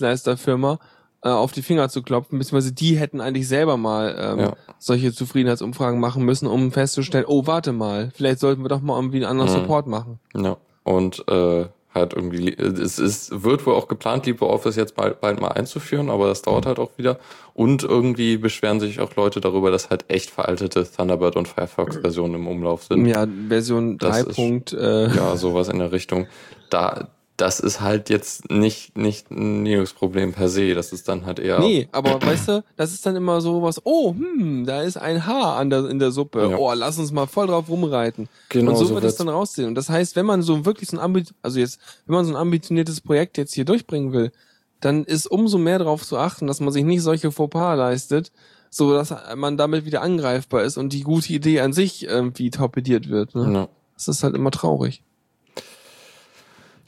IT-Dienstleisterfirma 0.00 0.78
äh, 1.22 1.28
auf 1.28 1.52
die 1.52 1.62
Finger 1.62 1.88
zu 1.88 2.02
klopfen, 2.02 2.38
beziehungsweise 2.38 2.72
die 2.72 2.96
hätten 2.96 3.20
eigentlich 3.20 3.48
selber 3.48 3.76
mal 3.76 4.16
ähm, 4.18 4.38
Ja. 4.38 4.56
solche 4.78 5.12
Zufriedenheitsumfragen 5.12 5.98
machen 5.98 6.24
müssen, 6.24 6.46
um 6.46 6.72
festzustellen, 6.72 7.24
oh, 7.26 7.46
warte 7.46 7.72
mal, 7.72 8.10
vielleicht 8.14 8.38
sollten 8.40 8.62
wir 8.62 8.68
doch 8.68 8.80
mal 8.80 8.96
irgendwie 8.96 9.16
einen 9.18 9.26
anderen 9.40 9.50
Mhm. 9.50 9.62
Support 9.62 9.86
machen. 9.86 10.20
Ja, 10.36 10.56
und 10.84 11.24
äh, 11.28 11.66
halt 11.96 12.12
irgendwie, 12.14 12.54
es 12.56 13.00
ist, 13.00 13.42
wird 13.42 13.66
wohl 13.66 13.74
auch 13.74 13.88
geplant, 13.88 14.26
LibreOffice 14.26 14.76
jetzt 14.76 14.94
bald, 14.94 15.20
bald 15.20 15.40
mal 15.40 15.48
einzuführen, 15.48 16.08
aber 16.10 16.28
das 16.28 16.42
dauert 16.42 16.66
halt 16.66 16.78
auch 16.78 16.90
wieder. 16.96 17.18
Und 17.54 17.82
irgendwie 17.82 18.36
beschweren 18.36 18.78
sich 18.78 19.00
auch 19.00 19.16
Leute 19.16 19.40
darüber, 19.40 19.72
dass 19.72 19.90
halt 19.90 20.04
echt 20.08 20.30
veraltete 20.30 20.86
Thunderbird 20.88 21.34
und 21.34 21.48
Firefox-Versionen 21.48 22.34
im 22.34 22.46
Umlauf 22.46 22.84
sind. 22.84 23.06
Ja, 23.06 23.26
Version 23.48 23.98
Das 23.98 24.22
3. 24.24 24.30
ist- 24.30 24.36
Punkt, 24.36 24.72
äh, 24.74 25.08
Ja, 25.14 25.36
sowas 25.36 25.68
in 25.68 25.78
der 25.80 25.90
Richtung. 25.90 26.26
Da, 26.70 27.08
das 27.36 27.60
ist 27.60 27.80
halt 27.80 28.08
jetzt 28.08 28.50
nicht, 28.50 28.96
nicht 28.96 29.30
ein 29.30 29.64
Linux-Problem 29.64 30.32
per 30.32 30.48
se. 30.48 30.74
Das 30.74 30.92
ist 30.92 31.08
dann 31.08 31.26
halt 31.26 31.38
eher. 31.38 31.60
Nee, 31.60 31.88
aber 31.92 32.20
weißt 32.22 32.48
du, 32.48 32.64
das 32.76 32.92
ist 32.92 33.04
dann 33.04 33.16
immer 33.16 33.40
so 33.40 33.62
was, 33.62 33.84
oh, 33.84 34.14
hm, 34.14 34.64
da 34.66 34.82
ist 34.82 34.96
ein 34.96 35.26
Haar 35.26 35.56
an 35.56 35.70
der, 35.70 35.88
in 35.88 35.98
der 35.98 36.12
Suppe. 36.12 36.48
Ja. 36.50 36.56
Oh, 36.56 36.72
lass 36.74 36.98
uns 36.98 37.12
mal 37.12 37.26
voll 37.26 37.46
drauf 37.46 37.68
rumreiten. 37.68 38.28
Genau, 38.48 38.70
und 38.70 38.76
so, 38.78 38.86
so 38.86 38.94
wird 38.94 39.04
es 39.04 39.16
dann 39.16 39.28
raussehen. 39.28 39.68
Und 39.68 39.74
das 39.74 39.88
heißt, 39.88 40.16
wenn 40.16 40.26
man 40.26 40.42
so 40.42 40.64
wirklich 40.64 40.88
so 40.88 40.96
ein 40.96 41.02
Ambi 41.02 41.24
also 41.42 41.58
jetzt, 41.58 41.78
wenn 42.06 42.14
man 42.14 42.24
so 42.24 42.32
ein 42.32 42.36
ambitioniertes 42.36 43.00
Projekt 43.00 43.36
jetzt 43.36 43.54
hier 43.54 43.64
durchbringen 43.64 44.12
will, 44.12 44.32
dann 44.80 45.04
ist 45.04 45.26
umso 45.26 45.58
mehr 45.58 45.78
darauf 45.78 46.04
zu 46.04 46.16
achten, 46.16 46.46
dass 46.46 46.60
man 46.60 46.72
sich 46.72 46.84
nicht 46.84 47.02
solche 47.02 47.32
Fauxpas 47.32 47.76
leistet, 47.76 48.32
so 48.70 48.92
dass 48.92 49.14
man 49.34 49.56
damit 49.56 49.84
wieder 49.84 50.02
angreifbar 50.02 50.62
ist 50.62 50.76
und 50.76 50.92
die 50.92 51.02
gute 51.02 51.32
Idee 51.32 51.60
an 51.60 51.72
sich 51.72 52.04
irgendwie 52.04 52.50
torpediert 52.50 53.08
wird. 53.08 53.34
Ne? 53.34 53.52
Ja. 53.52 53.68
Das 53.94 54.08
ist 54.08 54.22
halt 54.22 54.34
immer 54.34 54.50
traurig. 54.50 55.02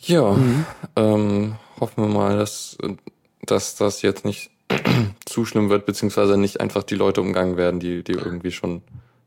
Ja, 0.00 0.32
Mhm. 0.32 0.64
ähm, 0.96 1.54
hoffen 1.80 2.04
wir 2.04 2.08
mal, 2.08 2.38
dass, 2.38 2.76
dass 3.46 3.76
das 3.76 4.02
jetzt 4.02 4.24
nicht 4.24 4.50
zu 5.24 5.44
schlimm 5.44 5.70
wird, 5.70 5.86
beziehungsweise 5.86 6.36
nicht 6.36 6.60
einfach 6.60 6.82
die 6.82 6.94
Leute 6.94 7.20
umgangen 7.20 7.56
werden, 7.56 7.80
die, 7.80 8.02
die 8.04 8.12
irgendwie 8.12 8.50
schon 8.52 8.82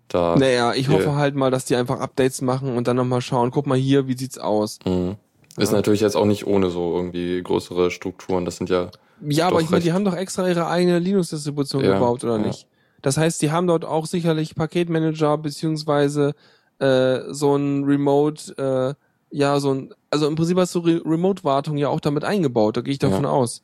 da. 0.08 0.36
Naja, 0.38 0.74
ich 0.74 0.90
hoffe 0.90 1.16
halt 1.16 1.36
mal, 1.36 1.52
dass 1.52 1.66
die 1.66 1.76
einfach 1.76 2.00
Updates 2.00 2.42
machen 2.42 2.76
und 2.78 2.88
dann 2.88 2.96
nochmal 2.98 3.22
schauen, 3.22 3.52
guck 3.52 3.66
mal 3.68 3.78
hier, 3.78 4.08
wie 4.08 4.18
sieht's 4.18 4.38
aus. 4.38 4.80
Mhm. 4.86 5.16
Ist 5.58 5.72
Ja. 5.72 5.78
natürlich 5.78 6.02
jetzt 6.02 6.16
auch 6.16 6.26
nicht 6.26 6.48
ohne 6.48 6.70
so 6.70 6.96
irgendwie 6.96 7.42
größere 7.44 7.92
Strukturen. 7.92 8.46
Das 8.46 8.58
sind 8.58 8.70
ja, 8.70 8.90
Ja, 9.22 9.48
aber 9.48 9.62
ich 9.62 9.70
meine, 9.70 9.84
die 9.84 9.92
haben 9.94 10.06
doch 10.06 10.16
extra 10.16 10.48
ihre 10.48 10.68
eigene 10.68 11.00
Linux-Distribution 11.00 11.84
Ja, 11.84 11.94
gebaut, 11.94 12.24
oder 12.24 12.38
ja. 12.38 12.46
nicht? 12.46 12.68
Das 13.02 13.18
heißt, 13.18 13.42
die 13.42 13.52
haben 13.52 13.68
dort 13.68 13.84
auch 13.84 14.06
sicherlich 14.06 14.56
Paketmanager 14.56 15.38
beziehungsweise 15.40 16.34
äh, 16.80 17.20
so 17.30 17.56
ein 17.56 17.84
Remote, 17.84 18.96
äh, 18.98 19.02
ja, 19.32 19.60
so 19.60 19.74
ein, 19.74 19.94
also 20.10 20.28
im 20.28 20.36
Prinzip 20.36 20.58
hast 20.58 20.76
du 20.76 20.80
Re 20.80 21.02
Remote-Wartung 21.06 21.78
ja 21.78 21.90
auch 21.90 22.00
damit 22.00 22.24
eingebaut, 22.24 22.78
da 22.78 22.82
gehe 22.82 22.92
ich 22.94 23.00
davon 23.00 23.24
Ja. 23.24 23.30
aus. 23.32 23.64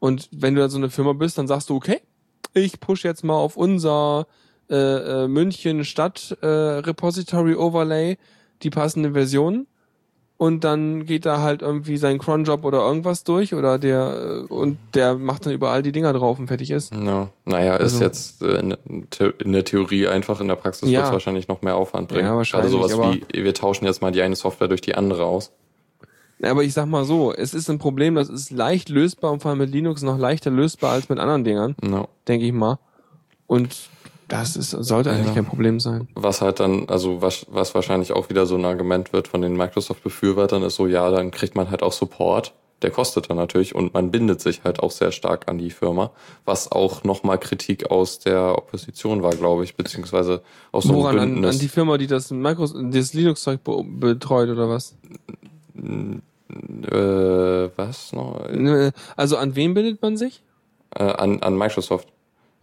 Und 0.00 0.28
wenn 0.32 0.54
du 0.54 0.60
dann 0.60 0.70
so 0.70 0.76
eine 0.78 0.90
Firma 0.90 1.12
bist, 1.12 1.38
dann 1.38 1.46
sagst 1.46 1.70
du, 1.70 1.76
okay, 1.76 2.00
ich 2.52 2.80
push 2.80 3.04
jetzt 3.04 3.24
mal 3.24 3.34
auf 3.36 3.56
unser 3.56 4.26
äh, 4.70 4.74
äh, 5.24 5.28
München 5.28 5.84
Stadt 5.84 6.36
äh, 6.40 6.46
Repository 6.46 7.54
Overlay 7.54 8.16
die 8.62 8.70
passende 8.70 9.12
Version 9.12 9.66
und 10.44 10.64
dann 10.64 11.06
geht 11.06 11.24
da 11.26 11.40
halt 11.40 11.62
irgendwie 11.62 11.96
sein 11.96 12.18
Cronjob 12.18 12.64
oder 12.64 12.78
irgendwas 12.86 13.24
durch 13.24 13.54
oder 13.54 13.78
der 13.78 14.44
äh, 14.50 14.52
und 14.52 14.76
der 14.94 15.14
macht 15.14 15.46
dann 15.46 15.52
überall 15.52 15.82
die 15.82 15.92
Dinger 15.92 16.12
drauf 16.12 16.38
und 16.38 16.48
fertig 16.48 16.70
ist. 16.70 16.92
ja, 16.94 17.28
naja, 17.44 17.76
ist 17.76 17.94
Also- 17.94 18.04
jetzt 18.04 18.42
äh, 18.42 18.76
in, 19.38 19.52
der 19.52 19.64
Theorie 19.64 20.06
einfach, 20.08 20.40
in 20.40 20.48
der 20.48 20.56
Praxis 20.56 20.88
Ja. 20.90 20.98
wird 20.98 21.06
es 21.06 21.12
wahrscheinlich 21.12 21.48
noch 21.48 21.62
mehr 21.62 21.76
Aufwand 21.76 22.08
bringen. 22.08 22.26
Ja, 22.26 22.36
wahrscheinlich, 22.36 22.72
Gerade 22.72 22.88
sowas 22.90 22.98
aber- 22.98 23.14
wie, 23.32 23.44
wir 23.44 23.54
tauschen 23.54 23.86
jetzt 23.86 24.02
mal 24.02 24.12
die 24.12 24.22
eine 24.22 24.36
Software 24.36 24.68
durch 24.68 24.80
die 24.82 24.94
andere 24.94 25.24
aus. 25.24 25.50
Aber 26.42 26.62
ich 26.64 26.74
sag 26.74 26.86
mal 26.86 27.04
so, 27.04 27.32
es 27.32 27.54
ist 27.54 27.70
ein 27.70 27.78
Problem, 27.78 28.16
das 28.16 28.28
ist 28.28 28.50
leicht 28.50 28.88
lösbar 28.90 29.32
und 29.32 29.40
vor 29.40 29.50
allem 29.50 29.58
mit 29.60 29.70
Linux 29.70 30.02
noch 30.02 30.18
leichter 30.18 30.50
lösbar 30.50 30.92
als 30.92 31.08
mit 31.08 31.18
anderen 31.18 31.44
Dingern, 31.44 31.74
Ja. 31.82 32.06
denke 32.28 32.44
ich 32.44 32.52
mal. 32.52 32.78
Und 33.46 33.74
das 34.40 34.56
ist, 34.56 34.70
sollte 34.70 35.10
eigentlich 35.10 35.28
Ja. 35.28 35.34
kein 35.34 35.44
Problem 35.46 35.80
sein. 35.80 36.08
Was 36.14 36.40
halt 36.40 36.60
dann, 36.60 36.88
also 36.88 37.20
was, 37.22 37.46
was 37.50 37.74
wahrscheinlich 37.74 38.12
auch 38.12 38.28
wieder 38.30 38.46
so 38.46 38.56
ein 38.56 38.64
Argument 38.64 39.12
wird 39.12 39.28
von 39.28 39.40
den 39.42 39.56
Microsoft-Befürwortern, 39.56 40.62
ist 40.62 40.76
so, 40.76 40.86
ja, 40.86 41.10
dann 41.10 41.30
kriegt 41.30 41.54
man 41.56 41.70
halt 41.70 41.82
auch 41.82 41.92
Support. 41.92 42.52
Der 42.82 42.90
kostet 42.90 43.30
dann 43.30 43.36
natürlich 43.38 43.74
und 43.74 43.94
man 43.94 44.10
bindet 44.10 44.42
sich 44.42 44.62
halt 44.64 44.80
auch 44.80 44.90
sehr 44.90 45.10
stark 45.12 45.48
an 45.48 45.56
die 45.56 45.70
Firma, 45.70 46.10
was 46.44 46.70
auch 46.70 47.02
nochmal 47.04 47.38
Kritik 47.38 47.90
aus 47.90 48.18
der 48.18 48.58
Opposition 48.58 49.22
war, 49.22 49.30
glaube 49.34 49.64
ich, 49.64 49.74
beziehungsweise 49.76 50.42
aus 50.70 50.84
so 50.84 50.90
einem 50.92 50.98
Woran? 50.98 51.18
An, 51.18 51.30
Bündnis. 51.34 51.54
an 51.54 51.60
die 51.60 51.68
Firma, 51.68 51.96
die 51.96 52.06
das, 52.08 52.28
das 52.28 53.14
Linux-Zeug 53.14 53.64
be 53.64 53.82
betreut 53.84 54.50
oder 54.50 54.68
was? 54.68 54.96
äh, 55.78 57.70
was 57.76 58.12
noch? 58.12 58.48
Ne, 58.50 58.92
Also 59.16 59.36
an 59.36 59.56
wen 59.56 59.74
bindet 59.74 60.02
man 60.02 60.16
sich? 60.16 60.42
Äh, 60.94 61.04
an, 61.04 61.42
an 61.42 61.56
Microsoft. 61.56 62.08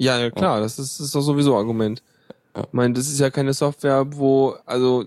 Ja, 0.02 0.18
ja 0.20 0.32
klar, 0.32 0.60
das 0.62 0.80
ist, 0.80 0.99
ist 0.99 1.14
doch 1.14 1.22
sowieso 1.22 1.56
Argument. 1.56 2.02
Ja. 2.56 2.64
Ich 2.64 2.74
meine, 2.74 2.93
das 2.95 3.08
ist 3.08 3.20
ja 3.20 3.30
keine 3.30 3.54
Software, 3.54 4.04
wo, 4.16 4.56
also, 4.66 5.06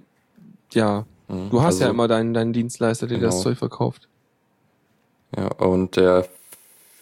ja, 0.72 1.04
Mhm. 1.26 1.50
du 1.50 1.60
hast 1.62 1.74
also, 1.76 1.84
ja 1.84 1.90
immer 1.90 2.06
deinen, 2.06 2.32
deinen 2.34 2.52
Dienstleister, 2.52 3.06
der 3.08 3.18
das 3.18 3.34
Genau. 3.34 3.42
Zeug 3.42 3.58
verkauft. 3.58 4.08
Ja, 5.36 5.48
und 5.54 5.96
der 5.96 6.28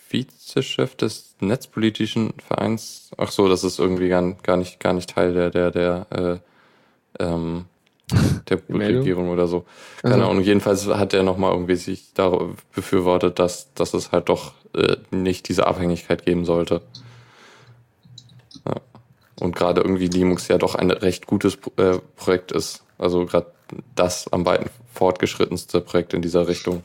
Vizechef 0.09 0.95
des 0.97 1.35
netzpolitischen 1.41 2.33
Vereins, 2.47 3.11
ach 3.19 3.31
so, 3.31 3.49
das 3.49 3.63
ist 3.65 3.79
irgendwie 3.79 4.09
gar, 4.09 4.23
gar 4.43 4.57
nicht, 4.57 4.81
gar 4.81 4.93
nicht 4.95 5.11
Teil 5.11 5.35
der, 5.35 5.51
der, 5.51 5.71
der, 5.71 6.07
äh, 6.11 7.23
ähm, 7.23 7.67
der? 8.49 8.61
Regierung 8.71 9.29
oder 9.31 9.47
so. 9.49 9.65
Keine 10.03 10.15
Also- 10.15 10.29
Ahnung. 10.31 10.43
Jedenfalls 10.45 10.87
hat 10.87 11.13
er 11.15 11.25
nochmal 11.25 11.53
irgendwie 11.53 11.77
sich 11.77 12.13
da 12.15 12.31
befürwortet, 12.75 13.39
dass, 13.39 13.73
dass 13.75 13.93
es 13.93 14.13
halt 14.13 14.29
doch 14.31 14.53
äh, 14.75 14.97
nicht 15.11 15.49
diese 15.49 15.67
Abhängigkeit 15.67 16.25
geben 16.25 16.45
sollte. 16.47 16.81
Und 19.43 19.57
gerade 19.57 19.81
irgendwie 19.81 20.07
Linux 20.07 20.47
ja 20.47 20.57
doch 20.57 20.77
ein 20.77 20.91
recht 20.93 21.27
gutes 21.27 21.59
äh, 21.77 21.99
Projekt 22.17 22.53
ist. 22.53 22.85
Also 22.97 23.27
gerade 23.27 23.47
das 23.97 24.33
am 24.33 24.47
weiten 24.47 24.71
fortgeschrittenste 24.93 25.81
Projekt 25.81 26.15
in 26.15 26.23
dieser 26.23 26.47
Richtung. 26.47 26.85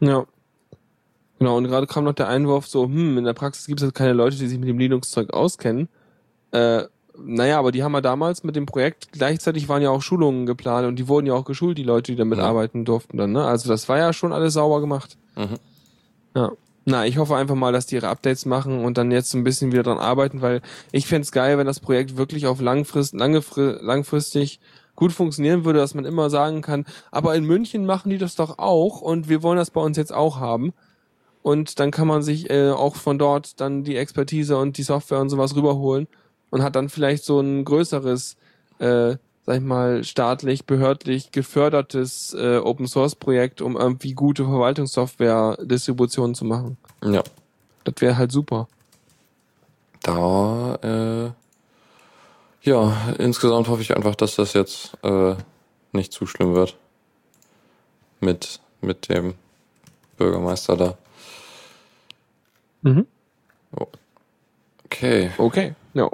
Ja. 0.00 0.24
Genau, 1.38 1.56
und 1.56 1.68
gerade 1.68 1.86
kam 1.86 2.02
noch 2.04 2.14
der 2.14 2.28
Einwurf 2.28 2.66
so, 2.66 2.84
hm, 2.86 3.18
in 3.18 3.24
der 3.24 3.34
Praxis 3.34 3.66
gibt 3.66 3.80
es 3.80 3.84
halt 3.84 3.94
keine 3.94 4.14
Leute, 4.14 4.36
die 4.36 4.48
sich 4.48 4.58
mit 4.58 4.68
dem 4.68 4.78
Linux-Zeug 4.78 5.32
auskennen. 5.32 5.88
Äh, 6.50 6.84
naja, 7.16 7.58
aber 7.58 7.70
die 7.70 7.84
haben 7.84 7.92
ja 7.94 8.00
damals 8.00 8.42
mit 8.42 8.56
dem 8.56 8.66
Projekt, 8.66 9.12
gleichzeitig 9.12 9.68
waren 9.68 9.82
ja 9.82 9.90
auch 9.90 10.02
Schulungen 10.02 10.46
geplant 10.46 10.88
und 10.88 10.96
die 10.96 11.06
wurden 11.06 11.26
ja 11.26 11.34
auch 11.34 11.44
geschult, 11.44 11.78
die 11.78 11.82
Leute, 11.84 12.10
die 12.12 12.16
damit 12.16 12.38
Ja. 12.38 12.46
arbeiten 12.46 12.84
durften 12.84 13.16
dann, 13.16 13.30
ne? 13.32 13.44
Also 13.44 13.68
das 13.68 13.88
war 13.88 13.98
ja 13.98 14.12
schon 14.12 14.32
alles 14.32 14.54
sauber 14.54 14.80
gemacht. 14.80 15.16
Mhm. 15.36 15.58
Ja. 16.34 16.52
Na, 16.84 17.06
ich 17.06 17.16
hoffe 17.18 17.36
einfach 17.36 17.54
mal, 17.54 17.72
dass 17.72 17.86
die 17.86 17.94
ihre 17.94 18.08
Updates 18.08 18.44
machen 18.44 18.84
und 18.84 18.98
dann 18.98 19.12
jetzt 19.12 19.30
so 19.30 19.38
ein 19.38 19.44
bisschen 19.44 19.70
wieder 19.70 19.84
dran 19.84 19.98
arbeiten, 19.98 20.40
weil 20.40 20.62
ich 20.90 21.06
fänd's 21.06 21.30
geil, 21.30 21.56
wenn 21.56 21.66
das 21.66 21.78
Projekt 21.78 22.16
wirklich 22.16 22.46
auf 22.46 22.60
langfrist, 22.60 23.14
lange, 23.14 23.38
fri- 23.40 23.78
langfristig 23.80 24.58
gut 24.96 25.12
funktionieren 25.12 25.64
würde, 25.64 25.78
dass 25.78 25.94
man 25.94 26.04
immer 26.04 26.28
sagen 26.28 26.60
kann, 26.60 26.84
aber 27.12 27.36
in 27.36 27.44
München 27.44 27.86
machen 27.86 28.10
die 28.10 28.18
das 28.18 28.34
doch 28.34 28.58
auch 28.58 29.00
und 29.00 29.28
wir 29.28 29.42
wollen 29.42 29.58
das 29.58 29.70
bei 29.70 29.80
uns 29.80 29.96
jetzt 29.96 30.12
auch 30.12 30.38
haben. 30.40 30.72
Und 31.42 31.80
dann 31.80 31.90
kann 31.90 32.06
man 32.06 32.22
sich 32.22 32.50
äh, 32.50 32.70
auch 32.70 32.94
von 32.96 33.18
dort 33.18 33.60
dann 33.60 33.84
die 33.84 33.96
Expertise 33.96 34.56
und 34.58 34.76
die 34.76 34.84
Software 34.84 35.20
und 35.20 35.28
sowas 35.28 35.56
rüberholen 35.56 36.06
und 36.50 36.62
hat 36.62 36.76
dann 36.76 36.88
vielleicht 36.88 37.24
so 37.24 37.40
ein 37.40 37.64
größeres, 37.64 38.36
äh, 38.78 39.16
sag 39.44 39.56
ich 39.56 39.62
mal, 39.62 40.04
staatlich, 40.04 40.66
behördlich 40.66 41.32
gefördertes 41.32 42.34
äh, 42.34 42.58
Open 42.58 42.86
Source 42.86 43.16
Projekt, 43.16 43.60
um 43.60 43.76
irgendwie 43.76 44.12
gute 44.12 44.44
Verwaltungssoftware-Distributionen 44.44 46.34
zu 46.34 46.44
machen. 46.44 46.76
Ja. 47.04 47.22
Das 47.84 47.94
wäre 47.98 48.16
halt 48.16 48.30
super. 48.30 48.68
Da, 50.02 50.74
äh, 50.82 51.30
ja, 52.62 52.96
insgesamt 53.18 53.68
hoffe 53.68 53.82
ich 53.82 53.96
einfach, 53.96 54.14
dass 54.14 54.36
das 54.36 54.52
jetzt 54.52 54.96
äh, 55.02 55.34
nicht 55.92 56.12
zu 56.12 56.26
schlimm 56.26 56.54
wird. 56.54 56.76
Mit, 58.20 58.60
mit 58.80 59.08
dem 59.08 59.34
Bürgermeister 60.16 60.76
da. 60.76 60.98
Mhm. 62.82 63.06
Okay, 64.84 65.30
Okay. 65.38 65.74
Ja. 65.94 66.08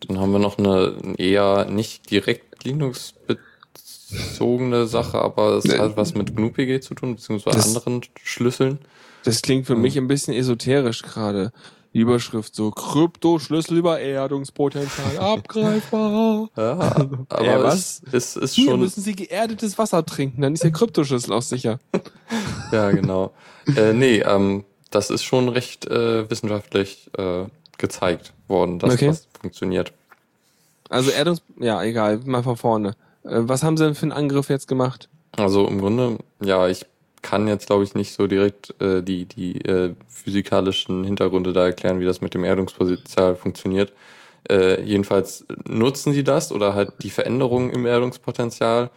Dann 0.00 0.18
haben 0.20 0.32
wir 0.32 0.38
noch 0.38 0.58
eine 0.58 0.94
eher 1.18 1.64
nicht 1.66 2.10
direkt 2.10 2.64
Linux-bezogene 2.64 4.86
Sache, 4.86 5.18
aber 5.18 5.54
es 5.56 5.66
hat 5.78 5.96
was 5.96 6.14
mit 6.14 6.34
GNU-PG 6.36 6.80
zu 6.80 6.94
tun, 6.94 7.16
beziehungsweise 7.16 7.56
Das- 7.58 7.76
anderen 7.76 8.02
Schlüsseln. 8.22 8.78
Das 9.24 9.42
klingt 9.42 9.66
für 9.66 9.74
Hm. 9.74 9.82
mich 9.82 9.96
ein 9.98 10.06
bisschen 10.08 10.32
esoterisch 10.34 11.02
gerade. 11.02 11.52
Die 11.94 12.00
Überschrift 12.00 12.54
so 12.54 12.70
Kryptoschlüsselübererdungspotenzial 12.70 15.18
abgreifbar. 15.38 16.48
Ja, 16.56 16.78
aber 17.30 17.40
Äh, 17.40 17.56
es 17.68 18.02
was? 18.12 18.36
ist, 18.36 18.54
Hier 18.54 18.70
schon. 18.70 18.80
müssen 18.80 19.02
Sie 19.02 19.14
geerdetes 19.14 19.78
Wasser 19.78 20.04
trinken, 20.04 20.42
dann 20.42 20.54
ist 20.54 20.64
Ihr 20.64 20.72
Kryptoschlüssel 20.72 21.32
auch 21.32 21.42
sicher. 21.42 21.78
Ja, 22.72 22.90
genau. 22.90 23.32
äh, 23.76 23.92
nee, 23.92 24.18
ähm, 24.18 24.64
das 24.90 25.10
ist 25.10 25.22
schon 25.22 25.48
recht 25.48 25.86
äh, 25.86 26.28
wissenschaftlich 26.28 27.08
äh, 27.16 27.44
gezeigt 27.78 28.32
worden, 28.48 28.78
dass 28.78 28.94
Okay. 28.94 29.08
das 29.08 29.28
funktioniert. 29.40 29.92
Also 30.88 31.10
Erdungs... 31.10 31.42
Ja, 31.58 31.82
egal, 31.82 32.20
mal 32.24 32.42
von 32.42 32.56
vorne. 32.56 32.90
Äh, 33.24 33.40
Was 33.42 33.62
haben 33.62 33.76
Sie 33.76 33.84
denn 33.84 33.94
für 33.94 34.02
einen 34.02 34.12
Angriff 34.12 34.48
jetzt 34.48 34.68
gemacht? 34.68 35.08
Also 35.36 35.66
im 35.66 35.80
Grunde, 35.80 36.18
ja, 36.40 36.68
ich 36.68 36.86
kann 37.22 37.48
jetzt 37.48 37.66
glaube 37.66 37.82
ich 37.84 37.94
nicht 37.94 38.12
so 38.12 38.26
direkt 38.26 38.80
äh, 38.80 39.02
die, 39.02 39.24
die 39.26 39.60
äh, 39.64 39.94
physikalischen 40.08 41.02
Hintergründe 41.04 41.52
da 41.52 41.66
erklären, 41.66 41.98
wie 42.00 42.04
das 42.04 42.20
mit 42.20 42.34
dem 42.34 42.44
Erdungspotenzial 42.44 43.34
funktioniert. 43.34 43.92
Äh, 44.48 44.82
jedenfalls 44.82 45.44
nutzen 45.66 46.12
sie 46.12 46.22
das 46.22 46.52
oder 46.52 46.74
halt 46.74 46.92
die 47.02 47.10
Veränderungen 47.10 47.70
im 47.70 47.84
Erdungspotenzial, 47.84 48.90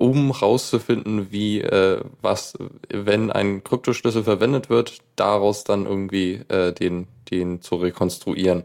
um 0.00 0.30
rauszufinden, 0.30 1.30
wie 1.30 1.60
äh, 1.60 2.00
was, 2.22 2.54
wenn 2.88 3.30
ein 3.30 3.62
Kryptoschlüssel 3.62 4.24
verwendet 4.24 4.70
wird, 4.70 4.98
daraus 5.14 5.62
dann 5.62 5.84
irgendwie 5.84 6.40
äh, 6.48 6.72
den, 6.72 7.06
den 7.30 7.60
zu 7.60 7.76
rekonstruieren. 7.76 8.64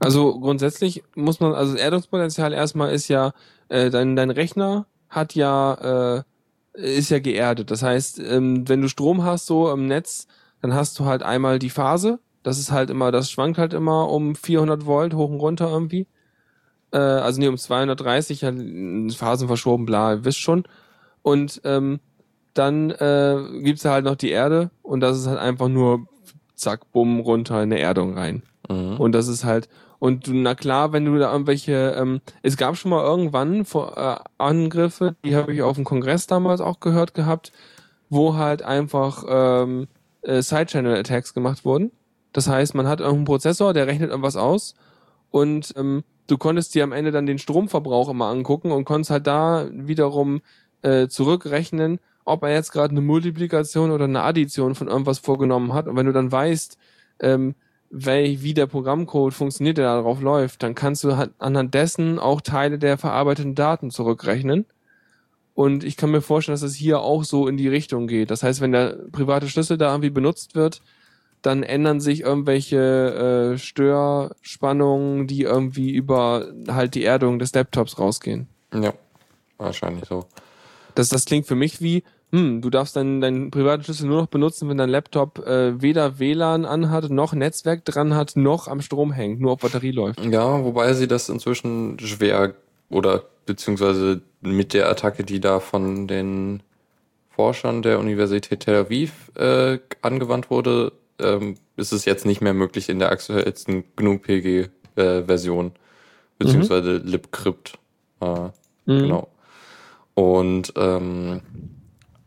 Also 0.00 0.38
grundsätzlich 0.38 1.02
muss 1.14 1.40
man, 1.40 1.54
also 1.54 1.72
das 1.72 1.80
Erdungspotenzial 1.80 2.52
erstmal 2.52 2.92
ist 2.92 3.08
ja, 3.08 3.32
äh, 3.70 3.88
dein, 3.88 4.16
dein 4.16 4.28
Rechner 4.28 4.84
hat 5.08 5.34
ja, 5.34 6.18
äh, 6.18 6.22
ist 6.74 7.10
ja 7.10 7.20
geerdet. 7.20 7.70
Das 7.70 7.82
heißt, 7.82 8.18
ähm, 8.18 8.68
wenn 8.68 8.82
du 8.82 8.88
Strom 8.88 9.24
hast 9.24 9.46
so 9.46 9.72
im 9.72 9.86
Netz, 9.86 10.26
dann 10.60 10.74
hast 10.74 10.98
du 10.98 11.06
halt 11.06 11.22
einmal 11.22 11.58
die 11.58 11.70
Phase. 11.70 12.20
Das 12.42 12.58
ist 12.58 12.70
halt 12.70 12.90
immer, 12.90 13.10
das 13.12 13.30
schwankt 13.30 13.56
halt 13.56 13.72
immer 13.72 14.10
um 14.10 14.34
400 14.34 14.84
Volt 14.84 15.14
hoch 15.14 15.30
und 15.30 15.40
runter 15.40 15.70
irgendwie. 15.70 16.06
Äh, 16.92 16.98
also 16.98 17.40
nee, 17.40 17.48
um 17.48 17.56
230, 17.56 18.40
ja, 18.40 18.52
Phasen 19.14 19.48
verschoben, 19.48 19.86
bla, 19.86 20.14
ihr 20.14 20.24
wisst 20.24 20.40
schon. 20.40 20.64
Und 21.22 21.60
ähm, 21.64 22.00
dann 22.54 22.90
äh, 22.90 23.38
gibt's 23.62 23.82
da 23.82 23.92
halt 23.92 24.04
noch 24.04 24.16
die 24.16 24.30
Erde 24.30 24.70
und 24.82 25.00
das 25.00 25.18
ist 25.18 25.26
halt 25.26 25.38
einfach 25.38 25.68
nur 25.68 26.06
zack, 26.54 26.90
bumm, 26.92 27.20
runter 27.20 27.56
in 27.62 27.72
eine 27.72 27.78
Erdung 27.78 28.16
rein. 28.16 28.42
Mhm. 28.68 28.96
Und 28.98 29.12
das 29.12 29.28
ist 29.28 29.44
halt, 29.44 29.68
und 29.98 30.26
du, 30.26 30.34
na 30.34 30.54
klar, 30.54 30.92
wenn 30.92 31.04
du 31.04 31.18
da 31.18 31.32
irgendwelche, 31.32 31.94
ähm, 31.96 32.20
es 32.42 32.56
gab 32.56 32.76
schon 32.76 32.90
mal 32.90 33.04
irgendwann 33.04 33.64
vor, 33.64 33.96
äh, 33.96 34.16
Angriffe, 34.38 35.16
die 35.24 35.36
habe 35.36 35.52
ich 35.52 35.62
auf 35.62 35.76
dem 35.76 35.84
Kongress 35.84 36.26
damals 36.26 36.60
auch 36.60 36.80
gehört 36.80 37.14
gehabt, 37.14 37.52
wo 38.08 38.34
halt 38.34 38.62
einfach 38.62 39.24
ähm, 39.28 39.88
äh, 40.22 40.42
Side-Channel-Attacks 40.42 41.34
gemacht 41.34 41.64
wurden. 41.64 41.92
Das 42.32 42.48
heißt, 42.48 42.74
man 42.74 42.88
hat 42.88 43.00
irgendeinen 43.00 43.24
Prozessor, 43.24 43.72
der 43.72 43.86
rechnet 43.86 44.10
irgendwas 44.10 44.36
aus 44.36 44.74
und 45.30 45.72
ähm, 45.76 46.04
du 46.30 46.38
konntest 46.38 46.74
dir 46.74 46.84
am 46.84 46.92
Ende 46.92 47.10
dann 47.10 47.26
den 47.26 47.38
Stromverbrauch 47.38 48.08
immer 48.08 48.26
angucken 48.26 48.70
und 48.70 48.84
konntest 48.84 49.10
halt 49.10 49.26
da 49.26 49.68
wiederum 49.72 50.42
äh, 50.82 51.08
zurückrechnen, 51.08 51.98
ob 52.24 52.42
er 52.42 52.52
jetzt 52.52 52.72
gerade 52.72 52.92
eine 52.92 53.00
Multiplikation 53.00 53.90
oder 53.90 54.04
eine 54.04 54.22
Addition 54.22 54.74
von 54.74 54.88
irgendwas 54.88 55.18
vorgenommen 55.18 55.72
hat. 55.72 55.88
Und 55.88 55.96
wenn 55.96 56.06
du 56.06 56.12
dann 56.12 56.30
weißt, 56.30 56.78
ähm, 57.20 57.54
wel, 57.90 58.42
wie 58.42 58.54
der 58.54 58.66
Programmcode 58.66 59.34
funktioniert, 59.34 59.78
der 59.78 59.86
darauf 59.86 60.20
läuft, 60.20 60.62
dann 60.62 60.74
kannst 60.74 61.02
du 61.02 61.16
halt 61.16 61.32
anhand 61.38 61.74
dessen 61.74 62.18
auch 62.18 62.40
Teile 62.40 62.78
der 62.78 62.98
verarbeiteten 62.98 63.56
Daten 63.56 63.90
zurückrechnen. 63.90 64.64
Und 65.54 65.82
ich 65.82 65.96
kann 65.96 66.12
mir 66.12 66.22
vorstellen, 66.22 66.54
dass 66.54 66.62
es 66.62 66.76
hier 66.76 67.00
auch 67.00 67.24
so 67.24 67.48
in 67.48 67.56
die 67.56 67.68
Richtung 67.68 68.06
geht. 68.06 68.30
Das 68.30 68.44
heißt, 68.44 68.60
wenn 68.60 68.72
der 68.72 68.96
private 69.10 69.48
Schlüssel 69.48 69.76
da 69.76 69.90
irgendwie 69.90 70.10
benutzt 70.10 70.54
wird, 70.54 70.80
dann 71.42 71.62
ändern 71.62 72.00
sich 72.00 72.20
irgendwelche 72.22 73.54
äh, 73.54 73.58
Störspannungen, 73.58 75.26
die 75.26 75.42
irgendwie 75.42 75.90
über 75.90 76.48
halt 76.68 76.94
die 76.94 77.04
Erdung 77.04 77.38
des 77.38 77.54
Laptops 77.54 77.98
rausgehen. 77.98 78.48
Ja, 78.74 78.92
wahrscheinlich 79.58 80.04
so. 80.06 80.26
Das, 80.94 81.08
das 81.08 81.24
klingt 81.24 81.46
für 81.46 81.54
mich 81.54 81.80
wie, 81.80 82.04
hm, 82.32 82.60
du 82.60 82.70
darfst 82.70 82.96
deinen, 82.96 83.20
deinen 83.20 83.50
privaten 83.50 83.82
Schlüssel 83.82 84.06
nur 84.06 84.20
noch 84.20 84.28
benutzen, 84.28 84.68
wenn 84.68 84.76
dein 84.76 84.88
Laptop 84.88 85.38
äh, 85.46 85.80
weder 85.80 86.18
WLAN 86.18 86.64
anhat, 86.64 87.10
noch 87.10 87.32
Netzwerk 87.32 87.84
dran 87.84 88.14
hat, 88.14 88.36
noch 88.36 88.68
am 88.68 88.80
Strom 88.80 89.12
hängt, 89.12 89.40
nur 89.40 89.52
auf 89.52 89.60
Batterie 89.60 89.92
läuft. 89.92 90.20
Ja, 90.24 90.62
wobei 90.64 90.92
sie 90.94 91.08
das 91.08 91.28
inzwischen 91.28 91.98
schwer 91.98 92.54
oder 92.88 93.24
beziehungsweise 93.46 94.20
mit 94.40 94.74
der 94.74 94.88
Attacke, 94.88 95.24
die 95.24 95.40
da 95.40 95.60
von 95.60 96.06
den 96.06 96.62
Forschern 97.30 97.82
der 97.82 97.98
Universität 97.98 98.60
Tel 98.60 98.76
Aviv 98.76 99.32
äh, 99.36 99.78
angewandt 100.02 100.50
wurde, 100.50 100.92
ähm, 101.22 101.56
ist 101.76 101.92
es 101.92 102.04
jetzt 102.04 102.26
nicht 102.26 102.40
mehr 102.40 102.54
möglich 102.54 102.88
in 102.88 102.98
der 102.98 103.10
aktuellsten 103.12 103.84
GNU-PG-Version, 103.96 105.72
beziehungsweise 106.38 106.96
libcrypt. 106.98 107.78
Äh, 108.20 108.48
Mhm. 108.86 109.00
Genau. 109.02 109.28
Und 110.14 110.72
ähm, 110.76 111.42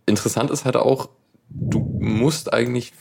interessant 0.05 0.51
ist 0.51 0.65
halt 0.65 0.77
auch, 0.77 1.09
du 1.69 1.87
musst 1.99 2.53
eigentlich 2.53 2.93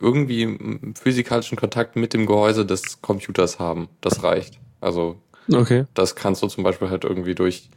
irgendwie 0.00 0.58
physikalischen 0.94 1.58
Kontakt 1.58 1.96
mit 1.96 2.14
dem 2.14 2.26
Gehäuse 2.26 2.64
des 2.64 3.02
Computers 3.02 3.58
haben. 3.58 3.88
Das 4.00 4.22
reicht. 4.22 4.58
Also 4.80 5.16
Okay. 5.52 5.84
das 5.94 6.14
kannst 6.14 6.42
du 6.42 6.46
zum 6.46 6.62
Beispiel 6.64 6.88
halt 6.88 7.04
irgendwie 7.04 7.34
durch 7.34 7.68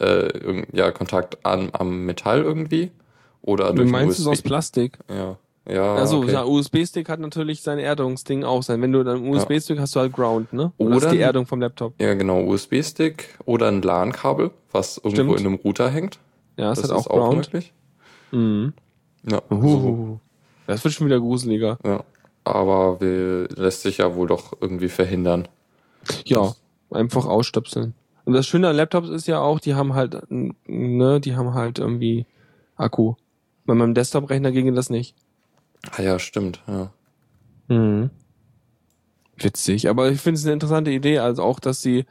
äh, 0.00 0.64
ja, 0.72 0.90
Kontakt 0.90 1.44
an, 1.46 1.70
am 1.72 2.04
Metall 2.04 2.42
irgendwie 2.42 2.90
oder 3.40 3.68
Du 3.70 3.76
durch 3.76 3.90
meinst 3.90 4.18
es 4.18 4.26
aus. 4.26 4.42
Plastik? 4.42 4.98
Ja, 5.08 5.38
ja. 5.68 5.94
also, 5.94 6.18
okay. 6.18 6.32
ja, 6.32 6.44
USB-Stick 6.44 7.08
hat 7.08 7.20
natürlich 7.20 7.62
sein 7.62 7.78
Erdungsding 7.78 8.44
auch 8.44 8.62
sein. 8.62 8.80
Wenn 8.82 8.92
du 8.92 9.04
dann 9.04 9.26
USB-Stick 9.28 9.78
hast 9.78 9.94
du 9.96 10.00
halt 10.00 10.12
Ground, 10.12 10.52
ne? 10.52 10.72
Das 10.78 10.88
ist 10.88 10.96
Oder- 10.96 11.10
die 11.10 11.20
Erdung 11.20 11.46
vom 11.46 11.60
Laptop. 11.60 11.94
ja, 12.00 12.14
genau, 12.14 12.42
USB-Stick 12.44 13.38
oder 13.44 13.68
ein 13.68 13.82
LAN-Kabel, 13.82 14.50
was 14.72 14.98
irgendwo 14.98 15.34
Stimmt. 15.34 15.40
in 15.40 15.46
einem 15.46 15.54
Router 15.56 15.90
hängt. 15.90 16.18
Ja, 16.56 16.72
es 16.72 16.80
das 16.80 16.90
hat 16.90 16.96
auch 16.96 17.00
ist 17.00 17.10
auch 17.10 17.16
Ground. 17.30 17.36
möglich. 17.36 17.72
Mhm. 18.32 18.72
Ja, 19.30 19.42
so, 19.48 19.56
Uhuhu. 19.56 20.18
Das 20.66 20.84
wird 20.84 20.94
schon 20.94 21.06
wieder 21.06 21.20
gruseliger. 21.20 21.78
ja. 21.84 22.04
Aber 22.44 22.98
will, 23.02 23.46
lässt 23.56 23.82
sich 23.82 23.98
ja 23.98 24.14
wohl 24.14 24.26
doch 24.26 24.54
irgendwie 24.58 24.88
verhindern. 24.88 25.48
Ja, 26.24 26.54
einfach 26.90 27.26
ausstöpseln. 27.26 27.92
Und 28.24 28.32
das 28.32 28.46
Schöne 28.46 28.68
an 28.68 28.76
Laptops 28.76 29.10
ist 29.10 29.26
ja 29.26 29.40
auch, 29.40 29.60
die 29.60 29.74
haben 29.74 29.92
halt, 29.94 30.16
ne, 30.30 31.20
die 31.20 31.36
haben 31.36 31.52
halt 31.52 31.78
irgendwie 31.78 32.24
Akku. 32.76 33.14
Bei 33.66 33.74
meinem 33.74 33.92
Desktop-Rechner 33.92 34.50
ginge 34.50 34.72
das 34.72 34.88
nicht. 34.88 35.14
Ah 35.96 36.02
ja, 36.02 36.18
stimmt, 36.18 36.62
ja. 36.66 36.90
Mhm. 37.68 38.10
Witzig, 39.36 39.88
aber 39.88 40.10
ich 40.10 40.20
finde 40.20 40.38
es 40.38 40.44
eine 40.44 40.54
interessante 40.54 40.90
Idee, 40.90 41.18
also 41.18 41.42
auch, 41.44 41.60
dass 41.60 41.80
sie 41.82 42.04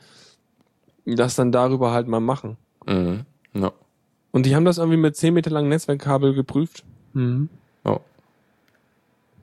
das 1.05 1.35
dann 1.35 1.51
darüber 1.51 1.91
halt 1.91 2.07
mal 2.07 2.19
machen. 2.21 2.57
Mhm. 2.85 3.25
Ja. 3.53 3.71
Und 4.31 4.45
die 4.45 4.55
haben 4.55 4.65
das 4.65 4.77
irgendwie 4.77 4.97
mit 4.97 5.15
10 5.15 5.33
Meter 5.33 5.49
langen 5.49 5.69
Netzwerkkabel 5.69 6.33
geprüft. 6.33 6.83
Mhm. 7.13 7.49
Ja. 7.85 7.99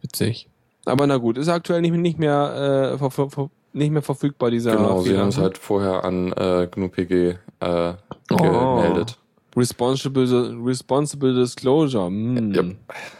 Witzig. 0.03 0.49
Aber 0.87 1.07
na 1.07 1.17
gut, 1.17 1.39
ist 1.39 1.49
aktuell 1.49 1.81
nicht, 1.81 1.93
nicht 1.95 2.19
mehr 2.19 2.93
äh, 2.95 2.99
ver, 2.99 3.11
ver, 3.11 3.31
ver, 3.31 3.51
nicht 3.73 3.91
mehr 3.91 4.03
verfügbar, 4.03 4.51
dieser 4.51 4.77
Genau, 4.77 5.01
sie 5.01 5.11
Fehler. 5.11 5.23
haben 5.23 5.29
es 5.29 5.39
halt 5.39 5.59
vorher 5.59 6.05
an 6.05 6.33
äh, 6.33 6.69
GNU-PG 6.71 7.37
äh, 7.61 7.95
Oh. 8.31 8.37
gemeldet. 8.37 9.19
Responsible, 9.57 10.57
responsible 10.65 11.35
Disclosure. 11.35 12.11
Mm. 12.11 12.55
Yep. 12.55 12.77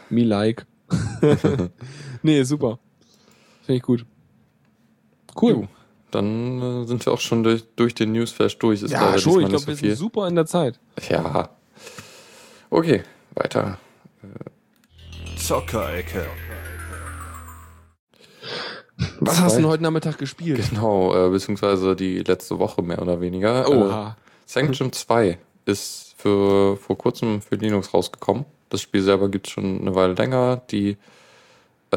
Me 0.09 0.23
like. 0.23 0.65
nee, 2.23 2.43
super. 2.43 2.79
Finde 3.63 3.77
ich 3.77 3.83
gut. 3.83 4.05
Cool. 5.39 5.51
Jo, 5.51 5.67
Dann 6.11 6.61
äh, 6.61 6.87
sind 6.87 7.05
wir 7.05 7.13
auch 7.13 7.19
schon 7.19 7.43
durch, 7.43 7.65
durch 7.75 7.95
den 7.95 8.11
Newsflash 8.11 8.57
durch. 8.57 8.83
Ist 8.83 8.91
Ja, 8.91 9.17
schon, 9.17 9.41
ich 9.41 9.49
glaube, 9.49 9.67
wir 9.67 9.75
so 9.75 9.85
sind 9.85 9.95
super 9.95 10.27
in 10.27 10.35
der 10.35 10.45
Zeit. 10.45 10.79
Ja. 11.09 11.49
Okay, 12.69 13.03
weiter. 13.33 13.77
Zockerecke. 15.37 16.25
Was 19.19 19.41
hast 19.41 19.55
du 19.57 19.61
denn 19.61 19.69
heute 19.69 19.83
Nachmittag 19.83 20.17
gespielt? 20.17 20.69
Genau, 20.69 21.13
äh, 21.13 21.29
beziehungsweise 21.29 21.95
die 21.95 22.19
letzte 22.19 22.59
Woche 22.59 22.81
mehr 22.81 23.01
oder 23.01 23.19
weniger. 23.19 23.67
Äh, 23.67 23.75
Oha. 23.75 24.17
Sanctum 24.45 24.91
2 24.91 25.37
ist 25.65 26.15
für 26.17 26.77
vor 26.77 26.97
kurzem 26.97 27.41
für 27.41 27.55
Linux 27.55 27.93
rausgekommen. 27.93 28.45
Das 28.75 28.81
Spiel 28.81 29.01
selber 29.01 29.29
gibt 29.29 29.47
es 29.47 29.53
schon 29.53 29.79
eine 29.79 29.95
Weile 29.95 30.15
länger. 30.15 30.57
Die 30.69 30.97
äh, 31.91 31.95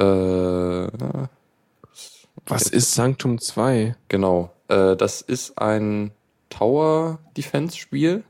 Was 2.46 2.68
ist 2.70 2.94
Sanctum 2.94 3.40
2? 3.40 3.96
Genau. 4.06 4.52
Äh, 4.68 4.94
das 4.94 5.20
ist 5.20 5.58
ein 5.58 6.12
Tower-Defense-Spiel 6.50 8.22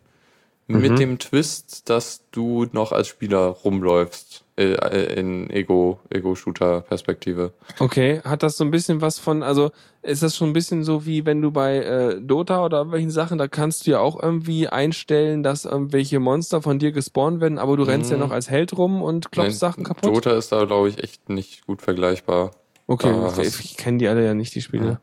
Mhm. 0.70 0.80
mit 0.80 0.98
dem 0.98 1.18
Twist, 1.18 1.90
dass 1.90 2.22
du 2.30 2.66
noch 2.72 2.92
als 2.92 3.08
Spieler 3.08 3.46
rumläufst 3.46 4.44
in 4.62 5.48
Ego, 5.50 6.00
Ego-Shooter-Perspektive. 6.10 7.52
Okay, 7.78 8.20
hat 8.24 8.42
das 8.42 8.56
so 8.56 8.64
ein 8.64 8.70
bisschen 8.70 9.00
was 9.00 9.18
von, 9.18 9.42
also 9.42 9.70
ist 10.02 10.22
das 10.22 10.36
schon 10.36 10.50
ein 10.50 10.52
bisschen 10.52 10.82
so 10.84 11.06
wie 11.06 11.24
wenn 11.26 11.40
du 11.40 11.50
bei 11.50 11.76
äh, 11.78 12.20
Dota 12.20 12.64
oder 12.64 12.78
irgendwelchen 12.78 13.10
Sachen, 13.10 13.38
da 13.38 13.46
kannst 13.46 13.86
du 13.86 13.92
ja 13.92 14.00
auch 14.00 14.20
irgendwie 14.20 14.66
einstellen, 14.68 15.42
dass 15.42 15.64
irgendwelche 15.64 16.18
Monster 16.18 16.60
von 16.62 16.78
dir 16.78 16.92
gespawnt 16.92 17.40
werden, 17.40 17.58
aber 17.58 17.76
du 17.76 17.84
rennst 17.84 18.10
ja 18.10 18.16
Mhm. 18.16 18.24
noch 18.24 18.30
als 18.32 18.50
Held 18.50 18.76
rum 18.76 19.00
und 19.02 19.30
klopfst 19.30 19.48
Nein, 19.50 19.58
Sachen 19.58 19.84
kaputt. 19.84 20.04
Dota 20.12 20.32
ist 20.36 20.50
da, 20.50 20.64
glaube 20.64 20.88
ich, 20.88 21.02
echt 21.02 21.28
nicht 21.28 21.66
gut 21.66 21.80
vergleichbar. 21.82 22.50
okay, 22.88 23.10
okay, 23.12 23.46
ich 23.46 23.76
kenne 23.76 23.98
die 23.98 24.08
alle 24.08 24.24
ja 24.24 24.34
nicht, 24.34 24.54
die 24.54 24.62
Spiele. 24.62 25.00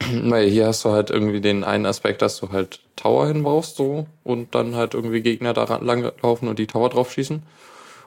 Weil 0.00 0.46
hier 0.50 0.66
hast 0.66 0.84
du 0.84 0.90
halt 0.90 1.10
irgendwie 1.10 1.40
den 1.40 1.62
einen 1.64 1.86
Aspekt, 1.86 2.20
dass 2.22 2.38
du 2.40 2.50
halt 2.50 2.80
Tower 2.96 3.28
hinbaust 3.28 3.76
so 3.76 4.06
und 4.24 4.54
dann 4.54 4.74
halt 4.74 4.94
irgendwie 4.94 5.20
Gegner 5.20 5.52
da 5.52 5.76
lang 5.76 6.10
laufen 6.22 6.48
und 6.48 6.58
die 6.58 6.66
Tower 6.66 6.88
drauf 6.90 7.12
schießen. 7.12 7.42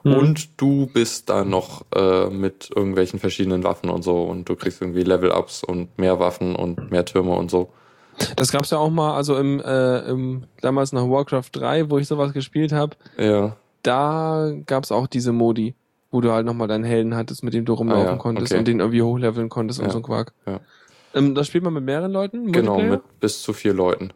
Mhm. 0.03 0.13
Und 0.13 0.61
du 0.61 0.87
bist 0.87 1.29
da 1.29 1.43
noch 1.43 1.85
äh, 1.95 2.29
mit 2.29 2.69
irgendwelchen 2.75 3.19
verschiedenen 3.19 3.63
Waffen 3.63 3.89
und 3.89 4.01
so 4.03 4.23
und 4.23 4.47
du 4.47 4.55
kriegst 4.55 4.81
irgendwie 4.81 5.03
Level-Ups 5.03 5.63
und 5.63 5.97
mehr 5.97 6.19
Waffen 6.19 6.55
und 6.55 6.91
mehr 6.91 7.05
Türme 7.05 7.31
und 7.31 7.51
so. 7.51 7.69
Das 8.35 8.51
gab's 8.51 8.69
ja 8.69 8.77
auch 8.77 8.89
mal, 8.89 9.15
also 9.15 9.37
im, 9.37 9.61
äh, 9.61 9.99
im 10.09 10.43
damals 10.61 10.91
nach 10.91 11.03
Warcraft 11.03 11.49
3, 11.53 11.89
wo 11.89 11.97
ich 11.97 12.07
sowas 12.07 12.33
gespielt 12.33 12.71
habe, 12.73 12.95
Ja, 13.17 13.55
da 13.83 14.51
gab's 14.65 14.91
auch 14.91 15.07
diese 15.07 15.31
Modi, 15.31 15.73
wo 16.11 16.19
du 16.19 16.31
halt 16.31 16.45
nochmal 16.45 16.67
deinen 16.67 16.83
Helden 16.83 17.15
hattest, 17.15 17.43
mit 17.43 17.53
dem 17.53 17.63
du 17.65 17.73
rumlaufen 17.73 18.07
Ah 18.07 18.11
ja, 18.11 18.17
konntest 18.17 18.51
okay. 18.51 18.59
und 18.59 18.67
den 18.67 18.79
irgendwie 18.81 19.01
hochleveln 19.01 19.47
konntest 19.49 19.79
und 19.79 19.85
Ja, 19.85 19.91
so 19.91 19.99
ein 19.99 20.03
Quark. 20.03 20.33
ja. 20.45 20.59
Ähm, 21.15 21.33
das 21.33 21.47
spielt 21.47 21.63
man 21.63 21.73
mit 21.73 21.83
mehreren 21.85 22.11
Leuten? 22.11 22.51
genau, 22.51 22.79
mit 22.79 23.01
bis 23.19 23.41
zu 23.41 23.51
vier 23.53 23.73
Leuten. 23.73 24.11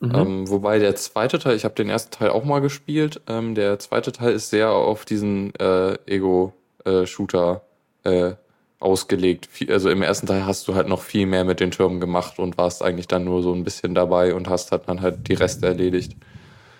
Mhm. 0.00 0.14
Ähm, 0.14 0.48
wobei 0.50 0.78
der 0.78 0.96
zweite 0.96 1.38
Teil, 1.38 1.56
ich 1.56 1.64
habe 1.64 1.74
den 1.74 1.90
ersten 1.90 2.10
Teil 2.10 2.30
auch 2.30 2.44
mal 2.44 2.60
gespielt, 2.60 3.20
ähm, 3.28 3.54
der 3.54 3.78
zweite 3.78 4.12
Teil 4.12 4.32
ist 4.32 4.48
sehr 4.50 4.70
auf 4.70 5.04
diesen 5.04 5.54
äh, 5.56 5.98
Ego-Shooter 6.06 7.62
äh, 8.04 8.32
ausgelegt. 8.78 9.46
Viel- 9.50 9.70
Also 9.70 9.90
im 9.90 10.00
ersten 10.00 10.26
Teil 10.26 10.46
hast 10.46 10.66
du 10.68 10.74
halt 10.74 10.88
noch 10.88 11.02
viel 11.02 11.26
mehr 11.26 11.44
mit 11.44 11.60
den 11.60 11.70
Türmen 11.70 12.00
gemacht 12.00 12.38
und 12.38 12.56
warst 12.56 12.82
eigentlich 12.82 13.08
dann 13.08 13.24
nur 13.24 13.42
so 13.42 13.52
ein 13.52 13.62
bisschen 13.62 13.94
dabei 13.94 14.34
und 14.34 14.48
hast 14.48 14.72
halt 14.72 14.88
dann 14.88 15.02
halt 15.02 15.28
die 15.28 15.34
Reste 15.34 15.66
erledigt. 15.66 16.16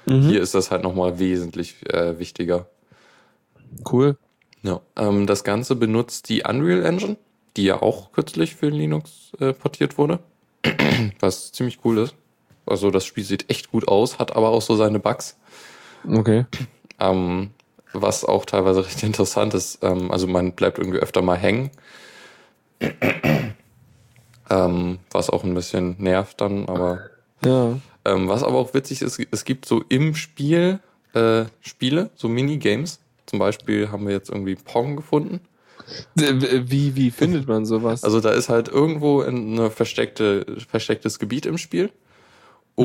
Mhm. 0.06 0.22
Hier 0.22 0.40
ist 0.40 0.54
das 0.54 0.70
halt 0.70 0.82
nochmal 0.82 1.18
wesentlich 1.18 1.76
äh, 1.92 2.18
wichtiger. 2.18 2.66
Cool. 3.90 4.16
Ja. 4.62 4.80
Ähm, 4.96 5.26
das 5.26 5.44
Ganze 5.44 5.76
benutzt 5.76 6.28
die 6.30 6.42
Unreal 6.48 6.84
Engine, 6.86 7.16
die 7.56 7.64
ja 7.64 7.82
auch 7.82 8.12
kürzlich 8.12 8.56
für 8.56 8.68
Linux 8.70 9.32
äh, 9.38 9.52
portiert 9.52 9.98
wurde, 9.98 10.20
was 11.20 11.52
ziemlich 11.52 11.78
cool 11.84 11.98
ist. 11.98 12.14
Also 12.70 12.90
das 12.90 13.04
Spiel 13.04 13.24
sieht 13.24 13.50
echt 13.50 13.70
gut 13.70 13.88
aus, 13.88 14.18
hat 14.18 14.36
aber 14.36 14.48
auch 14.50 14.62
so 14.62 14.76
seine 14.76 14.98
Bugs. 14.98 15.36
Okay. 16.08 16.46
Ähm, 16.98 17.50
was 17.92 18.24
auch 18.24 18.44
teilweise 18.44 18.84
recht 18.86 19.02
interessant 19.02 19.54
ist. 19.54 19.78
Ähm, 19.82 20.10
also 20.10 20.26
man 20.26 20.52
bleibt 20.52 20.78
irgendwie 20.78 20.98
öfter 20.98 21.22
mal 21.22 21.36
hängen. 21.36 21.70
ähm, 24.50 24.98
was 25.10 25.30
auch 25.30 25.44
ein 25.44 25.54
bisschen 25.54 25.96
nervt 25.98 26.40
dann, 26.40 26.68
aber 26.68 27.10
Ja. 27.44 27.78
ähm, 28.04 28.28
was 28.28 28.42
aber 28.42 28.56
auch 28.58 28.74
witzig 28.74 29.02
ist, 29.02 29.20
es 29.30 29.44
gibt 29.44 29.66
so 29.66 29.82
im 29.88 30.14
Spiel 30.14 30.80
äh, 31.14 31.44
Spiele, 31.60 32.10
so 32.14 32.28
Minigames. 32.28 33.00
Zum 33.26 33.38
Beispiel 33.38 33.90
haben 33.90 34.06
wir 34.06 34.14
jetzt 34.14 34.30
irgendwie 34.30 34.54
Pong 34.56 34.96
gefunden. 34.96 35.40
Wie, 36.14 36.94
wie 36.94 37.10
findet 37.10 37.48
man 37.48 37.64
sowas? 37.64 38.04
Also 38.04 38.20
da 38.20 38.30
ist 38.30 38.48
halt 38.48 38.68
irgendwo 38.68 39.22
ein 39.22 39.54
ne 39.54 39.70
versteckte, 39.70 40.46
verstecktes 40.68 41.18
Gebiet 41.18 41.46
im 41.46 41.58
Spiel. 41.58 41.90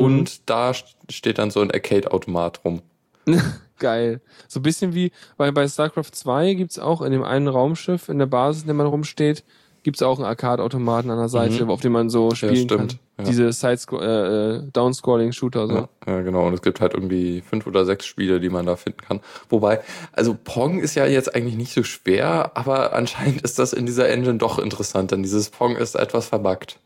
Und 0.02 0.48
da 0.48 0.70
st- 0.70 0.84
steht 1.10 1.38
dann 1.38 1.50
so 1.50 1.60
ein 1.60 1.70
Arcade-Automat 1.70 2.64
rum. 2.64 2.82
Geil. 3.78 4.20
So 4.48 4.60
ein 4.60 4.62
bisschen 4.62 4.94
wie, 4.94 5.12
weil 5.36 5.52
bei 5.52 5.68
StarCraft 5.68 6.10
2 6.12 6.54
gibt's 6.54 6.78
auch 6.78 7.02
in 7.02 7.12
dem 7.12 7.22
einen 7.22 7.48
Raumschiff, 7.48 8.08
in 8.08 8.18
der 8.18 8.26
Basis, 8.26 8.62
in 8.62 8.68
der 8.68 8.74
man 8.74 8.86
rumsteht, 8.86 9.44
gibt's 9.82 10.02
auch 10.02 10.16
einen 10.18 10.24
Arcade-Automaten 10.26 11.10
an 11.10 11.18
der 11.18 11.28
Seite, 11.28 11.64
Mhm. 11.64 11.70
auf 11.70 11.80
dem 11.80 11.92
man 11.92 12.08
so 12.10 12.34
spielen 12.34 12.56
stimmt. 12.56 12.68
kann. 12.78 12.98
Ja. 13.18 13.24
Diese 13.24 13.52
Side 13.52 13.80
äh, 13.92 14.56
äh, 14.56 14.62
Downscrolling-Shooter. 14.72 15.66
So. 15.68 15.74
Ja, 15.74 15.88
ja, 16.06 16.22
genau. 16.22 16.46
Und 16.46 16.54
es 16.54 16.62
gibt 16.62 16.80
halt 16.80 16.94
irgendwie 16.94 17.40
fünf 17.42 17.66
oder 17.66 17.84
sechs 17.84 18.06
Spiele, 18.06 18.40
die 18.40 18.48
man 18.48 18.66
da 18.66 18.76
finden 18.76 18.98
kann. 19.06 19.20
Wobei, 19.48 19.80
also 20.12 20.36
Pong 20.42 20.80
ist 20.80 20.94
ja 20.96 21.06
jetzt 21.06 21.34
eigentlich 21.34 21.56
nicht 21.56 21.72
so 21.72 21.82
schwer, 21.82 22.52
aber 22.56 22.94
anscheinend 22.94 23.42
ist 23.42 23.58
das 23.58 23.72
in 23.72 23.86
dieser 23.86 24.08
Engine 24.08 24.38
doch 24.38 24.58
interessant, 24.58 25.10
denn 25.12 25.22
dieses 25.22 25.50
Pong 25.50 25.76
ist 25.76 25.94
etwas 25.96 26.26
verbuggt. 26.28 26.78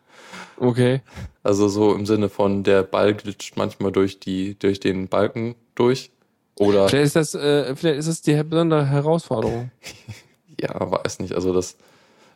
Okay. 0.60 1.00
Also 1.42 1.68
so 1.68 1.94
im 1.94 2.04
Sinne 2.04 2.28
von, 2.28 2.62
der 2.62 2.82
Ball 2.82 3.14
glitscht 3.14 3.56
manchmal 3.56 3.92
durch 3.92 4.20
die, 4.20 4.58
durch 4.58 4.78
den 4.78 5.08
Balken 5.08 5.54
durch. 5.74 6.10
Oder, 6.56 6.88
Vielleicht 6.88 7.06
ist 7.06 7.16
das, 7.16 7.34
äh, 7.34 7.74
vielleicht 7.74 8.00
ist 8.00 8.08
das 8.08 8.20
die 8.20 8.40
besondere 8.42 8.86
Herausforderung. 8.86 9.70
ja, 10.60 10.70
weiß 10.78 11.20
nicht. 11.20 11.34
Also 11.34 11.54
das 11.54 11.78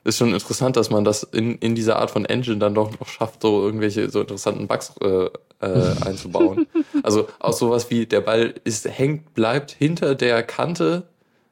ist 0.05 0.16
schon 0.16 0.33
interessant, 0.33 0.77
dass 0.79 0.89
man 0.89 1.05
das 1.05 1.22
in, 1.22 1.59
in 1.59 1.75
dieser 1.75 1.99
Art 1.99 2.11
von 2.11 2.25
Engine 2.25 2.57
dann 2.57 2.75
doch 2.75 2.99
noch 2.99 3.07
schafft, 3.07 3.43
so 3.43 3.62
irgendwelche 3.62 4.09
so 4.09 4.22
interessanten 4.22 4.68
Bugs 4.68 4.95
äh, 5.03 5.29
äh, 5.61 5.95
einzubauen. 6.01 6.66
also 7.03 7.29
auch 7.41 7.53
sowas 7.53 7.91
wie, 7.91 8.07
der 8.07 8.22
Ball 8.22 8.55
ist 8.64 8.89
hängt, 8.89 9.35
bleibt 9.35 9.70
hinter 9.70 10.14
der 10.14 10.43
Kante 10.43 11.09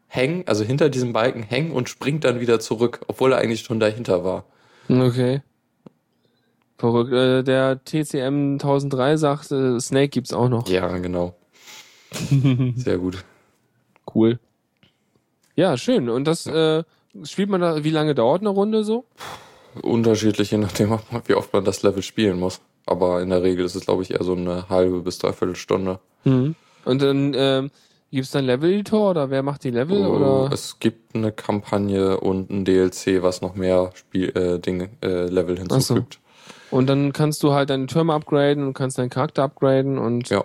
hängen, 0.07 0.45
also 0.47 0.65
hinter 0.65 0.89
diesem 0.89 1.13
Balken 1.13 1.43
hängen 1.43 1.73
und 1.73 1.91
springt 1.91 2.25
dann 2.25 2.41
wieder 2.41 2.61
zurück, 2.61 3.01
obwohl 3.09 3.33
er 3.33 3.39
eigentlich 3.39 3.61
schon 3.61 3.81
dahinter 3.81 4.25
war. 4.25 4.45
Okay. 4.89 5.43
Verrückt. 6.83 7.13
Äh, 7.13 7.45
der 7.45 7.85
TCM 7.85 8.55
1003 8.55 9.17
sagt, 9.17 9.53
äh, 9.53 9.79
Snake 9.79 10.09
gibt's 10.09 10.33
auch 10.33 10.49
noch. 10.49 10.69
Ja, 10.69 10.99
genau. 10.99 11.37
Sehr 12.75 12.99
gut. 12.99 13.25
Cool. 14.13 14.41
Ja, 15.55 15.77
schön. 15.77 16.09
Und 16.09 16.25
das 16.25 16.45
äh, 16.49 16.83
spielt 17.23 17.51
man 17.51 17.61
da, 17.61 17.85
wie 17.85 17.91
lange 17.91 18.17
dauert 18.17 18.41
eine 18.41 18.49
Runde 18.49 18.83
so? 18.83 19.05
Unterschiedlich, 19.81 20.51
je 20.51 20.59
nachdem, 20.59 20.99
wie 21.27 21.35
oft 21.35 21.53
man 21.53 21.65
das 21.65 21.85
Level 21.85 22.03
spielen 22.03 22.41
muss. 22.41 22.61
Aber 22.85 23.23
in 23.23 23.31
der 23.31 23.45
Regel 23.45 23.65
ist 23.65 23.77
es, 23.77 23.85
glaube 23.85 24.03
ich, 24.03 24.11
eher 24.11 24.25
so 24.25 24.35
eine 24.35 24.69
halbe 24.69 25.03
bis 25.03 25.19
dreiviertel 25.19 25.55
Stunde. 25.55 26.01
Mhm. 26.25 26.57
Und 26.85 27.01
dann 27.01 27.33
ähm, 27.37 27.71
gibt's 28.11 28.33
dann 28.33 28.45
Level-Editor 28.45 29.11
oder 29.11 29.31
wer 29.31 29.45
macht 29.45 29.63
die 29.63 29.71
Level? 29.71 30.05
Oh, 30.05 30.17
oder? 30.17 30.53
Es 30.53 30.81
gibt 30.81 31.15
eine 31.15 31.31
Kampagne 31.31 32.19
und 32.19 32.51
ein 32.51 32.65
DLC, 32.65 33.23
was 33.23 33.41
noch 33.41 33.55
mehr 33.55 33.93
Spiel, 33.95 34.31
äh, 34.37 34.59
Dinge, 34.59 34.91
äh, 35.01 35.27
Level 35.27 35.57
hinzufügt. 35.57 36.19
Und 36.73 36.87
dann 36.89 37.13
kannst 37.13 37.43
du 37.43 37.53
halt 37.53 37.71
deine 37.71 37.87
Türme 37.87 38.15
upgraden 38.15 38.67
und 38.67 38.73
kannst 38.75 38.99
deinen 38.99 39.11
Charakter 39.11 39.43
upgraden 39.45 39.99
und, 39.99 40.31
Ja, 40.31 40.45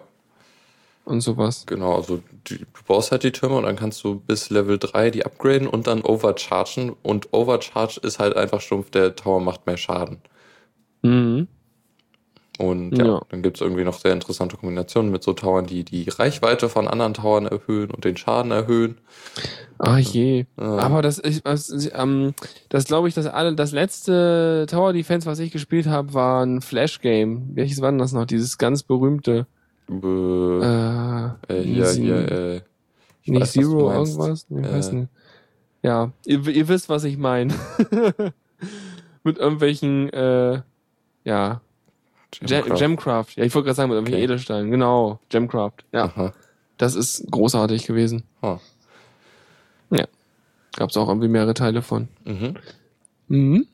und 1.06 1.22
sowas. 1.22 1.66
genau. 1.66 1.96
Also 1.96 2.22
die, 2.50 2.60
du 2.60 2.66
baust 2.86 3.12
halt 3.12 3.24
die 3.24 3.32
Türme 3.32 3.56
und 3.56 3.64
dann 3.64 3.78
kannst 3.78 4.04
du 4.04 4.20
bis 4.20 4.50
Level 4.50 4.78
3 4.78 5.10
die 5.10 5.26
upgraden 5.26 5.68
und 5.68 5.88
dann 5.88 6.02
overchargen. 6.02 6.94
Und 7.02 7.34
Overcharge 7.34 8.02
ist 8.04 8.20
halt 8.20 8.36
einfach 8.36 8.60
stumpf, 8.60 8.92
der 8.92 9.16
Tower 9.16 9.40
macht 9.40 9.66
mehr 9.66 9.78
Schaden. 9.78 10.22
Mhm. 11.02 11.48
Und 12.60 12.98
ja, 12.98 13.06
Ja. 13.06 13.22
dann 13.30 13.42
gibt's 13.44 13.62
irgendwie 13.62 13.84
noch 13.84 14.00
sehr 14.00 14.14
interessante 14.14 14.58
Kombinationen 14.58 15.12
mit 15.12 15.22
so 15.24 15.34
Towern, 15.34 15.68
die 15.68 15.84
die 15.84 16.10
Reichweite 16.10 16.70
von 16.70 16.88
anderen 16.88 17.14
Towern 17.14 17.46
erhöhen 17.46 17.92
und 17.92 18.04
den 18.04 18.18
Schaden 18.18 18.52
erhöhen. 18.52 18.98
Ah 19.78 19.98
je. 20.00 20.46
Ja. 20.60 20.78
Aber 20.80 21.02
das, 21.04 21.20
ich, 21.24 21.46
was, 21.46 21.72
ähm, 21.94 22.34
das 22.70 22.86
glaube 22.86 23.08
ich, 23.08 23.14
dass 23.14 23.28
alle, 23.28 23.54
das 23.54 23.72
letzte 23.74 24.66
Tower 24.70 24.92
Defense, 24.94 25.28
was 25.28 25.38
ich 25.40 25.52
gespielt 25.52 25.86
habe, 25.88 26.14
war 26.16 26.44
ein 26.44 26.62
Flash 26.62 27.00
Game. 27.02 27.52
Welches 27.54 27.80
war 27.82 27.92
denn 27.92 28.00
das 28.00 28.12
noch? 28.14 28.26
Dieses 28.26 28.58
ganz 28.58 28.82
berühmte. 28.82 29.46
Äh, 29.90 29.94
äh, 31.54 31.64
hier, 31.64 31.86
Sie- 31.86 32.02
hier, 32.04 32.32
äh, 32.32 32.62
ich 33.24 33.32
nicht 33.32 33.42
weiß, 33.42 33.52
Zero 33.54 33.92
irgendwas? 33.92 34.48
Ich 34.50 34.64
weiß 34.72 34.88
Äh. 34.90 34.96
nicht. 34.96 35.10
Ja, 35.84 36.12
ihr, 36.26 36.48
ihr 36.48 36.68
wisst, 36.68 36.90
was 36.90 37.04
ich 37.04 37.18
meine. 37.18 37.54
mit 39.24 39.38
irgendwelchen, 39.38 40.10
äh, 40.12 40.62
ja, 41.24 41.62
Gemcraft. 42.42 42.78
Gemcraft. 42.80 43.28
Ja, 43.36 43.44
ich 43.44 43.54
wollte 43.56 43.66
gerade 43.66 43.76
sagen, 43.76 43.90
mit 43.90 43.96
irgendwelchen 43.96 44.24
Okay. 44.24 44.34
Edelsteinen. 44.34 44.72
Genau, 44.72 45.20
Gemcraft. 45.30 45.84
Ja, 45.92 46.06
Aha. 46.06 46.34
das 46.78 46.96
ist 46.96 47.30
großartig 47.32 47.86
gewesen. 47.88 48.24
Ah. 48.42 48.60
Gab 50.76 50.92
es 50.92 50.98
auch 50.98 51.08
irgendwie 51.10 51.28
mehrere 51.28 51.56
Teile 51.56 51.82
von. 51.82 52.08
Mhm. 52.24 52.56
Mhm. 53.30 53.68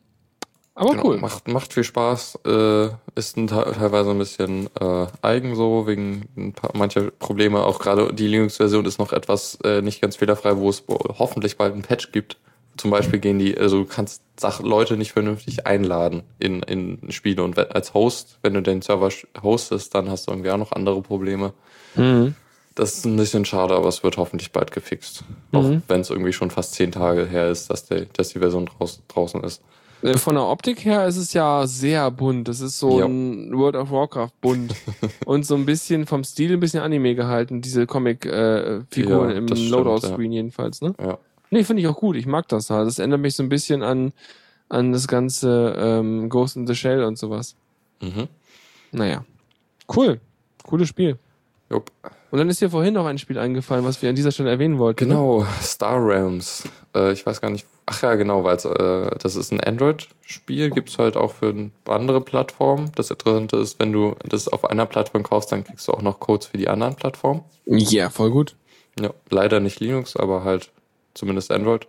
Aber 0.74 0.92
Genau, 0.92 1.04
cool. 1.06 1.18
Macht, 1.18 1.50
macht 1.50 1.74
viel 1.74 1.84
Spaß, 1.84 2.40
äh, 2.46 2.86
ist 3.16 3.36
ein, 3.36 3.48
te- 3.48 3.74
teilweise 3.78 4.12
ein 4.12 4.18
bisschen 4.20 4.70
äh, 4.80 5.08
eigen 5.22 5.54
so, 5.56 5.86
wegen 5.86 6.30
ein 6.38 6.54
paar, 6.54 6.72
mancher 6.78 7.12
Probleme. 7.12 7.62
Auch 7.66 7.80
gerade 7.80 8.14
die 8.14 8.28
Linux-Version 8.28 8.86
ist 8.86 9.00
noch 9.00 9.12
etwas 9.12 9.56
äh, 9.66 9.82
nicht 9.82 10.02
ganz 10.02 10.16
fehlerfrei, 10.16 10.56
wo 10.56 10.70
es 10.70 10.86
hoffentlich 10.88 11.58
bald 11.58 11.76
ein 11.76 11.82
Patch 11.82 12.14
gibt. 12.14 12.38
Zum 12.78 12.90
Beispiel 12.92 13.20
gehen 13.20 13.40
die, 13.40 13.58
also 13.58 13.84
du 13.84 13.86
kannst 13.86 14.22
Sach 14.40 14.62
Leute 14.62 14.98
nicht 14.98 15.12
vernünftig 15.12 15.68
einladen 15.68 16.24
in, 16.40 16.64
in 16.64 17.12
Spiele 17.12 17.44
und 17.44 17.58
als 17.76 17.94
Host, 17.94 18.40
wenn 18.42 18.56
du 18.56 18.62
den 18.64 18.82
Server 18.82 19.10
hostest, 19.44 19.94
dann 19.94 20.10
hast 20.10 20.28
du 20.28 20.32
irgendwie 20.32 20.50
auch 20.50 20.58
noch 20.58 20.72
andere 20.72 21.02
Probleme. 21.04 21.54
Mhm. 21.96 22.34
Das 22.74 22.98
ist 22.98 23.06
ein 23.06 23.16
bisschen 23.16 23.46
schade, 23.46 23.76
aber 23.76 23.88
es 23.88 24.04
wird 24.04 24.18
hoffentlich 24.18 24.52
bald 24.52 24.72
gefixt. 24.72 25.24
Auch 25.52 25.62
Mhm. 25.62 25.84
wenn 25.88 26.02
es 26.02 26.10
irgendwie 26.10 26.34
schon 26.34 26.50
fast 26.50 26.74
zehn 26.74 26.92
Tage 26.92 27.28
her 27.28 27.50
ist, 27.50 27.70
dass, 27.70 27.86
der, 27.86 28.06
dass 28.06 28.30
die 28.30 28.40
Version 28.40 28.66
draus, 28.66 29.02
draußen 29.08 29.44
ist. 29.44 29.62
Äh, 30.02 30.18
Von 30.18 30.34
der 30.34 30.46
Optik 30.46 30.84
her 30.84 31.06
ist 31.08 31.18
es 31.18 31.34
ja 31.34 31.68
sehr 31.68 32.10
bunt. 32.10 32.48
Das 32.48 32.60
ist 32.60 32.80
so 32.80 32.98
Ja. 33.00 33.06
ein 33.06 33.56
World 33.56 33.76
of 33.76 33.92
Warcraft 33.92 34.32
bunt. 34.42 34.76
und 35.26 35.46
so 35.46 35.54
ein 35.54 35.68
bisschen 35.68 36.08
vom 36.08 36.24
Stil 36.24 36.54
ein 36.54 36.60
bisschen 36.60 36.82
Anime 36.82 37.14
gehalten, 37.14 37.62
diese 37.62 37.86
Comic-Figuren 37.86 39.30
Ja, 39.30 39.36
im 39.36 39.46
Loadout-Screen 39.48 40.32
jedenfalls, 40.32 40.82
ne? 40.82 40.96
Ja. 41.00 41.20
Nee, 41.54 41.64
finde 41.64 41.84
ich 41.84 41.88
auch 41.88 41.98
gut. 41.98 42.16
Ich 42.16 42.26
mag 42.26 42.48
das 42.48 42.72
halt. 42.72 42.88
Das 42.88 42.98
erinnert 42.98 43.22
mich 43.22 43.36
so 43.36 43.44
ein 43.44 43.50
bisschen 43.50 43.84
an, 43.84 44.12
an 44.70 44.92
das 44.92 45.08
ganze 45.08 45.76
ähm, 45.78 46.28
Ghost 46.28 46.56
in 46.56 46.66
the 46.66 46.74
Shell 46.74 47.04
und 47.04 47.16
sowas. 47.16 47.56
Mhm. 48.02 48.28
Naja. 48.92 49.24
Cool. 49.96 50.20
Cooles 50.64 50.90
Spiel. 50.90 51.20
Jupp. 51.70 51.92
Und 52.32 52.40
dann 52.40 52.50
ist 52.50 52.60
dir 52.60 52.72
vorhin 52.72 52.96
noch 52.96 53.06
ein 53.06 53.20
Spiel 53.20 53.38
eingefallen, 53.38 53.86
was 53.86 54.02
wir 54.02 54.10
an 54.10 54.16
dieser 54.16 54.32
Stelle 54.32 54.50
erwähnen 54.50 54.80
wollten. 54.80 55.08
Ne? 55.08 55.14
Genau, 55.14 55.46
Star 55.62 56.04
Realms. 56.04 56.68
Äh, 56.96 57.12
ich 57.14 57.24
weiß 57.24 57.40
gar 57.40 57.52
nicht. 57.52 57.68
Ach 57.86 58.02
ja, 58.02 58.16
genau, 58.16 58.44
weil 58.44 58.56
äh, 58.56 59.16
das 59.20 59.36
ist 59.36 59.52
ein 59.52 59.60
Android-Spiel, 59.60 60.72
gibt's 60.72 60.98
halt 60.98 61.16
auch 61.16 61.34
für 61.34 61.70
andere 61.86 62.22
Plattformen. 62.22 62.92
Das 62.96 63.12
Interessante 63.12 63.58
ist, 63.58 63.80
wenn 63.80 63.92
du 63.92 64.16
das 64.28 64.48
auf 64.48 64.66
einer 64.66 64.88
Plattform 64.88 65.22
kaufst, 65.22 65.52
dann 65.52 65.64
kriegst 65.64 65.88
du 65.88 65.92
auch 65.92 66.02
noch 66.02 66.20
Codes 66.20 66.48
für 66.48 66.58
die 66.58 66.68
anderen 66.68 66.96
Plattformen. 66.96 67.44
Ja, 67.68 68.10
voll 68.10 68.32
gut. 68.32 68.56
Ja, 69.00 69.12
leider 69.30 69.60
nicht 69.60 69.80
Linux, 69.80 70.16
aber 70.16 70.44
halt 70.44 70.72
zumindest 71.14 71.52
Android. 71.52 71.88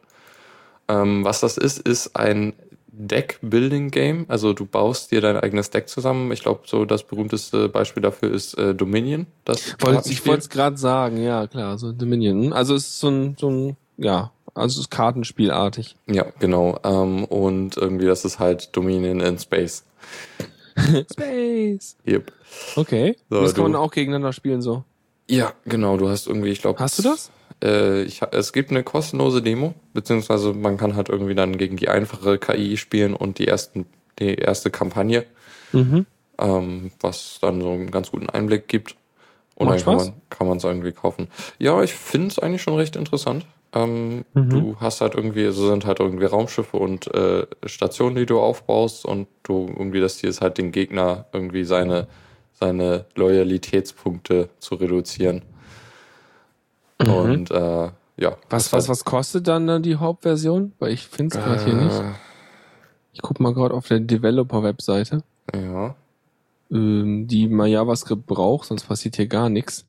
Ähm, 0.89 1.25
was 1.25 1.41
das 1.41 1.57
ist, 1.57 1.79
ist 1.79 2.17
ein 2.17 2.53
Deck-Building-Game. 2.97 4.27
Also 4.29 4.53
du 4.53 4.67
baust 4.67 5.11
dir 5.11 5.21
dein 5.21 5.37
eigenes 5.37 5.71
Deck 5.71 5.89
zusammen. 5.89 6.31
Ich 6.33 6.43
glaube, 6.43 6.63
so 6.67 6.85
das 6.85 7.03
berühmteste 7.03 7.69
Beispiel 7.69 8.03
dafür 8.03 8.33
ist 8.33 8.55
äh, 8.55 8.75
Dominion. 8.75 9.27
Das 9.45 9.77
Wollte, 9.81 10.11
ich 10.11 10.25
wollte 10.27 10.41
es 10.41 10.49
gerade 10.49 10.77
sagen, 10.77 11.23
ja 11.23 11.47
klar, 11.47 11.79
so 11.79 11.93
Dominion. 11.93 12.53
Also 12.53 12.75
es 12.75 12.87
ist 12.87 13.01
so 13.01 13.09
ein, 13.09 13.37
so 13.39 13.51
ein 13.51 13.77
ja, 13.97 14.33
also 14.55 14.75
es 14.75 14.87
ist 14.87 14.91
Kartenspielartig. 14.91 15.97
Ja, 16.07 16.27
genau. 16.39 16.79
Ähm, 16.85 17.25
und 17.25 17.77
irgendwie, 17.77 18.07
das 18.07 18.25
ist 18.25 18.39
halt 18.39 18.75
Dominion 18.77 19.21
in 19.21 19.39
Space. 19.39 19.85
Space. 21.13 21.97
Yep. 22.07 22.33
Okay. 22.77 23.17
So, 23.31 23.43
das 23.43 23.55
kann 23.55 23.65
man 23.65 23.77
auch 23.77 23.91
gegeneinander 23.91 24.33
spielen 24.33 24.63
so. 24.63 24.85
Ja, 25.29 25.53
genau. 25.65 25.97
Du 25.97 26.09
hast 26.09 26.27
irgendwie, 26.27 26.51
ich 26.51 26.61
glaube. 26.61 26.79
Hast 26.79 26.99
du 26.99 27.03
das? 27.03 27.31
Äh, 27.65 28.03
ich, 28.03 28.21
es 28.33 28.53
gibt 28.53 28.71
eine 28.71 28.83
kostenlose 28.85 29.43
Demo, 29.43 29.75
beziehungsweise 29.95 30.53
man 30.53 30.77
kann 30.77 30.95
halt 30.97 31.09
irgendwie 31.09 31.35
dann 31.35 31.57
gegen 31.59 31.77
die 31.77 31.89
einfache 31.89 32.39
KI 32.39 32.77
spielen 32.77 33.15
und 33.15 33.39
die 33.39 33.49
ersten, 33.49 33.87
die 34.19 34.35
erste 34.35 34.71
Kampagne, 34.71 35.25
Mhm. 35.73 36.07
ähm, 36.39 36.91
was 37.01 37.39
dann 37.41 37.61
so 37.61 37.71
einen 37.71 37.91
ganz 37.91 38.11
guten 38.11 38.29
Einblick 38.29 38.69
gibt. 38.69 38.97
Und 39.57 39.69
Macht 39.69 39.87
dann 39.87 40.13
kann 40.31 40.49
man 40.49 40.57
es 40.59 40.65
irgendwie 40.65 40.93
kaufen. 40.93 41.29
Ja, 41.59 41.83
ich 41.83 41.95
finde 41.95 42.29
es 42.29 42.39
eigentlich 42.41 42.63
schon 42.63 42.75
recht 42.75 42.97
interessant. 42.97 43.47
Ähm, 43.73 44.25
Mhm. 44.35 44.51
Du 44.51 44.77
hast 44.81 45.01
halt 45.01 45.15
irgendwie, 45.15 45.51
so 45.53 45.69
sind 45.69 45.87
halt 45.87 46.01
irgendwie 46.01 46.25
Raumschiffe 46.27 46.77
und 46.77 47.13
äh, 47.15 47.47
Stationen, 47.67 48.17
die 48.17 48.27
du 48.27 48.41
aufbaust 48.41 49.05
und 49.05 49.27
du 49.45 49.67
irgendwie 49.69 50.01
das 50.01 50.19
Ziel 50.19 50.31
ist 50.31 50.41
halt 50.41 50.59
den 50.59 50.71
Gegner 50.73 51.27
irgendwie 51.33 51.65
seine 51.65 52.07
seine 52.57 53.05
Loyalitätspunkte 53.17 54.49
zu 54.59 54.77
reduzieren. 54.77 55.43
Mhm. 57.01 57.11
Und 57.11 57.51
äh, 57.51 57.91
ja. 58.17 58.37
Was, 58.51 58.73
was, 58.73 58.89
was 58.89 59.05
kostet 59.05 59.49
dann 59.49 59.69
äh, 59.69 59.81
die 59.81 59.97
Hauptversion? 59.97 60.73
Weil 60.79 60.93
ich 60.93 61.07
finde 61.07 61.37
es 61.37 61.43
gerade 61.45 61.65
hier 61.65 61.75
nicht. 61.75 62.03
Ich 63.13 63.23
guck 63.23 63.41
mal 63.41 63.55
gerade 63.55 63.75
auf 63.75 63.89
der 63.89 64.01
Developer-Webseite, 64.01 65.23
Äh, 65.53 65.65
ja. 65.65 65.95
ähm, 66.71 67.27
die 67.29 67.49
mal 67.49 67.69
JavaScript 67.69 68.27
braucht, 68.27 68.67
sonst 68.69 68.85
passiert 68.85 69.17
hier 69.17 69.27
gar 69.29 69.49
nichts. 69.49 69.87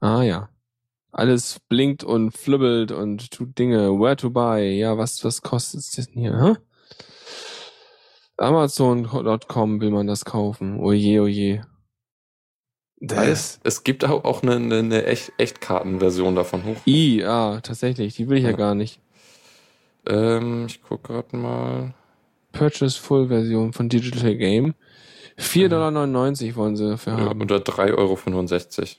Ah 0.00 0.22
ja. 0.22 0.48
Alles 1.12 1.60
blinkt 1.68 2.04
und 2.04 2.36
flibbelt 2.36 2.92
und 2.92 3.30
tut 3.30 3.58
Dinge. 3.58 3.90
Where 3.98 4.16
to 4.16 4.30
buy? 4.30 4.78
Ja, 4.78 4.98
was, 4.98 5.24
was 5.24 5.40
kostet 5.40 5.80
es 5.80 5.90
denn 5.92 6.12
hier? 6.12 6.38
Hä? 6.38 6.56
Amazon.com 8.38 9.80
will 9.80 9.90
man 9.90 10.06
das 10.06 10.24
kaufen. 10.24 10.78
Oje, 10.80 11.22
oje. 11.22 11.62
Es, 13.00 13.60
es 13.62 13.84
gibt 13.84 14.04
auch 14.04 14.42
eine, 14.42 14.56
eine, 14.56 14.78
eine 14.78 15.04
Echt, 15.04 15.32
Echtkartenversion 15.38 16.34
davon 16.34 16.64
hoch. 16.64 16.76
I, 16.86 17.22
ah, 17.24 17.60
tatsächlich. 17.60 18.16
Die 18.16 18.28
will 18.28 18.38
ich 18.38 18.44
ja, 18.44 18.50
Ja. 18.50 18.56
gar 18.56 18.74
nicht. 18.74 19.00
Ähm, 20.06 20.66
ich 20.68 20.82
guck 20.82 21.04
gerade 21.04 21.36
mal. 21.36 21.94
Purchase 22.52 22.98
Full 22.98 23.28
Version 23.28 23.72
von 23.74 23.88
Digital 23.88 24.34
Game. 24.36 24.74
4,99 25.38 25.68
Dollar 25.68 26.56
wollen 26.56 26.76
sie 26.76 26.88
dafür 26.88 27.18
Ja, 27.18 27.24
haben. 27.26 27.40
unter 27.42 27.56
3,65 27.56 28.96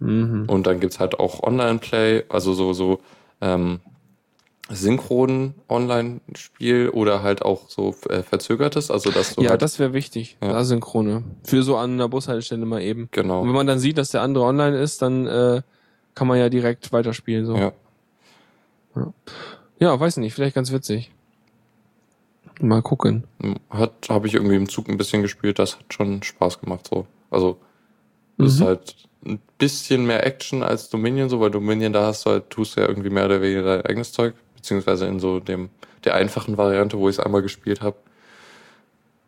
Euro. 0.00 0.10
Mhm. 0.10 0.44
Und 0.48 0.66
dann 0.66 0.80
gibt's 0.80 0.98
halt 0.98 1.20
auch 1.20 1.42
Online-Play, 1.42 2.24
also 2.30 2.54
so, 2.54 2.72
so 2.72 3.00
ähm, 3.42 3.80
synchronen 4.70 5.54
Online-Spiel 5.68 6.88
oder 6.90 7.22
halt 7.22 7.42
auch 7.42 7.68
so 7.68 7.94
äh, 8.08 8.22
verzögertes, 8.22 8.90
also 8.90 9.10
dass 9.10 9.34
du 9.34 9.42
Ja, 9.42 9.50
halt, 9.50 9.62
das 9.62 9.78
wäre 9.78 9.92
wichtig. 9.92 10.36
Ja. 10.42 10.54
Asynchrone. 10.54 11.24
Für 11.44 11.62
so 11.62 11.76
an 11.76 11.92
einer 11.94 12.08
Bushaltestelle 12.08 12.64
mal 12.64 12.80
eben. 12.80 13.02
Und 13.02 13.12
genau. 13.12 13.44
wenn 13.44 13.52
man 13.52 13.66
dann 13.66 13.78
sieht, 13.78 13.98
dass 13.98 14.10
der 14.10 14.22
andere 14.22 14.44
online 14.44 14.78
ist, 14.78 15.02
dann 15.02 15.26
äh, 15.26 15.62
kann 16.14 16.28
man 16.28 16.38
ja 16.38 16.48
direkt 16.48 16.92
weiterspielen. 16.92 17.44
So. 17.46 17.56
Ja. 17.56 17.72
ja, 19.78 19.98
weiß 19.98 20.18
nicht, 20.18 20.34
vielleicht 20.34 20.54
ganz 20.54 20.72
witzig. 20.72 21.10
Mal 22.60 22.82
gucken. 22.82 23.24
Hat, 23.70 23.92
habe 24.08 24.26
ich 24.28 24.34
irgendwie 24.34 24.56
im 24.56 24.68
Zug 24.68 24.88
ein 24.88 24.96
bisschen 24.96 25.22
gespielt, 25.22 25.58
das 25.58 25.76
hat 25.78 25.92
schon 25.92 26.22
Spaß 26.22 26.60
gemacht 26.60 26.88
so. 26.88 27.06
Also 27.30 27.56
es 28.38 28.54
ist 28.54 28.60
Mhm. 28.60 28.64
halt 28.64 28.94
ein 29.24 29.40
bisschen 29.58 30.06
mehr 30.06 30.24
Action 30.26 30.62
als 30.62 30.88
Dominion, 30.88 31.28
so, 31.28 31.40
weil 31.40 31.50
Dominion, 31.50 31.92
da 31.92 32.06
hast 32.06 32.26
du 32.26 32.30
halt, 32.30 32.50
tust 32.50 32.76
du 32.76 32.80
ja 32.82 32.88
irgendwie 32.88 33.10
mehr 33.10 33.24
oder 33.24 33.40
weniger 33.40 33.62
dein 33.62 33.86
eigenes 33.86 34.12
Zeug, 34.12 34.34
beziehungsweise 34.62 35.06
in 35.06 35.18
so 35.20 35.40
dem, 35.40 35.70
der 36.04 36.14
einfachen 36.14 36.56
Variante, 36.56 36.96
wo 36.98 37.08
ich 37.08 37.16
es 37.18 37.20
einmal 37.20 37.42
gespielt 37.42 37.82
habe. 37.82 37.96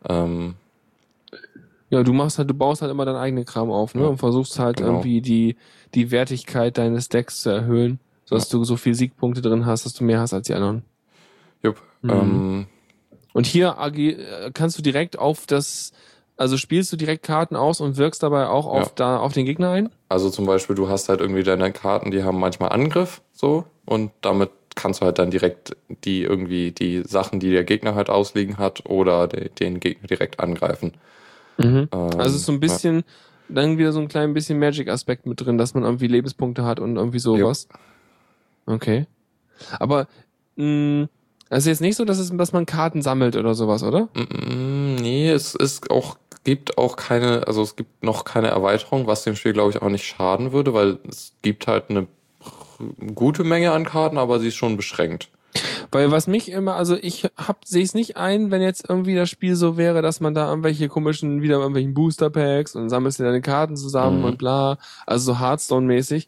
Ähm, 0.07 0.55
Ja, 1.89 2.03
du 2.03 2.13
machst 2.13 2.37
halt, 2.37 2.49
du 2.49 2.53
baust 2.53 2.81
halt 2.81 2.91
immer 2.91 3.05
deinen 3.05 3.17
eigenen 3.17 3.45
Kram 3.45 3.69
auf, 3.69 3.93
ne? 3.95 4.03
Ja, 4.03 4.07
Und 4.07 4.17
versuchst 4.17 4.57
halt 4.59 4.77
genau. 4.77 4.89
irgendwie 4.89 5.21
die, 5.21 5.55
die 5.93 6.09
Wertigkeit 6.11 6.77
deines 6.77 7.09
Decks 7.09 7.41
zu 7.41 7.49
erhöhen, 7.49 7.99
sodass 8.25 8.49
du 8.49 8.63
so 8.63 8.75
viel 8.77 8.95
Siegpunkte 8.95 9.41
drin 9.41 9.65
hast, 9.65 9.85
dass 9.85 9.93
du 9.93 10.03
mehr 10.03 10.19
hast 10.19 10.33
als 10.33 10.47
die 10.47 10.53
anderen. 10.55 10.83
jupp, 11.63 11.81
Mhm. 12.01 12.11
ähm, 12.11 12.67
Und 13.33 13.45
hier 13.45 13.77
agi- 13.79 14.17
äh, 14.17 14.51
kannst 14.53 14.77
du 14.77 14.81
direkt 14.81 15.19
auf 15.19 15.45
das, 15.45 15.91
also 16.37 16.57
spielst 16.57 16.91
du 16.93 16.97
direkt 16.97 17.23
Karten 17.23 17.55
aus 17.55 17.81
und 17.81 17.97
wirkst 17.97 18.23
dabei 18.23 18.47
auch 18.47 18.65
auf, 18.65 18.87
Ja. 18.87 18.91
da, 18.95 19.17
auf 19.19 19.33
den 19.33 19.45
Gegner 19.45 19.69
ein? 19.71 19.89
Also 20.09 20.29
zum 20.29 20.45
Beispiel, 20.45 20.75
du 20.75 20.87
hast 20.89 21.09
halt 21.09 21.19
irgendwie 21.19 21.43
deine 21.43 21.71
Karten, 21.71 22.11
die 22.11 22.23
haben 22.23 22.39
manchmal 22.39 22.69
Angriff, 22.69 23.21
so, 23.31 23.65
und 23.85 24.11
damit 24.21 24.49
kannst 24.75 25.01
du 25.01 25.05
halt 25.05 25.19
dann 25.19 25.31
direkt 25.31 25.75
die 26.03 26.23
irgendwie 26.23 26.71
die 26.71 27.03
Sachen, 27.05 27.39
die 27.39 27.51
der 27.51 27.63
Gegner 27.63 27.95
halt 27.95 28.09
ausliegen 28.09 28.57
hat, 28.57 28.85
oder 28.89 29.27
de, 29.27 29.49
den 29.49 29.79
Gegner 29.79 30.07
direkt 30.07 30.39
angreifen. 30.39 30.93
Ähm, 31.57 31.87
Also 31.91 32.35
es 32.35 32.35
ist 32.35 32.45
so 32.45 32.51
ein 32.51 32.59
bisschen, 32.59 33.03
dann 33.47 33.77
wieder 33.77 33.91
so 33.93 33.99
ein 33.99 34.07
klein 34.07 34.33
bisschen 34.33 34.59
Magic-Aspekt 34.59 35.25
mit 35.25 35.39
drin, 35.41 35.57
dass 35.57 35.73
man 35.73 35.83
irgendwie 35.83 36.07
Lebenspunkte 36.07 36.65
hat 36.65 36.79
und 36.79 36.97
irgendwie 36.97 37.19
sowas. 37.19 37.67
Okay. 38.65 39.05
Aber 39.79 40.07
mh, 40.57 41.07
Also 41.49 41.69
jetzt 41.69 41.81
nicht 41.81 41.95
so, 41.95 42.05
dass, 42.05 42.17
es, 42.19 42.35
dass 42.35 42.51
man 42.53 42.65
Karten 42.65 43.01
sammelt 43.01 43.35
oder 43.35 43.53
sowas, 43.55 43.83
oder? 43.83 44.09
Mm, 44.15 44.95
Nee, 44.95 45.29
es 45.29 45.55
ist 45.55 45.91
auch, 45.91 46.17
gibt 46.43 46.77
auch 46.77 46.95
keine, 46.95 47.47
also 47.47 47.61
es 47.61 47.75
gibt 47.75 48.03
noch 48.03 48.25
keine 48.25 48.47
Erweiterung, 48.47 49.07
was 49.07 49.23
dem 49.23 49.35
Spiel, 49.35 49.53
glaube 49.53 49.71
ich, 49.71 49.81
auch 49.81 49.89
nicht 49.89 50.05
schaden 50.05 50.51
würde, 50.51 50.73
weil 50.73 50.97
es 51.07 51.33
gibt 51.41 51.67
halt 51.67 51.89
eine 51.89 52.07
gute 53.15 53.43
Menge 53.43 53.71
an 53.71 53.85
Karten, 53.85 54.17
aber 54.17 54.39
sie 54.39 54.47
ist 54.49 54.55
schon 54.55 54.77
beschränkt. 54.77 55.29
Weil 55.91 56.11
was 56.11 56.27
mich 56.27 56.51
immer, 56.51 56.75
also 56.75 56.97
ich 56.99 57.29
hab, 57.37 57.63
sehe 57.65 57.83
es 57.83 57.93
nicht 57.93 58.17
ein, 58.17 58.51
wenn 58.51 58.61
jetzt 58.61 58.89
irgendwie 58.89 59.15
das 59.15 59.29
Spiel 59.29 59.55
so 59.55 59.77
wäre, 59.77 60.01
dass 60.01 60.19
man 60.19 60.33
da 60.33 60.49
irgendwelche 60.49 60.89
komischen, 60.89 61.41
wieder 61.41 61.55
irgendwelchen 61.55 61.93
Booster 61.93 62.29
Packs 62.29 62.75
und 62.75 62.89
sammelst 62.89 63.19
dir 63.19 63.23
deine 63.23 63.41
Karten 63.41 63.77
zusammen 63.77 64.19
Mhm. 64.19 64.25
und 64.25 64.37
bla, 64.37 64.77
also 65.05 65.33
so 65.33 65.39
Hearthstone-mäßig. 65.39 66.27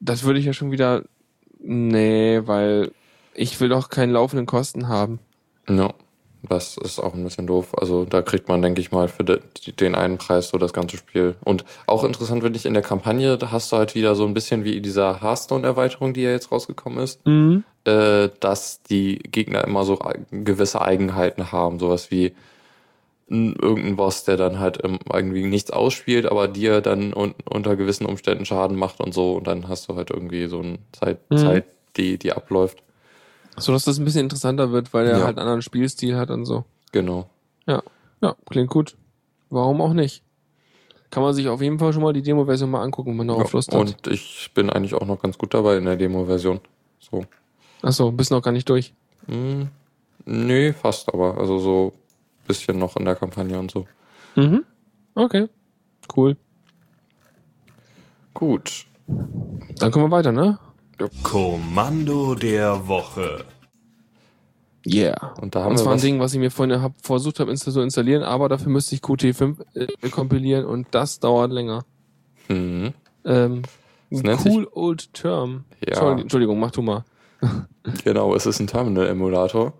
Das 0.00 0.24
würde 0.24 0.38
ich 0.38 0.46
ja 0.46 0.54
schon 0.54 0.70
wieder, 0.72 1.02
nee, 1.58 2.40
weil 2.44 2.92
ich 3.34 3.60
will 3.60 3.68
doch 3.68 3.90
keinen 3.90 4.12
laufenden 4.12 4.46
Kosten 4.46 4.88
haben. 4.88 5.18
Ja, 5.68 5.92
das 6.42 6.76
ist 6.76 6.98
auch 7.00 7.14
ein 7.14 7.24
bisschen 7.24 7.46
doof. 7.46 7.74
Also 7.78 8.04
da 8.04 8.22
kriegt 8.22 8.48
man, 8.48 8.62
denke 8.62 8.80
ich 8.80 8.92
mal, 8.92 9.08
für 9.08 9.24
de, 9.24 9.40
den 9.80 9.94
einen 9.94 10.18
Preis 10.18 10.50
so 10.50 10.58
das 10.58 10.72
ganze 10.72 10.96
Spiel. 10.96 11.34
Und 11.44 11.64
auch 11.86 12.04
interessant 12.04 12.42
finde 12.42 12.56
ich, 12.58 12.66
in 12.66 12.74
der 12.74 12.82
Kampagne, 12.82 13.36
da 13.38 13.50
hast 13.50 13.72
du 13.72 13.76
halt 13.76 13.94
wieder 13.94 14.14
so 14.14 14.24
ein 14.26 14.34
bisschen 14.34 14.64
wie 14.64 14.76
in 14.76 14.82
dieser 14.82 15.20
Hearthstone-Erweiterung, 15.22 16.14
die 16.14 16.22
ja 16.22 16.30
jetzt 16.30 16.52
rausgekommen 16.52 16.98
ist, 17.00 17.24
Mhm. 17.26 17.64
äh, 17.84 18.28
dass 18.40 18.82
die 18.82 19.18
Gegner 19.18 19.64
immer 19.64 19.84
so 19.84 19.98
gewisse 20.30 20.80
Eigenheiten 20.82 21.50
haben. 21.52 21.78
Sowas 21.78 22.10
wie 22.10 22.32
irgendein 23.28 23.96
Boss, 23.96 24.22
der 24.22 24.36
dann 24.36 24.60
halt 24.60 24.84
ähm, 24.84 25.00
irgendwie 25.12 25.44
nichts 25.44 25.72
ausspielt, 25.72 26.26
aber 26.26 26.46
dir 26.46 26.80
dann 26.80 27.12
un 27.12 27.34
unter 27.50 27.74
gewissen 27.74 28.06
Umständen 28.06 28.44
Schaden 28.44 28.76
macht 28.76 29.00
und 29.00 29.12
so. 29.14 29.32
Und 29.32 29.48
dann 29.48 29.68
hast 29.68 29.88
du 29.88 29.96
halt 29.96 30.10
irgendwie 30.10 30.46
so 30.46 30.60
eine 30.60 30.78
Zeit, 30.92 31.18
Mhm. 31.30 31.38
Zeit 31.38 31.64
die, 31.96 32.18
die 32.18 32.32
abläuft. 32.32 32.82
So 33.58 33.72
dass 33.72 33.84
das 33.84 33.98
ein 33.98 34.04
bisschen 34.04 34.22
interessanter 34.22 34.70
wird, 34.72 34.92
weil 34.92 35.06
er 35.06 35.18
Ja. 35.18 35.24
halt 35.24 35.36
einen 35.38 35.46
anderen 35.46 35.62
Spielstil 35.62 36.16
hat 36.16 36.30
und 36.30 36.44
so. 36.44 36.64
Genau. 36.92 37.28
Ja, 38.22 38.34
klingt 38.48 38.70
gut. 38.70 38.96
Warum 39.50 39.80
auch 39.82 39.92
nicht? 39.92 40.22
Kann 41.10 41.22
man 41.22 41.34
sich 41.34 41.48
auf 41.48 41.60
jeden 41.60 41.78
Fall 41.78 41.92
schon 41.92 42.02
mal 42.02 42.12
die 42.14 42.22
Demo-Version 42.22 42.70
mal 42.70 42.82
angucken, 42.82 43.10
wenn 43.10 43.18
man 43.18 43.28
darauf 43.28 43.52
Ja, 43.52 43.56
Lust 43.58 43.72
hat. 43.72 43.78
und 43.80 44.06
ich 44.06 44.50
bin 44.54 44.70
eigentlich 44.70 44.94
auch 44.94 45.06
noch 45.06 45.20
ganz 45.20 45.36
gut 45.38 45.52
dabei 45.54 45.76
in 45.76 45.84
der 45.84 45.96
Demo-Version. 45.96 46.60
So. 46.98 47.24
Achso, 47.82 48.10
bist 48.10 48.30
noch 48.30 48.40
gar 48.42 48.52
nicht 48.52 48.68
durch. 48.68 48.94
Hm, 49.26 49.68
nö, 50.24 50.72
fast 50.72 51.12
aber. 51.12 51.36
Also 51.38 51.58
so 51.58 51.92
bisschen 52.48 52.78
noch 52.78 52.96
in 52.96 53.04
der 53.04 53.14
Kampagne 53.16 53.58
und 53.58 53.70
so. 53.70 53.86
Mhm. 54.34 54.64
Okay. 55.14 55.48
Cool. 56.16 56.36
Gut. 58.34 58.86
Dann 59.06 59.90
kommen 59.92 60.06
wir 60.06 60.10
weiter, 60.16 60.32
ne? 60.32 60.58
Kommando 61.22 62.34
der 62.34 62.88
Woche. 62.88 63.44
Yeah. 64.86 65.34
Und 65.40 65.54
da 65.54 65.64
haben 65.64 65.72
Und 65.72 65.78
wir 65.78 65.82
zwar 65.82 65.92
ein 65.92 65.96
was, 65.96 66.02
Ding, 66.02 66.20
was 66.20 66.32
ich 66.32 66.38
mir 66.38 66.50
vorhin 66.50 66.80
hab, 66.80 66.92
versucht 67.04 67.40
habe 67.40 67.54
zu 67.54 67.80
installieren, 67.80 68.22
aber 68.22 68.48
dafür 68.48 68.70
müsste 68.70 68.94
ich 68.94 69.00
Qt5 69.00 69.56
äh, 69.74 70.08
kompilieren 70.10 70.64
und 70.64 70.86
das 70.92 71.18
dauert 71.18 71.50
länger. 71.50 71.84
Mhm. 72.48 72.92
Ähm, 73.24 73.62
Das 74.10 74.22
nennt 74.22 74.46
cool 74.46 74.68
old 74.72 75.12
term. 75.12 75.64
Ja. 75.86 75.96
Sorry, 75.96 76.20
Entschuldigung, 76.20 76.60
mach 76.60 76.70
du 76.70 76.82
mal. 76.82 77.04
Genau, 78.04 78.34
es 78.34 78.46
ist 78.46 78.58
ein 78.58 78.66
Terminal-Emulator, 78.66 79.72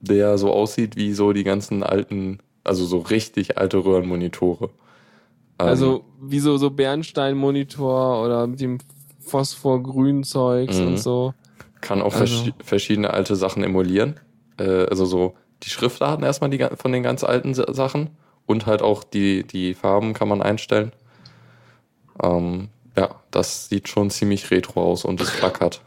der 0.00 0.36
so 0.36 0.52
aussieht 0.52 0.96
wie 0.96 1.14
so 1.14 1.32
die 1.32 1.44
ganzen 1.44 1.82
alten, 1.82 2.40
also 2.62 2.84
so 2.84 2.98
richtig 2.98 3.56
alte 3.56 3.78
Röhrenmonitore. 3.78 4.64
Ähm, 5.58 5.66
Also 5.66 6.04
wie 6.20 6.40
so, 6.40 6.58
so 6.58 6.70
Bernstein-Monitor 6.70 8.22
oder 8.22 8.46
mit 8.46 8.60
dem 8.60 8.78
Phosphor-Grün-Zeugs 9.30 10.78
Mhm. 10.78 10.86
und 10.88 10.98
so. 10.98 11.34
kann 11.80 12.02
auch 12.02 12.14
also- 12.14 12.24
verschi- 12.34 12.52
verschiedene 12.62 13.10
alte 13.14 13.36
Sachen 13.36 13.62
emulieren. 13.64 14.20
Äh, 14.58 14.84
also 14.90 15.06
so 15.06 15.34
die 15.62 15.70
Schriftarten 15.70 16.24
erstmal 16.24 16.50
die, 16.50 16.66
von 16.76 16.92
den 16.92 17.02
ganz 17.02 17.24
alten 17.24 17.54
Sa- 17.54 17.72
Sachen 17.72 18.10
und 18.44 18.66
halt 18.66 18.82
auch 18.82 19.02
die, 19.02 19.44
die 19.46 19.72
Farben 19.74 20.12
kann 20.12 20.28
man 20.28 20.42
einstellen. 20.42 20.92
Ähm, 22.22 22.68
ja, 22.96 23.08
das 23.30 23.68
sieht 23.68 23.88
schon 23.88 24.10
ziemlich 24.10 24.50
retro 24.50 24.82
aus 24.82 25.04
und 25.04 25.20
es 25.20 25.30
flackert. 25.30 25.80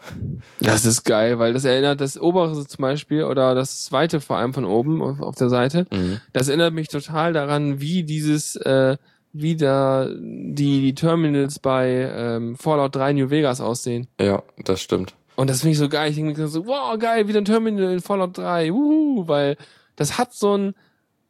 Das 0.60 0.86
ist 0.86 1.04
geil, 1.04 1.38
weil 1.38 1.54
das 1.54 1.66
erinnert 1.66 2.02
das 2.02 2.20
obere 2.20 2.66
zum 2.66 2.82
Beispiel 2.82 3.26
oder 3.26 3.54
das 3.54 3.84
zweite 3.84 4.20
vor 4.22 4.38
allem 4.38 4.54
von 4.54 4.66
oben 4.66 5.02
auf, 5.02 5.20
auf 5.22 5.36
der 5.36 5.50
Seite. 5.50 5.86
Mhm. 5.92 6.22
Das 6.32 6.48
erinnert 6.48 6.74
mich 6.74 6.88
total 6.88 7.34
daran, 7.34 7.80
wie 7.82 8.04
dieses, 8.04 8.56
äh, 8.56 8.98
wie 9.34 9.56
da 9.56 10.08
die, 10.10 10.82
die 10.82 10.96
Terminals 10.96 11.60
bei 11.60 11.90
ähm, 12.16 12.56
Fallout 12.56 12.96
3 12.96 13.14
New 13.14 13.30
Vegas 13.30 13.60
aussehen. 13.62 14.08
Ja, 14.22 14.44
das 14.64 14.80
stimmt. 14.82 15.16
Und 15.36 15.50
das 15.50 15.62
finde 15.62 15.72
ich 15.72 15.80
so 15.80 15.90
geil. 15.90 16.12
Ich 16.12 16.16
denke 16.16 16.40
mir 16.40 16.48
so, 16.48 16.68
wow, 16.68 16.98
geil, 17.00 17.28
wieder 17.28 17.40
ein 17.42 17.46
Terminal 17.46 17.92
in 17.92 18.00
Fallout 18.02 18.38
3, 18.38 18.72
wuhu, 18.72 19.28
weil 19.28 19.58
das 19.96 20.18
hat 20.20 20.34
so 20.34 20.56
ein, 20.56 20.76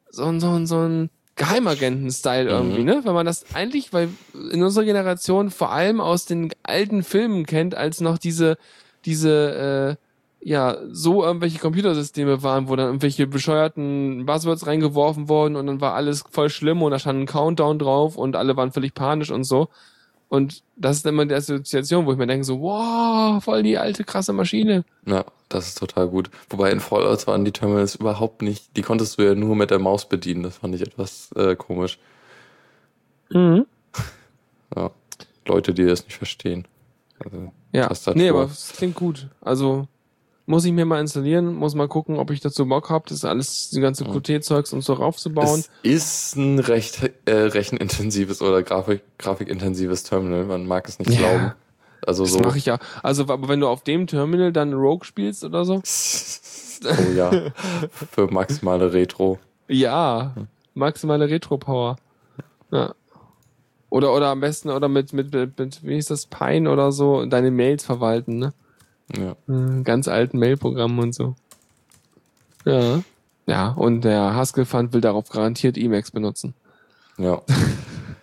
so 0.09 0.25
ein, 0.25 0.39
so 0.41 0.49
ein, 0.51 0.67
so 0.67 0.79
ein 0.79 1.09
Geheimagenten-Style 1.35 2.43
Mhm. 2.45 2.49
irgendwie, 2.49 2.83
ne? 2.83 3.01
Weil 3.05 3.13
man 3.13 3.25
das 3.25 3.45
eigentlich, 3.55 3.93
weil 3.93 4.09
in 4.51 4.61
unserer 4.61 4.83
Generation 4.85 5.49
vor 5.49 5.71
allem 5.71 6.01
aus 6.01 6.25
den 6.25 6.51
alten 6.63 7.03
Filmen 7.03 7.45
kennt, 7.45 7.75
als 7.75 8.01
noch 8.01 8.17
diese, 8.17 8.57
diese, 9.05 9.97
äh, 9.99 10.03
ja, 10.45 10.77
so 10.91 11.23
irgendwelche 11.23 11.59
Computersysteme 11.59 12.43
waren, 12.43 12.67
wo 12.67 12.75
dann 12.75 12.87
irgendwelche 12.87 13.27
bescheuerten 13.27 14.25
Buzzwords 14.25 14.67
reingeworfen 14.67 15.29
wurden 15.29 15.55
und 15.55 15.67
dann 15.67 15.79
war 15.81 15.93
alles 15.93 16.23
voll 16.31 16.49
schlimm 16.49 16.81
und 16.81 16.91
da 16.91 16.99
stand 16.99 17.19
ein 17.21 17.25
Countdown 17.25 17.79
drauf 17.79 18.17
und 18.17 18.35
alle 18.35 18.57
waren 18.57 18.71
völlig 18.71 18.93
panisch 18.93 19.31
und 19.31 19.45
so. 19.45 19.69
Und 20.29 20.63
das 20.75 20.97
ist 20.97 21.05
immer 21.05 21.25
die 21.27 21.35
Assoziation, 21.35 22.05
wo 22.07 22.11
ich 22.11 22.17
mir 22.17 22.25
denke 22.25 22.43
so, 22.43 22.59
wow, 22.59 23.41
voll 23.43 23.61
die 23.61 23.77
alte 23.77 24.03
krasse 24.03 24.33
Maschine. 24.33 24.83
Ja, 25.05 25.25
das 25.47 25.67
ist 25.67 25.77
total 25.77 26.07
gut. 26.07 26.31
Wobei 26.49 26.71
in 26.71 26.79
Fallout 26.79 27.27
waren 27.27 27.45
die 27.45 27.51
Terminals 27.51 27.95
überhaupt 27.95 28.41
nicht, 28.41 28.75
die 28.75 28.81
konntest 28.81 29.19
du 29.19 29.23
ja 29.23 29.35
nur 29.35 29.55
mit 29.55 29.69
der 29.69 29.77
Maus 29.77 30.09
bedienen. 30.09 30.41
Das 30.41 30.57
fand 30.57 30.73
ich 30.73 30.81
etwas 30.81 31.31
äh, 31.35 31.55
komisch. 31.55 31.99
Mhm. 33.29 33.65
Ja. 34.75 34.89
Leute, 35.47 35.71
die 35.75 35.85
das 35.85 36.03
nicht 36.05 36.17
verstehen. 36.17 36.67
Also, 37.23 37.51
Ja, 37.71 37.87
Tastatur. 37.89 38.19
nee, 38.21 38.29
aber 38.29 38.45
es 38.45 38.73
klingt 38.75 38.95
gut. 38.95 39.27
Also 39.39 39.87
muss 40.45 40.65
ich 40.65 40.73
mir 40.73 40.85
mal 40.85 40.99
installieren, 40.99 41.53
muss 41.55 41.73
mal 41.75 41.87
gucken, 41.87 42.17
ob 42.19 42.29
ich 42.31 42.41
dazu 42.41 42.65
Bock 42.67 42.89
hab, 42.89 43.05
das 43.07 43.23
alles, 43.23 43.69
die 43.69 43.79
ganze 43.79 44.03
Mhm. 44.05 44.21
Qt-Zeugs 44.21 44.73
und 44.73 44.81
so 44.83 44.93
raufzubauen. 44.93 45.63
Es 45.83 45.91
ist 46.33 46.35
ein 46.35 46.59
recht 46.59 46.99
äh, 47.25 47.31
rechenintensives 47.33 48.41
oder 48.41 48.61
Grafik, 48.63 49.01
grafikintensives 49.19 50.03
Terminal. 50.03 50.43
Man 50.45 50.65
mag 50.67 50.87
es 50.89 50.99
nicht 50.99 51.11
Ja. 51.11 51.17
glauben. 51.19 51.51
Also 52.05 52.23
Das 52.23 52.33
so. 52.33 52.39
mache 52.39 52.57
ich 52.57 52.65
ja. 52.65 52.79
Also, 53.01 53.23
aber 53.29 53.47
wenn 53.47 53.61
du 53.61 53.67
auf 53.69 53.83
dem 53.83 54.07
Terminal 54.07 54.51
dann 54.51 54.73
Rogue 54.73 55.05
spielst 55.05 55.45
oder 55.45 55.63
so? 55.63 55.75
oh 56.85 57.11
ja. 57.15 57.31
Für 58.11 58.27
maximale 58.27 58.91
Retro. 58.91 59.39
Ja, 59.69 60.33
maximale 60.73 61.29
Retro-Power. 61.29 61.95
Ja. 62.71 62.93
Oder, 63.89 64.13
oder 64.13 64.27
am 64.29 64.41
besten, 64.41 64.69
oder 64.71 64.89
mit, 64.89 65.13
mit, 65.13 65.31
mit, 65.33 65.57
mit, 65.57 65.83
wie 65.83 65.93
hieß 65.93 66.07
das, 66.07 66.25
Pine 66.25 66.69
oder 66.69 66.91
so, 66.91 67.25
deine 67.25 67.51
Mails 67.51 67.85
verwalten, 67.85 68.39
ne? 68.39 68.53
Ja. 69.17 69.35
Äh, 69.53 69.83
Ganz 69.83 70.07
alten 70.07 70.39
Mailprogrammen 70.39 70.99
und 70.99 71.13
so. 71.15 71.35
Ja. 72.65 73.01
Ja, 73.45 73.69
und 73.69 74.01
der 74.01 74.35
Haskell-Fund 74.35 74.93
will 74.93 75.01
darauf 75.01 75.29
garantiert 75.29 75.77
Emacs 75.77 76.11
benutzen. 76.11 76.53
Ja. 77.17 77.41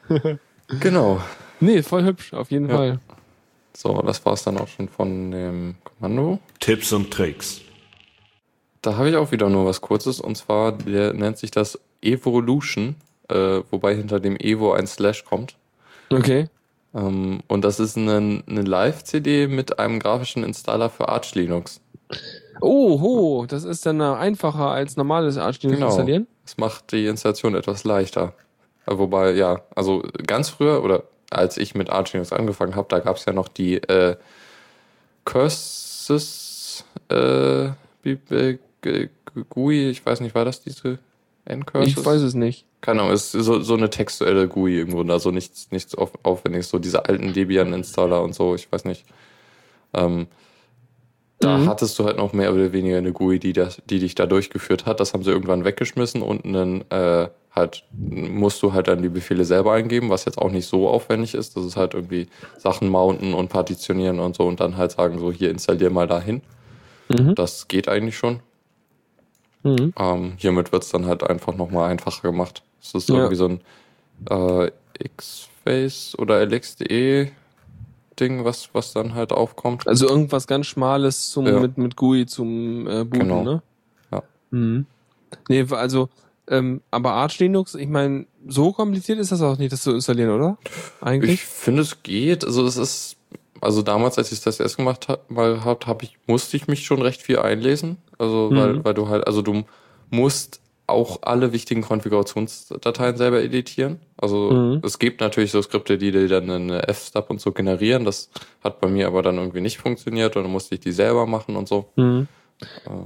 genau. 0.80 1.20
Nee, 1.60 1.82
voll 1.82 2.04
hübsch, 2.04 2.32
auf 2.32 2.50
jeden 2.50 2.68
Ja. 2.70 2.76
Fall. 2.76 3.00
So, 3.76 4.00
das 4.02 4.24
war's 4.24 4.42
dann 4.44 4.58
auch 4.58 4.68
schon 4.68 4.88
von 4.88 5.30
dem 5.30 5.74
Kommando. 5.84 6.38
Tipps 6.58 6.92
und 6.92 7.10
Tricks. 7.10 7.60
Da 8.82 8.96
habe 8.96 9.10
ich 9.10 9.16
auch 9.16 9.30
wieder 9.30 9.48
nur 9.50 9.66
was 9.66 9.80
Kurzes 9.82 10.20
und 10.20 10.36
zwar 10.36 10.72
der 10.72 11.12
nennt 11.12 11.36
sich 11.38 11.50
das 11.50 11.78
Evolution, 12.02 12.96
äh, 13.28 13.60
wobei 13.70 13.94
hinter 13.94 14.18
dem 14.20 14.36
Evo 14.36 14.72
ein 14.72 14.86
Slash 14.86 15.24
kommt. 15.24 15.54
Okay. 16.10 16.48
Ähm, 16.95 17.41
und 17.49 17.62
das 17.64 17.78
ist 17.80 17.97
eine, 17.97 18.43
eine 18.47 18.62
Live-CD 18.62 19.47
mit 19.47 19.78
einem 19.78 19.99
grafischen 20.01 20.43
Installer 20.45 20.91
für 20.91 21.09
Arch 21.09 21.34
Linux. 21.34 21.80
Oh, 22.61 23.01
ho, 23.01 23.47
das 23.47 23.64
ist 23.64 23.86
dann 23.86 24.01
äh, 24.01 24.05
einfacher 24.05 24.70
als 24.70 24.97
normales 24.97 25.38
Arch 25.38 25.62
Linux 25.62 25.76
Genau. 25.78 25.86
installieren. 25.88 26.26
Das 26.45 26.59
macht 26.59 26.93
die 26.93 27.07
Installation 27.07 27.55
etwas 27.55 27.84
leichter. 27.84 28.34
Äh, 28.86 28.99
Wobei, 28.99 29.32
ja, 29.32 29.61
also 29.74 30.03
ganz 30.26 30.49
früher 30.51 30.82
oder 30.84 31.05
als 31.30 31.57
ich 31.59 31.74
mit 31.76 31.91
Arch 31.91 32.12
Linux 32.12 32.32
angefangen 32.32 32.74
habe, 32.74 32.88
da 32.91 32.99
gab 32.99 33.16
es 33.16 33.24
ja 33.24 33.32
noch 33.32 33.47
die 33.49 33.76
äh, 33.76 34.16
Curses 35.24 36.84
äh, 37.09 37.68
GUI, 39.51 39.91
ich 39.91 40.05
weiß 40.05 40.20
nicht, 40.20 40.34
war 40.34 40.45
das 40.45 40.61
diese 40.62 40.99
N-Curses? 41.51 41.98
Ich 41.98 42.05
weiß 42.05 42.22
es 42.22 42.34
nicht. 42.34 42.64
Keine 42.80 43.03
Ahnung, 43.03 43.12
es 43.12 43.34
ist 43.34 43.44
so, 43.44 43.61
so 43.61 43.74
eine 43.74 43.90
textuelle 43.90 44.48
GUI 44.48 44.80
im 44.80 44.90
Grunde, 44.92 45.12
also 45.12 45.30
nichts, 45.30 45.70
nichts 45.70 45.94
auf, 45.94 46.12
Aufwendiges, 46.22 46.70
so 46.70 46.78
diese 46.78 47.05
alten 47.07 47.32
Debian-Installer 47.32 48.22
und 48.22 48.34
so, 48.34 48.55
ich 48.55 48.70
weiß 48.72 48.84
nicht. 48.84 49.05
Ähm, 49.92 50.26
da 51.40 51.57
Mhm. 51.57 51.68
hattest 51.68 51.98
du 51.98 52.05
halt 52.05 52.18
noch 52.18 52.32
mehr 52.32 52.53
oder 52.53 52.72
weniger 52.72 52.98
eine 52.98 53.12
GUI, 53.12 53.38
die, 53.38 53.53
das, 53.55 53.80
die 53.88 53.98
dich 53.98 54.14
da 54.14 54.26
durchgeführt 54.26 54.84
hat. 54.86 55.01
Das 55.01 55.14
haben 55.14 55.24
sie 55.24 55.30
irgendwann 55.30 55.64
weggeschmissen 55.64 56.20
und 56.20 56.44
dann 56.53 56.84
äh, 56.90 57.28
halt 57.55 57.84
musst 57.92 58.62
du 58.62 58.72
halt 58.74 58.88
dann 58.88 59.03
die 59.03 59.09
Befehle 59.09 59.44
selber 59.44 59.72
eingeben, 59.72 60.11
was 60.11 60.26
jetzt 60.26 60.38
auch 60.38 60.51
nicht 60.51 60.66
so 60.66 60.88
aufwendig 60.88 61.34
ist. 61.34 61.57
Das 61.57 61.64
ist 61.64 61.76
halt 61.76 61.94
irgendwie 61.94 62.28
Sachen 62.59 62.88
mounten 62.88 63.32
und 63.34 63.48
partitionieren 63.48 64.20
und 64.20 64.36
so 64.36 64.46
und 64.46 64.61
dann 64.61 64.76
halt 64.76 64.92
sagen, 64.92 65.18
so 65.18 65.32
hier 65.32 65.51
installier 65.51 65.90
mal 65.90 66.07
dahin. 66.07 66.42
Mhm. 67.09 67.34
Das 67.34 67.68
geht 67.68 67.88
eigentlich 67.88 68.16
schon. 68.18 68.40
Mhm. 69.62 69.92
Ähm, 69.98 70.32
hiermit 70.36 70.72
wird's 70.72 70.90
dann 70.90 71.06
halt 71.06 71.22
einfach 71.22 71.54
nochmal 71.54 71.90
einfacher 71.90 72.30
gemacht. 72.30 72.62
Es 72.80 72.94
ist 72.94 73.08
Ja. 73.08 73.16
irgendwie 73.16 73.36
so 73.36 73.48
ein 73.48 73.61
äh, 74.30 74.70
X-Face 74.98 76.18
oder 76.18 76.40
LXDE 76.40 77.30
Ding, 78.18 78.44
was, 78.44 78.68
was 78.74 78.92
dann 78.92 79.14
halt 79.14 79.32
aufkommt. 79.32 79.86
Also 79.86 80.08
irgendwas 80.08 80.46
ganz 80.46 80.66
Schmales 80.66 81.30
zum, 81.30 81.46
Ja. 81.46 81.58
mit, 81.61 81.78
mit 81.78 81.96
GUI 81.96 82.26
zum 82.26 82.86
äh, 82.86 83.04
Booten, 83.04 83.11
Genau. 83.20 83.42
ne? 83.44 83.62
Ja. 84.12 84.22
Mhm. 84.50 84.86
Nee, 85.48 85.64
also, 85.70 86.08
ähm, 86.48 86.82
aber 86.90 87.12
Arch 87.12 87.38
Linux, 87.38 87.74
ich 87.74 87.88
meine, 87.88 88.26
so 88.46 88.72
kompliziert 88.72 89.18
ist 89.18 89.32
das 89.32 89.40
auch 89.42 89.56
nicht, 89.58 89.72
das 89.72 89.82
zu 89.82 89.92
installieren, 89.92 90.30
oder? 90.30 90.58
Eigentlich? 91.00 91.34
Ich 91.34 91.44
finde, 91.44 91.82
es 91.82 92.02
geht. 92.02 92.44
Also 92.44 92.66
es 92.66 92.76
ist, 92.76 93.16
also 93.61 93.82
damals, 93.82 94.18
als 94.18 94.32
ich 94.32 94.40
das 94.40 94.58
erst 94.61 94.76
gemacht 94.76 95.08
habe, 95.08 95.20
mal 95.28 95.64
hab, 95.64 95.86
hab 95.86 96.02
ich, 96.02 96.16
musste 96.26 96.56
ich 96.56 96.66
mich 96.68 96.84
schon 96.84 97.02
recht 97.02 97.22
viel 97.22 97.38
einlesen. 97.38 97.98
Also, 98.18 98.50
Mhm. 98.50 98.56
weil, 98.56 98.84
weil 98.84 98.94
du 98.94 99.08
halt, 99.08 99.26
also 99.26 99.42
du 99.42 99.62
musst 100.11 100.61
auch 100.86 101.20
alle 101.22 101.52
wichtigen 101.52 101.82
Konfigurationsdateien 101.82 103.16
selber 103.16 103.42
editieren. 103.42 104.00
Also 104.16 104.50
Mhm. 104.50 104.80
es 104.84 104.98
gibt 104.98 105.20
natürlich 105.20 105.52
so 105.52 105.62
Skripte, 105.62 105.98
die 105.98 106.11
dir 106.11 106.28
dann 106.28 106.50
eine 106.50 106.88
F-Stub 106.88 107.30
und 107.30 107.40
so 107.40 107.52
generieren. 107.52 108.04
Das 108.04 108.28
hat 108.64 108.80
bei 108.80 108.88
mir 108.88 109.06
aber 109.06 109.22
dann 109.22 109.36
irgendwie 109.36 109.61
nicht 109.61 109.78
funktioniert 109.78 110.36
und 110.36 110.42
dann 110.42 110.52
musste 110.52 110.74
ich 110.74 110.80
die 110.80 110.92
selber 110.92 111.26
machen 111.26 111.56
und 111.56 111.68
so. 111.68 111.86
Mhm. 111.96 112.26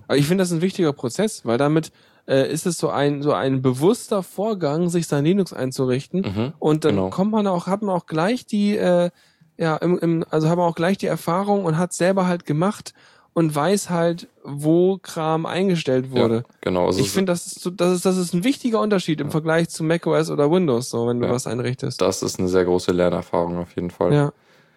Aber 0.08 0.16
ich 0.16 0.26
finde 0.26 0.42
das 0.42 0.50
ein 0.52 0.62
wichtiger 0.62 0.92
Prozess, 0.92 1.44
weil 1.44 1.58
damit 1.58 1.92
äh, 2.26 2.50
ist 2.50 2.64
es 2.66 2.78
so 2.78 2.88
ein 2.88 3.22
so 3.22 3.32
ein 3.34 3.60
bewusster 3.60 4.22
Vorgang, 4.22 4.88
sich 4.88 5.06
sein 5.06 5.24
Linux 5.26 5.52
einzurichten. 5.52 6.22
Mhm. 6.22 6.52
Und 6.58 6.84
dann 6.86 6.94
Genau. 6.96 7.10
kommt 7.10 7.32
man 7.32 7.46
auch, 7.46 7.66
hat 7.66 7.82
man 7.82 7.94
auch 7.94 8.06
gleich 8.06 8.46
die, 8.46 8.76
äh, 8.78 9.10
ja, 9.56 9.76
im, 9.76 9.98
im, 9.98 10.24
also 10.30 10.48
hat 10.48 10.56
man 10.56 10.66
auch 10.68 10.74
gleich 10.74 10.98
die 10.98 11.06
Erfahrung 11.06 11.64
und 11.64 11.78
hat 11.78 11.92
selber 11.92 12.26
halt 12.26 12.44
gemacht 12.46 12.92
und 13.34 13.54
weiß 13.54 13.90
halt, 13.90 14.28
wo 14.44 14.98
Kram 14.98 15.44
eingestellt 15.46 16.10
wurde. 16.12 16.36
Ja, 16.36 16.42
genau. 16.60 16.86
Also 16.86 17.00
ich 17.00 17.10
finde, 17.10 17.32
das 17.32 17.46
ist 17.46 17.60
so, 17.60 17.70
das 17.70 17.92
ist, 17.94 18.06
das 18.06 18.16
ist 18.16 18.32
ein 18.34 18.44
wichtiger 18.44 18.80
Unterschied 18.80 19.20
im 19.20 19.30
Vergleich 19.30 19.68
zu 19.68 19.82
macOS 19.84 20.30
oder 20.30 20.50
Windows, 20.50 20.90
so, 20.90 21.06
wenn 21.08 21.20
du 21.20 21.26
Ja. 21.26 21.32
was 21.32 21.46
einrichtest. 21.46 22.00
das 22.00 22.22
ist 22.22 22.38
eine 22.38 22.48
sehr 22.48 22.64
große 22.64 22.92
Lernerfahrung 22.92 23.58
auf 23.58 23.74
jeden 23.74 23.90
Fall. 23.90 24.12
Ja. 24.12 24.32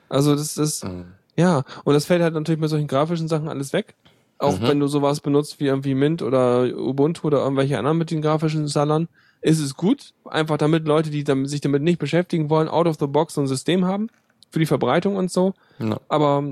Also 0.09 0.35
das 0.35 0.57
ist, 0.57 0.83
Ähm, 0.83 1.05
ja, 1.35 1.63
und 1.83 1.93
das 1.93 2.05
fällt 2.05 2.21
halt 2.23 2.33
natürlich 2.33 2.59
bei 2.61 2.67
solchen 2.67 2.87
grafischen 2.87 3.27
Sachen 3.27 3.47
alles 3.47 3.73
weg. 3.73 3.93
Auch 4.39 4.59
Mhm. 4.59 4.67
wenn 4.67 4.79
du 4.79 4.87
sowas 4.87 5.19
benutzt 5.19 5.59
wie 5.59 5.65
irgendwie 5.65 5.93
Mint 5.95 6.21
oder 6.21 6.63
Ubuntu 6.77 7.27
oder 7.27 7.39
irgendwelche 7.39 7.77
anderen 7.77 7.97
mit 7.97 8.09
den 8.11 8.21
grafischen 8.21 8.61
Installern, 8.61 9.07
ist 9.41 9.59
es 9.59 9.75
gut. 9.75 10.13
Einfach 10.25 10.57
damit 10.57 10.87
Leute, 10.87 11.09
die 11.11 11.23
sich 11.47 11.61
damit 11.61 11.81
nicht 11.83 11.99
beschäftigen 11.99 12.49
wollen, 12.49 12.67
out 12.69 12.87
of 12.87 12.97
the 12.99 13.07
box 13.07 13.35
so 13.35 13.41
ein 13.41 13.47
System 13.47 13.85
haben. 13.85 14.09
Für 14.51 14.59
die 14.59 14.65
Verbreitung 14.65 15.15
und 15.17 15.31
so. 15.31 15.53
ja. 15.79 15.99
Aber 16.07 16.43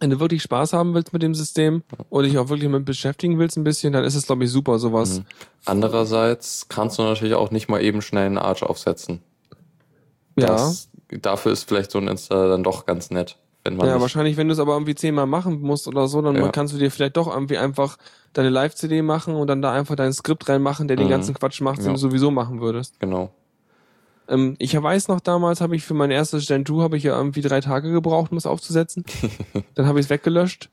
wenn 0.00 0.10
du 0.10 0.20
wirklich 0.20 0.42
Spaß 0.42 0.72
haben 0.74 0.92
willst 0.92 1.12
mit 1.12 1.22
dem 1.22 1.34
System 1.34 1.82
und 2.10 2.24
dich 2.24 2.36
auch 2.36 2.48
wirklich 2.50 2.64
damit 2.70 2.84
beschäftigen 2.84 3.38
willst 3.38 3.56
ein 3.56 3.64
bisschen, 3.64 3.92
dann 3.92 4.04
ist 4.04 4.14
es, 4.16 4.26
glaube 4.26 4.44
ich, 4.44 4.50
super, 4.50 4.78
sowas. 4.78 5.20
Mhm. 5.20 5.24
Andererseits 5.64 6.66
kannst 6.68 6.98
du 6.98 7.02
natürlich 7.02 7.34
auch 7.34 7.50
nicht 7.50 7.68
mal 7.68 7.80
eben 7.82 8.02
schnell 8.02 8.26
einen 8.26 8.38
Arch 8.38 8.62
aufsetzen. 8.62 9.22
Ja. 10.36 10.48
Das, 10.48 10.88
dafür 11.08 11.52
ist 11.52 11.68
vielleicht 11.68 11.90
so 11.90 11.98
ein 11.98 12.08
Installer 12.08 12.48
dann 12.48 12.64
doch 12.64 12.86
ganz 12.86 13.10
nett. 13.10 13.36
Wenn 13.62 13.76
man 13.76 13.86
Ja, 13.86 13.98
wahrscheinlich, 14.00 14.36
wenn 14.36 14.48
du 14.48 14.52
es 14.52 14.58
aber 14.58 14.74
irgendwie 14.74 14.94
zehnmal 14.94 15.26
machen 15.26 15.62
musst 15.62 15.88
oder 15.88 16.06
so, 16.06 16.20
dann 16.20 16.34
Ja. 16.36 16.48
kannst 16.48 16.74
du 16.74 16.78
dir 16.78 16.90
vielleicht 16.90 17.16
doch 17.16 17.32
irgendwie 17.32 17.56
einfach 17.56 17.96
deine 18.34 18.50
Live-CD 18.50 19.00
machen 19.00 19.34
und 19.36 19.46
dann 19.46 19.62
da 19.62 19.72
einfach 19.72 19.94
dein 19.96 20.12
Skript 20.12 20.48
reinmachen, 20.50 20.86
der 20.88 20.96
den 20.98 21.06
Mhm. 21.06 21.10
ganzen 21.10 21.34
Quatsch 21.34 21.60
macht, 21.62 21.78
den 21.78 21.86
Ja. 21.86 21.92
du 21.92 21.98
sowieso 21.98 22.30
machen 22.30 22.60
würdest. 22.60 22.98
Genau. 23.00 23.30
Ähm, 24.28 24.56
ich 24.58 24.80
weiß 24.80 25.08
noch, 25.08 25.20
damals 25.20 25.60
habe 25.60 25.76
ich 25.76 25.84
für 25.84 25.94
mein 25.94 26.10
erstes 26.10 26.46
Gen 26.46 26.64
2 26.64 26.82
habe 26.82 26.96
ich 26.96 27.04
ja 27.04 27.16
irgendwie 27.16 27.42
drei 27.42 27.60
Tage 27.60 27.90
gebraucht, 27.90 28.32
um 28.32 28.38
es 28.38 28.46
aufzusetzen. 28.46 29.04
dann 29.74 29.86
habe 29.86 30.00
ich 30.00 30.06
es 30.06 30.10
weggelöscht, 30.10 30.70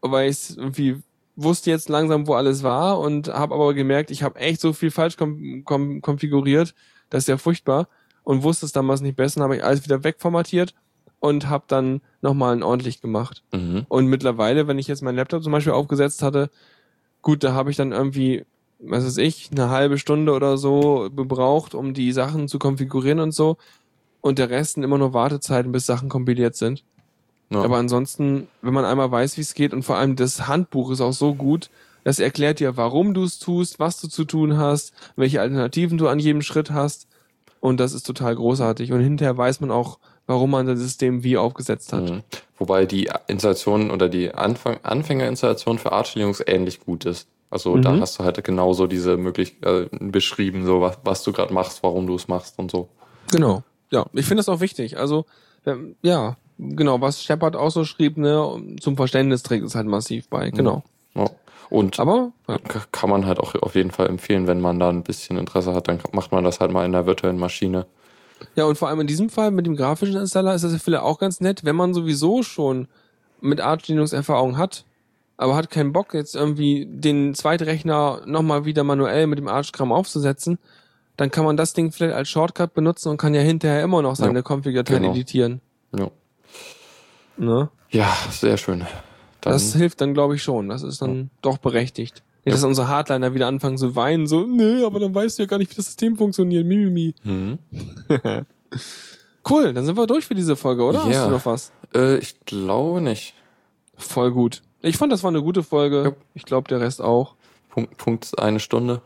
weil 0.00 0.30
ich 0.30 0.56
irgendwie 0.56 1.02
wusste 1.36 1.70
jetzt 1.70 1.88
langsam, 1.88 2.26
wo 2.26 2.34
alles 2.34 2.62
war 2.62 2.98
und 2.98 3.28
habe 3.28 3.54
aber 3.54 3.74
gemerkt, 3.74 4.10
ich 4.10 4.22
habe 4.22 4.38
echt 4.38 4.60
so 4.60 4.72
viel 4.72 4.90
falsch 4.90 5.16
kom 5.16 5.64
kom 5.64 6.02
konfiguriert, 6.02 6.74
das 7.08 7.24
ist 7.24 7.28
ja 7.28 7.38
furchtbar 7.38 7.88
und 8.24 8.42
wusste 8.42 8.66
es 8.66 8.72
damals 8.72 9.00
nicht 9.00 9.16
besser, 9.16 9.42
habe 9.42 9.56
ich 9.56 9.64
alles 9.64 9.84
wieder 9.84 10.04
wegformatiert 10.04 10.74
und 11.18 11.48
habe 11.48 11.64
dann 11.68 12.00
nochmal 12.22 12.62
ordentlich 12.62 13.00
gemacht. 13.00 13.42
Mhm. 13.52 13.86
Und 13.88 14.06
mittlerweile, 14.06 14.66
wenn 14.66 14.78
ich 14.78 14.88
jetzt 14.88 15.02
meinen 15.02 15.16
Laptop 15.16 15.42
zum 15.42 15.52
Beispiel 15.52 15.72
aufgesetzt 15.72 16.22
hatte, 16.22 16.50
gut, 17.22 17.44
da 17.44 17.52
habe 17.52 17.70
ich 17.70 17.76
dann 17.76 17.92
irgendwie, 17.92 18.44
was 18.82 19.04
weiß 19.04 19.18
ich, 19.18 19.50
eine 19.52 19.70
halbe 19.70 19.98
Stunde 19.98 20.32
oder 20.32 20.56
so 20.56 21.10
gebraucht, 21.14 21.74
um 21.74 21.94
die 21.94 22.12
Sachen 22.12 22.48
zu 22.48 22.58
konfigurieren 22.58 23.20
und 23.20 23.32
so. 23.32 23.56
Und 24.20 24.38
der 24.38 24.50
Rest 24.50 24.74
sind 24.74 24.82
immer 24.82 24.98
nur 24.98 25.14
Wartezeiten, 25.14 25.72
bis 25.72 25.86
Sachen 25.86 26.08
kompiliert 26.08 26.56
sind. 26.56 26.84
Ja. 27.50 27.62
Aber 27.62 27.78
ansonsten, 27.78 28.48
wenn 28.62 28.74
man 28.74 28.84
einmal 28.84 29.10
weiß, 29.10 29.36
wie 29.36 29.42
es 29.42 29.54
geht 29.54 29.72
und 29.72 29.82
vor 29.82 29.96
allem 29.96 30.16
das 30.16 30.46
Handbuch 30.46 30.90
ist 30.90 31.00
auch 31.00 31.12
so 31.12 31.34
gut, 31.34 31.70
das 32.04 32.18
erklärt 32.18 32.60
dir, 32.60 32.76
warum 32.76 33.12
du 33.12 33.24
es 33.24 33.38
tust, 33.38 33.78
was 33.78 34.00
du 34.00 34.08
zu 34.08 34.24
tun 34.24 34.56
hast, 34.56 34.92
welche 35.16 35.40
Alternativen 35.40 35.98
du 35.98 36.08
an 36.08 36.18
jedem 36.18 36.42
Schritt 36.42 36.70
hast. 36.70 37.08
Und 37.60 37.78
das 37.78 37.92
ist 37.92 38.06
total 38.06 38.36
großartig. 38.36 38.92
Und 38.92 39.00
hinterher 39.00 39.36
weiß 39.36 39.60
man 39.60 39.70
auch, 39.70 39.98
warum 40.26 40.50
man 40.50 40.66
das 40.66 40.78
System 40.78 41.24
wie 41.24 41.36
aufgesetzt 41.36 41.92
hat. 41.92 42.08
Mhm. 42.08 42.22
Wobei 42.56 42.86
die 42.86 43.10
Installation 43.26 43.90
oder 43.90 44.08
die 44.08 44.32
Anfang 44.32 44.78
Anfängerinstallation 44.82 45.78
für 45.78 45.92
Arch 45.92 46.14
Linux 46.14 46.42
ähnlich 46.46 46.80
gut 46.80 47.04
ist. 47.04 47.28
Also 47.50 47.76
da 47.78 47.92
Mhm. 47.92 48.00
hast 48.00 48.18
du 48.18 48.24
halt 48.24 48.42
genauso 48.44 48.86
diese 48.86 49.16
Möglichkeit 49.16 49.92
äh, 49.92 49.96
beschrieben, 49.98 50.64
so 50.64 50.80
was, 50.80 50.98
was 51.04 51.22
du 51.24 51.32
gerade 51.32 51.52
machst, 51.52 51.82
warum 51.82 52.06
du 52.06 52.14
es 52.14 52.28
machst 52.28 52.58
und 52.58 52.70
so. 52.70 52.88
Genau. 53.32 53.62
Ja, 53.90 54.06
ich 54.12 54.24
finde 54.26 54.36
das 54.40 54.48
auch 54.48 54.60
wichtig. 54.60 54.98
Also, 54.98 55.24
ähm, 55.66 55.96
ja, 56.02 56.36
genau, 56.58 57.00
was 57.00 57.22
Shepard 57.24 57.56
auch 57.56 57.70
so 57.70 57.84
schrieb, 57.84 58.16
ne, 58.18 58.76
zum 58.80 58.96
Verständnis 58.96 59.42
trägt 59.42 59.64
es 59.66 59.74
halt 59.74 59.86
massiv 59.88 60.28
bei. 60.28 60.50
Genau. 60.50 60.84
Ja. 61.14 61.28
Und 61.70 61.98
Aber, 62.00 62.32
ja. 62.48 62.58
kann 62.92 63.10
man 63.10 63.26
halt 63.26 63.38
auch 63.40 63.54
auf 63.56 63.74
jeden 63.74 63.90
Fall 63.90 64.08
empfehlen, 64.08 64.46
wenn 64.46 64.60
man 64.60 64.78
da 64.80 64.88
ein 64.88 65.02
bisschen 65.02 65.36
Interesse 65.36 65.74
hat, 65.74 65.88
dann 65.88 65.98
macht 66.12 66.30
man 66.32 66.44
das 66.44 66.60
halt 66.60 66.70
mal 66.72 66.84
in 66.86 66.92
der 66.92 67.06
virtuellen 67.06 67.38
Maschine. 67.38 67.86
ja, 68.56 68.64
und 68.64 68.76
vor 68.78 68.88
allem 68.88 69.00
in 69.00 69.06
diesem 69.06 69.28
Fall 69.28 69.50
mit 69.50 69.66
dem 69.66 69.76
grafischen 69.76 70.16
Installer 70.16 70.54
ist 70.54 70.62
das 70.64 70.72
ja 70.72 70.78
vielleicht 70.78 71.02
auch 71.04 71.18
ganz 71.18 71.40
nett, 71.40 71.64
wenn 71.64 71.76
man 71.76 71.94
sowieso 71.94 72.42
schon 72.42 72.88
mit 73.40 73.60
Arch 73.60 73.86
Linux 73.88 74.12
Erfahrung 74.12 74.56
hat, 74.56 74.84
aber 75.40 75.56
hat 75.56 75.70
keinen 75.70 75.92
Bock, 75.92 76.14
jetzt 76.14 76.34
irgendwie 76.36 76.86
den 76.86 77.34
Zweitrechner 77.34 78.22
nochmal 78.26 78.64
wieder 78.64 78.84
manuell 78.84 79.26
mit 79.26 79.38
dem 79.38 79.48
Arch-Kram 79.48 79.90
aufzusetzen, 79.92 80.58
dann 81.16 81.30
kann 81.30 81.44
man 81.44 81.56
das 81.56 81.72
Ding 81.72 81.92
vielleicht 81.92 82.14
als 82.14 82.28
Shortcut 82.28 82.74
benutzen 82.74 83.08
und 83.10 83.16
kann 83.16 83.34
ja 83.34 83.40
hinterher 83.40 83.82
immer 83.82 84.02
noch 84.02 84.16
seine 84.16 84.38
Ja, 84.40 84.42
Config-Dateien 84.44 85.02
genau. 85.02 85.14
editieren. 85.14 85.60
Ja, 85.96 86.10
Ne? 87.36 87.70
ja 87.90 88.14
sehr 88.30 88.56
schön. 88.58 88.80
Dann, 89.40 89.52
Das 89.54 89.74
hilft 89.74 90.00
dann, 90.02 90.12
glaube 90.14 90.36
ich, 90.36 90.42
schon. 90.42 90.68
Das 90.68 90.82
ist 90.82 91.00
dann 91.00 91.30
doch 91.40 91.56
berechtigt. 91.58 92.22
Nicht, 92.44 92.54
dass 92.54 92.64
unsere 92.64 92.88
Hardliner 92.88 93.34
wieder 93.34 93.46
anfangen 93.48 93.76
zu 93.78 93.96
weinen, 93.96 94.26
so, 94.26 94.46
nee, 94.46 94.82
aber 94.84 94.98
dann 95.00 95.14
weißt 95.14 95.38
du 95.38 95.42
ja 95.42 95.46
gar 95.46 95.58
nicht, 95.58 95.70
wie 95.70 95.76
das 95.76 95.86
System 95.86 96.16
funktioniert. 96.16 96.66
Mimimi. 96.66 97.14
mhm. 97.24 97.58
Cool, 99.48 99.72
dann 99.72 99.84
sind 99.86 99.96
wir 99.96 100.06
durch 100.06 100.26
für 100.26 100.34
diese 100.34 100.54
Folge, 100.54 100.82
oder? 100.84 101.02
Hast 101.04 101.12
Ja. 101.12 101.24
du 101.26 101.32
noch 101.32 101.46
was? 101.46 101.72
äh, 101.94 102.18
ich 102.18 102.38
glaube 102.44 103.00
nicht. 103.00 103.34
Voll 103.96 104.30
gut. 104.32 104.62
Ich 104.82 104.96
fand, 104.96 105.12
das 105.12 105.22
war 105.22 105.28
eine 105.28 105.42
gute 105.42 105.62
Folge. 105.62 106.02
Ja. 106.04 106.12
Ich 106.34 106.44
glaube, 106.44 106.68
der 106.68 106.80
Rest 106.80 107.02
auch. 107.02 107.34
Punkt, 107.68 107.96
Punkt 107.96 108.38
eine 108.38 108.60
Stunde. 108.60 109.02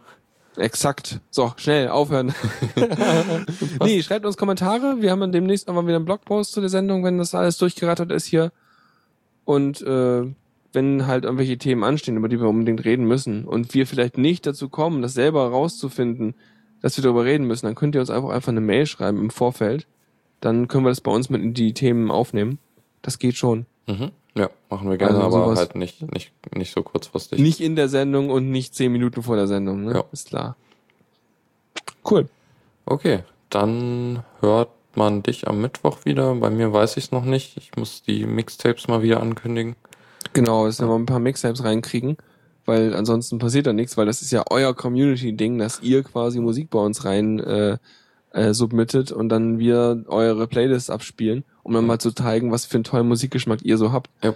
Exakt. 0.57 1.20
So, 1.31 1.53
schnell, 1.57 1.89
aufhören. 1.89 2.33
nee, 3.83 4.03
schreibt 4.03 4.25
uns 4.25 4.37
Kommentare. 4.37 4.97
Wir 5.01 5.11
haben 5.11 5.33
demnächst 5.33 5.66
nochmal 5.66 5.87
wieder 5.87 5.97
einen 5.97 6.05
Blogpost 6.05 6.53
zu 6.53 6.61
der 6.61 6.70
Sendung, 6.70 7.03
wenn 7.03 7.18
das 7.18 7.35
alles 7.35 7.59
durchgerattert 7.59 8.12
ist 8.12 8.27
hier. 8.27 8.53
Und 9.45 9.83
äh, 9.83 10.22
wenn 10.72 11.07
halt 11.07 11.25
irgendwelche 11.25 11.59
Themen 11.59 11.83
anstehen, 11.83 12.16
über 12.16 12.29
die 12.29 12.41
wir 12.41 12.49
unbedingt 12.49 12.85
reden 12.85 13.05
müssen 13.05 13.45
und 13.45 13.75
wir 13.75 13.87
vielleicht 13.87 14.16
nicht 14.16 14.47
dazu 14.47 14.68
kommen, 14.68 15.03
das 15.03 15.14
selber 15.14 15.49
rauszufinden, 15.49 16.35
dass 16.83 16.97
wir 16.97 17.03
darüber 17.03 17.25
reden 17.25 17.47
müssen, 17.47 17.66
dann 17.66 17.75
könnt 17.75 17.95
ihr 17.95 18.01
uns 18.01 18.11
einfach 18.11 18.31
einfach 18.31 18.51
eine 18.51 18.61
Mail 18.61 18.87
schreiben 18.87 19.18
im 19.18 19.31
Vorfeld. 19.31 19.87
Dann 20.41 20.68
können 20.68 20.85
wir 20.85 20.91
das 20.91 21.01
bei 21.01 21.11
uns 21.11 21.31
mit 21.31 21.43
in 21.43 21.55
die 21.55 21.75
Themen 21.75 22.11
aufnehmen. 22.11 22.59
Das 23.03 23.18
geht 23.18 23.37
schon. 23.37 23.66
Mhm. 23.87 24.11
Ja, 24.37 24.51
machen 24.68 24.91
wir 24.91 24.97
gerne, 24.97 25.22
Also 25.22 25.37
aber 25.37 25.55
halt 25.55 25.76
nicht, 25.76 26.03
nicht, 26.12 26.32
nicht 26.55 26.74
so 26.74 26.82
kurzfristig. 26.82 27.39
Nicht 27.39 27.61
in 27.61 27.76
der 27.76 27.89
Sendung 27.89 28.30
und 28.30 28.51
nicht 28.51 28.74
zehn 28.74 28.91
Minuten 28.91 29.22
vor 29.22 29.37
der 29.37 29.47
Sendung, 29.47 29.85
ne? 29.85 29.95
Ja. 29.95 30.05
Ist 30.12 30.28
klar. 30.28 30.57
Cool. 32.09 32.28
Okay, 32.85 33.20
dann 33.49 34.24
hört 34.41 34.70
man 34.97 35.22
dich 35.22 35.47
am 35.49 35.61
Mittwoch 35.61 36.05
wieder. 36.05 36.35
Bei 36.35 36.51
mir 36.51 36.72
weiß 36.72 36.97
ich 36.97 37.05
es 37.05 37.12
noch 37.12 37.24
nicht. 37.24 37.57
Ich 37.57 37.76
muss 37.76 38.03
die 38.03 38.26
Mixtapes 38.26 38.89
mal 38.89 39.03
wieder 39.03 39.20
ankündigen. 39.20 39.76
Genau, 40.32 40.66
dass 40.66 40.80
wir 40.80 40.87
mal 40.87 40.97
ein 40.97 41.07
paar 41.07 41.20
Mixtapes 41.20 41.62
reinkriegen, 41.62 42.16
weil 42.64 42.95
ansonsten 42.95 43.39
passiert 43.39 43.66
da 43.66 43.72
nichts, 43.72 43.97
weil 43.97 44.07
das 44.07 44.20
ist 44.20 44.32
ja 44.32 44.45
euer 44.51 44.74
Community-Ding, 44.74 45.59
dass 45.59 45.80
ihr 45.80 46.03
quasi 46.03 46.41
Musik 46.41 46.70
bei 46.70 46.80
uns 46.80 47.05
rein 47.05 47.39
äh, 47.39 47.78
äh, 48.35 48.53
submittet 48.53 49.11
und 49.12 49.28
dann 49.30 49.59
wir 49.59 50.05
eure 50.09 50.47
Playlists 50.47 50.91
abspielen, 50.91 51.45
um 51.62 51.72
dann 51.72 51.87
mal 51.87 51.99
zu 51.99 52.12
zeigen, 52.12 52.53
was 52.53 52.66
für 52.66 52.74
einen 52.76 52.85
tollen 52.85 53.09
Musikgeschmack 53.09 53.62
ihr 53.62 53.78
so 53.78 53.93
habt. 53.93 54.11
Ja. 54.22 54.35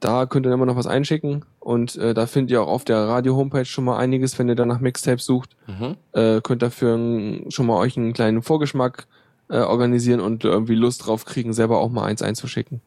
Da 0.00 0.26
könnt 0.26 0.46
ihr 0.46 0.50
dann 0.50 0.58
immer 0.58 0.66
noch 0.66 0.76
was 0.76 0.86
einschicken 0.86 1.44
und 1.58 1.96
äh, 1.96 2.14
da 2.14 2.26
findet 2.26 2.52
ihr 2.52 2.62
auch 2.62 2.68
auf 2.68 2.84
der 2.84 2.98
Radio-Homepage 2.98 3.64
schon 3.64 3.84
mal 3.84 3.96
einiges, 3.96 4.38
wenn 4.38 4.48
ihr 4.48 4.54
dann 4.54 4.68
nach 4.68 4.78
Mixtapes 4.78 5.24
sucht. 5.24 5.56
Mhm. 5.66 5.96
Äh, 6.12 6.40
könnt 6.40 6.62
dafür 6.62 7.40
schon 7.48 7.66
mal 7.66 7.78
euch 7.78 7.96
einen 7.96 8.12
kleinen 8.12 8.42
Vorgeschmack 8.42 9.08
äh, 9.48 9.58
organisieren 9.58 10.20
und 10.20 10.44
irgendwie 10.44 10.76
Lust 10.76 11.06
drauf 11.06 11.24
kriegen, 11.24 11.52
selber 11.52 11.78
auch 11.80 11.88
mal 11.90 12.04
eins 12.04 12.22
einzuschicken. 12.22 12.80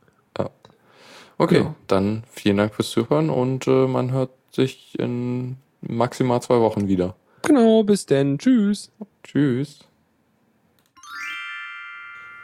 Okay, 1.38 1.62
Ja. 1.64 1.76
dann 1.88 2.24
vielen 2.30 2.57
Dank 2.57 2.76
fürs 2.76 2.91
Zuhören 2.91 3.32
und 3.32 3.66
äh, 3.66 3.88
man 3.88 4.12
hört 4.12 4.30
sich 4.51 4.93
in 4.99 5.57
maximal 5.82 6.39
zwei 6.41 6.59
Wochen 6.59 6.88
wieder. 6.88 7.16
Genau, 7.41 7.82
bis 7.84 8.05
denn. 8.05 8.38
Tschüss. 8.38 8.91
Tschüss. 9.24 9.80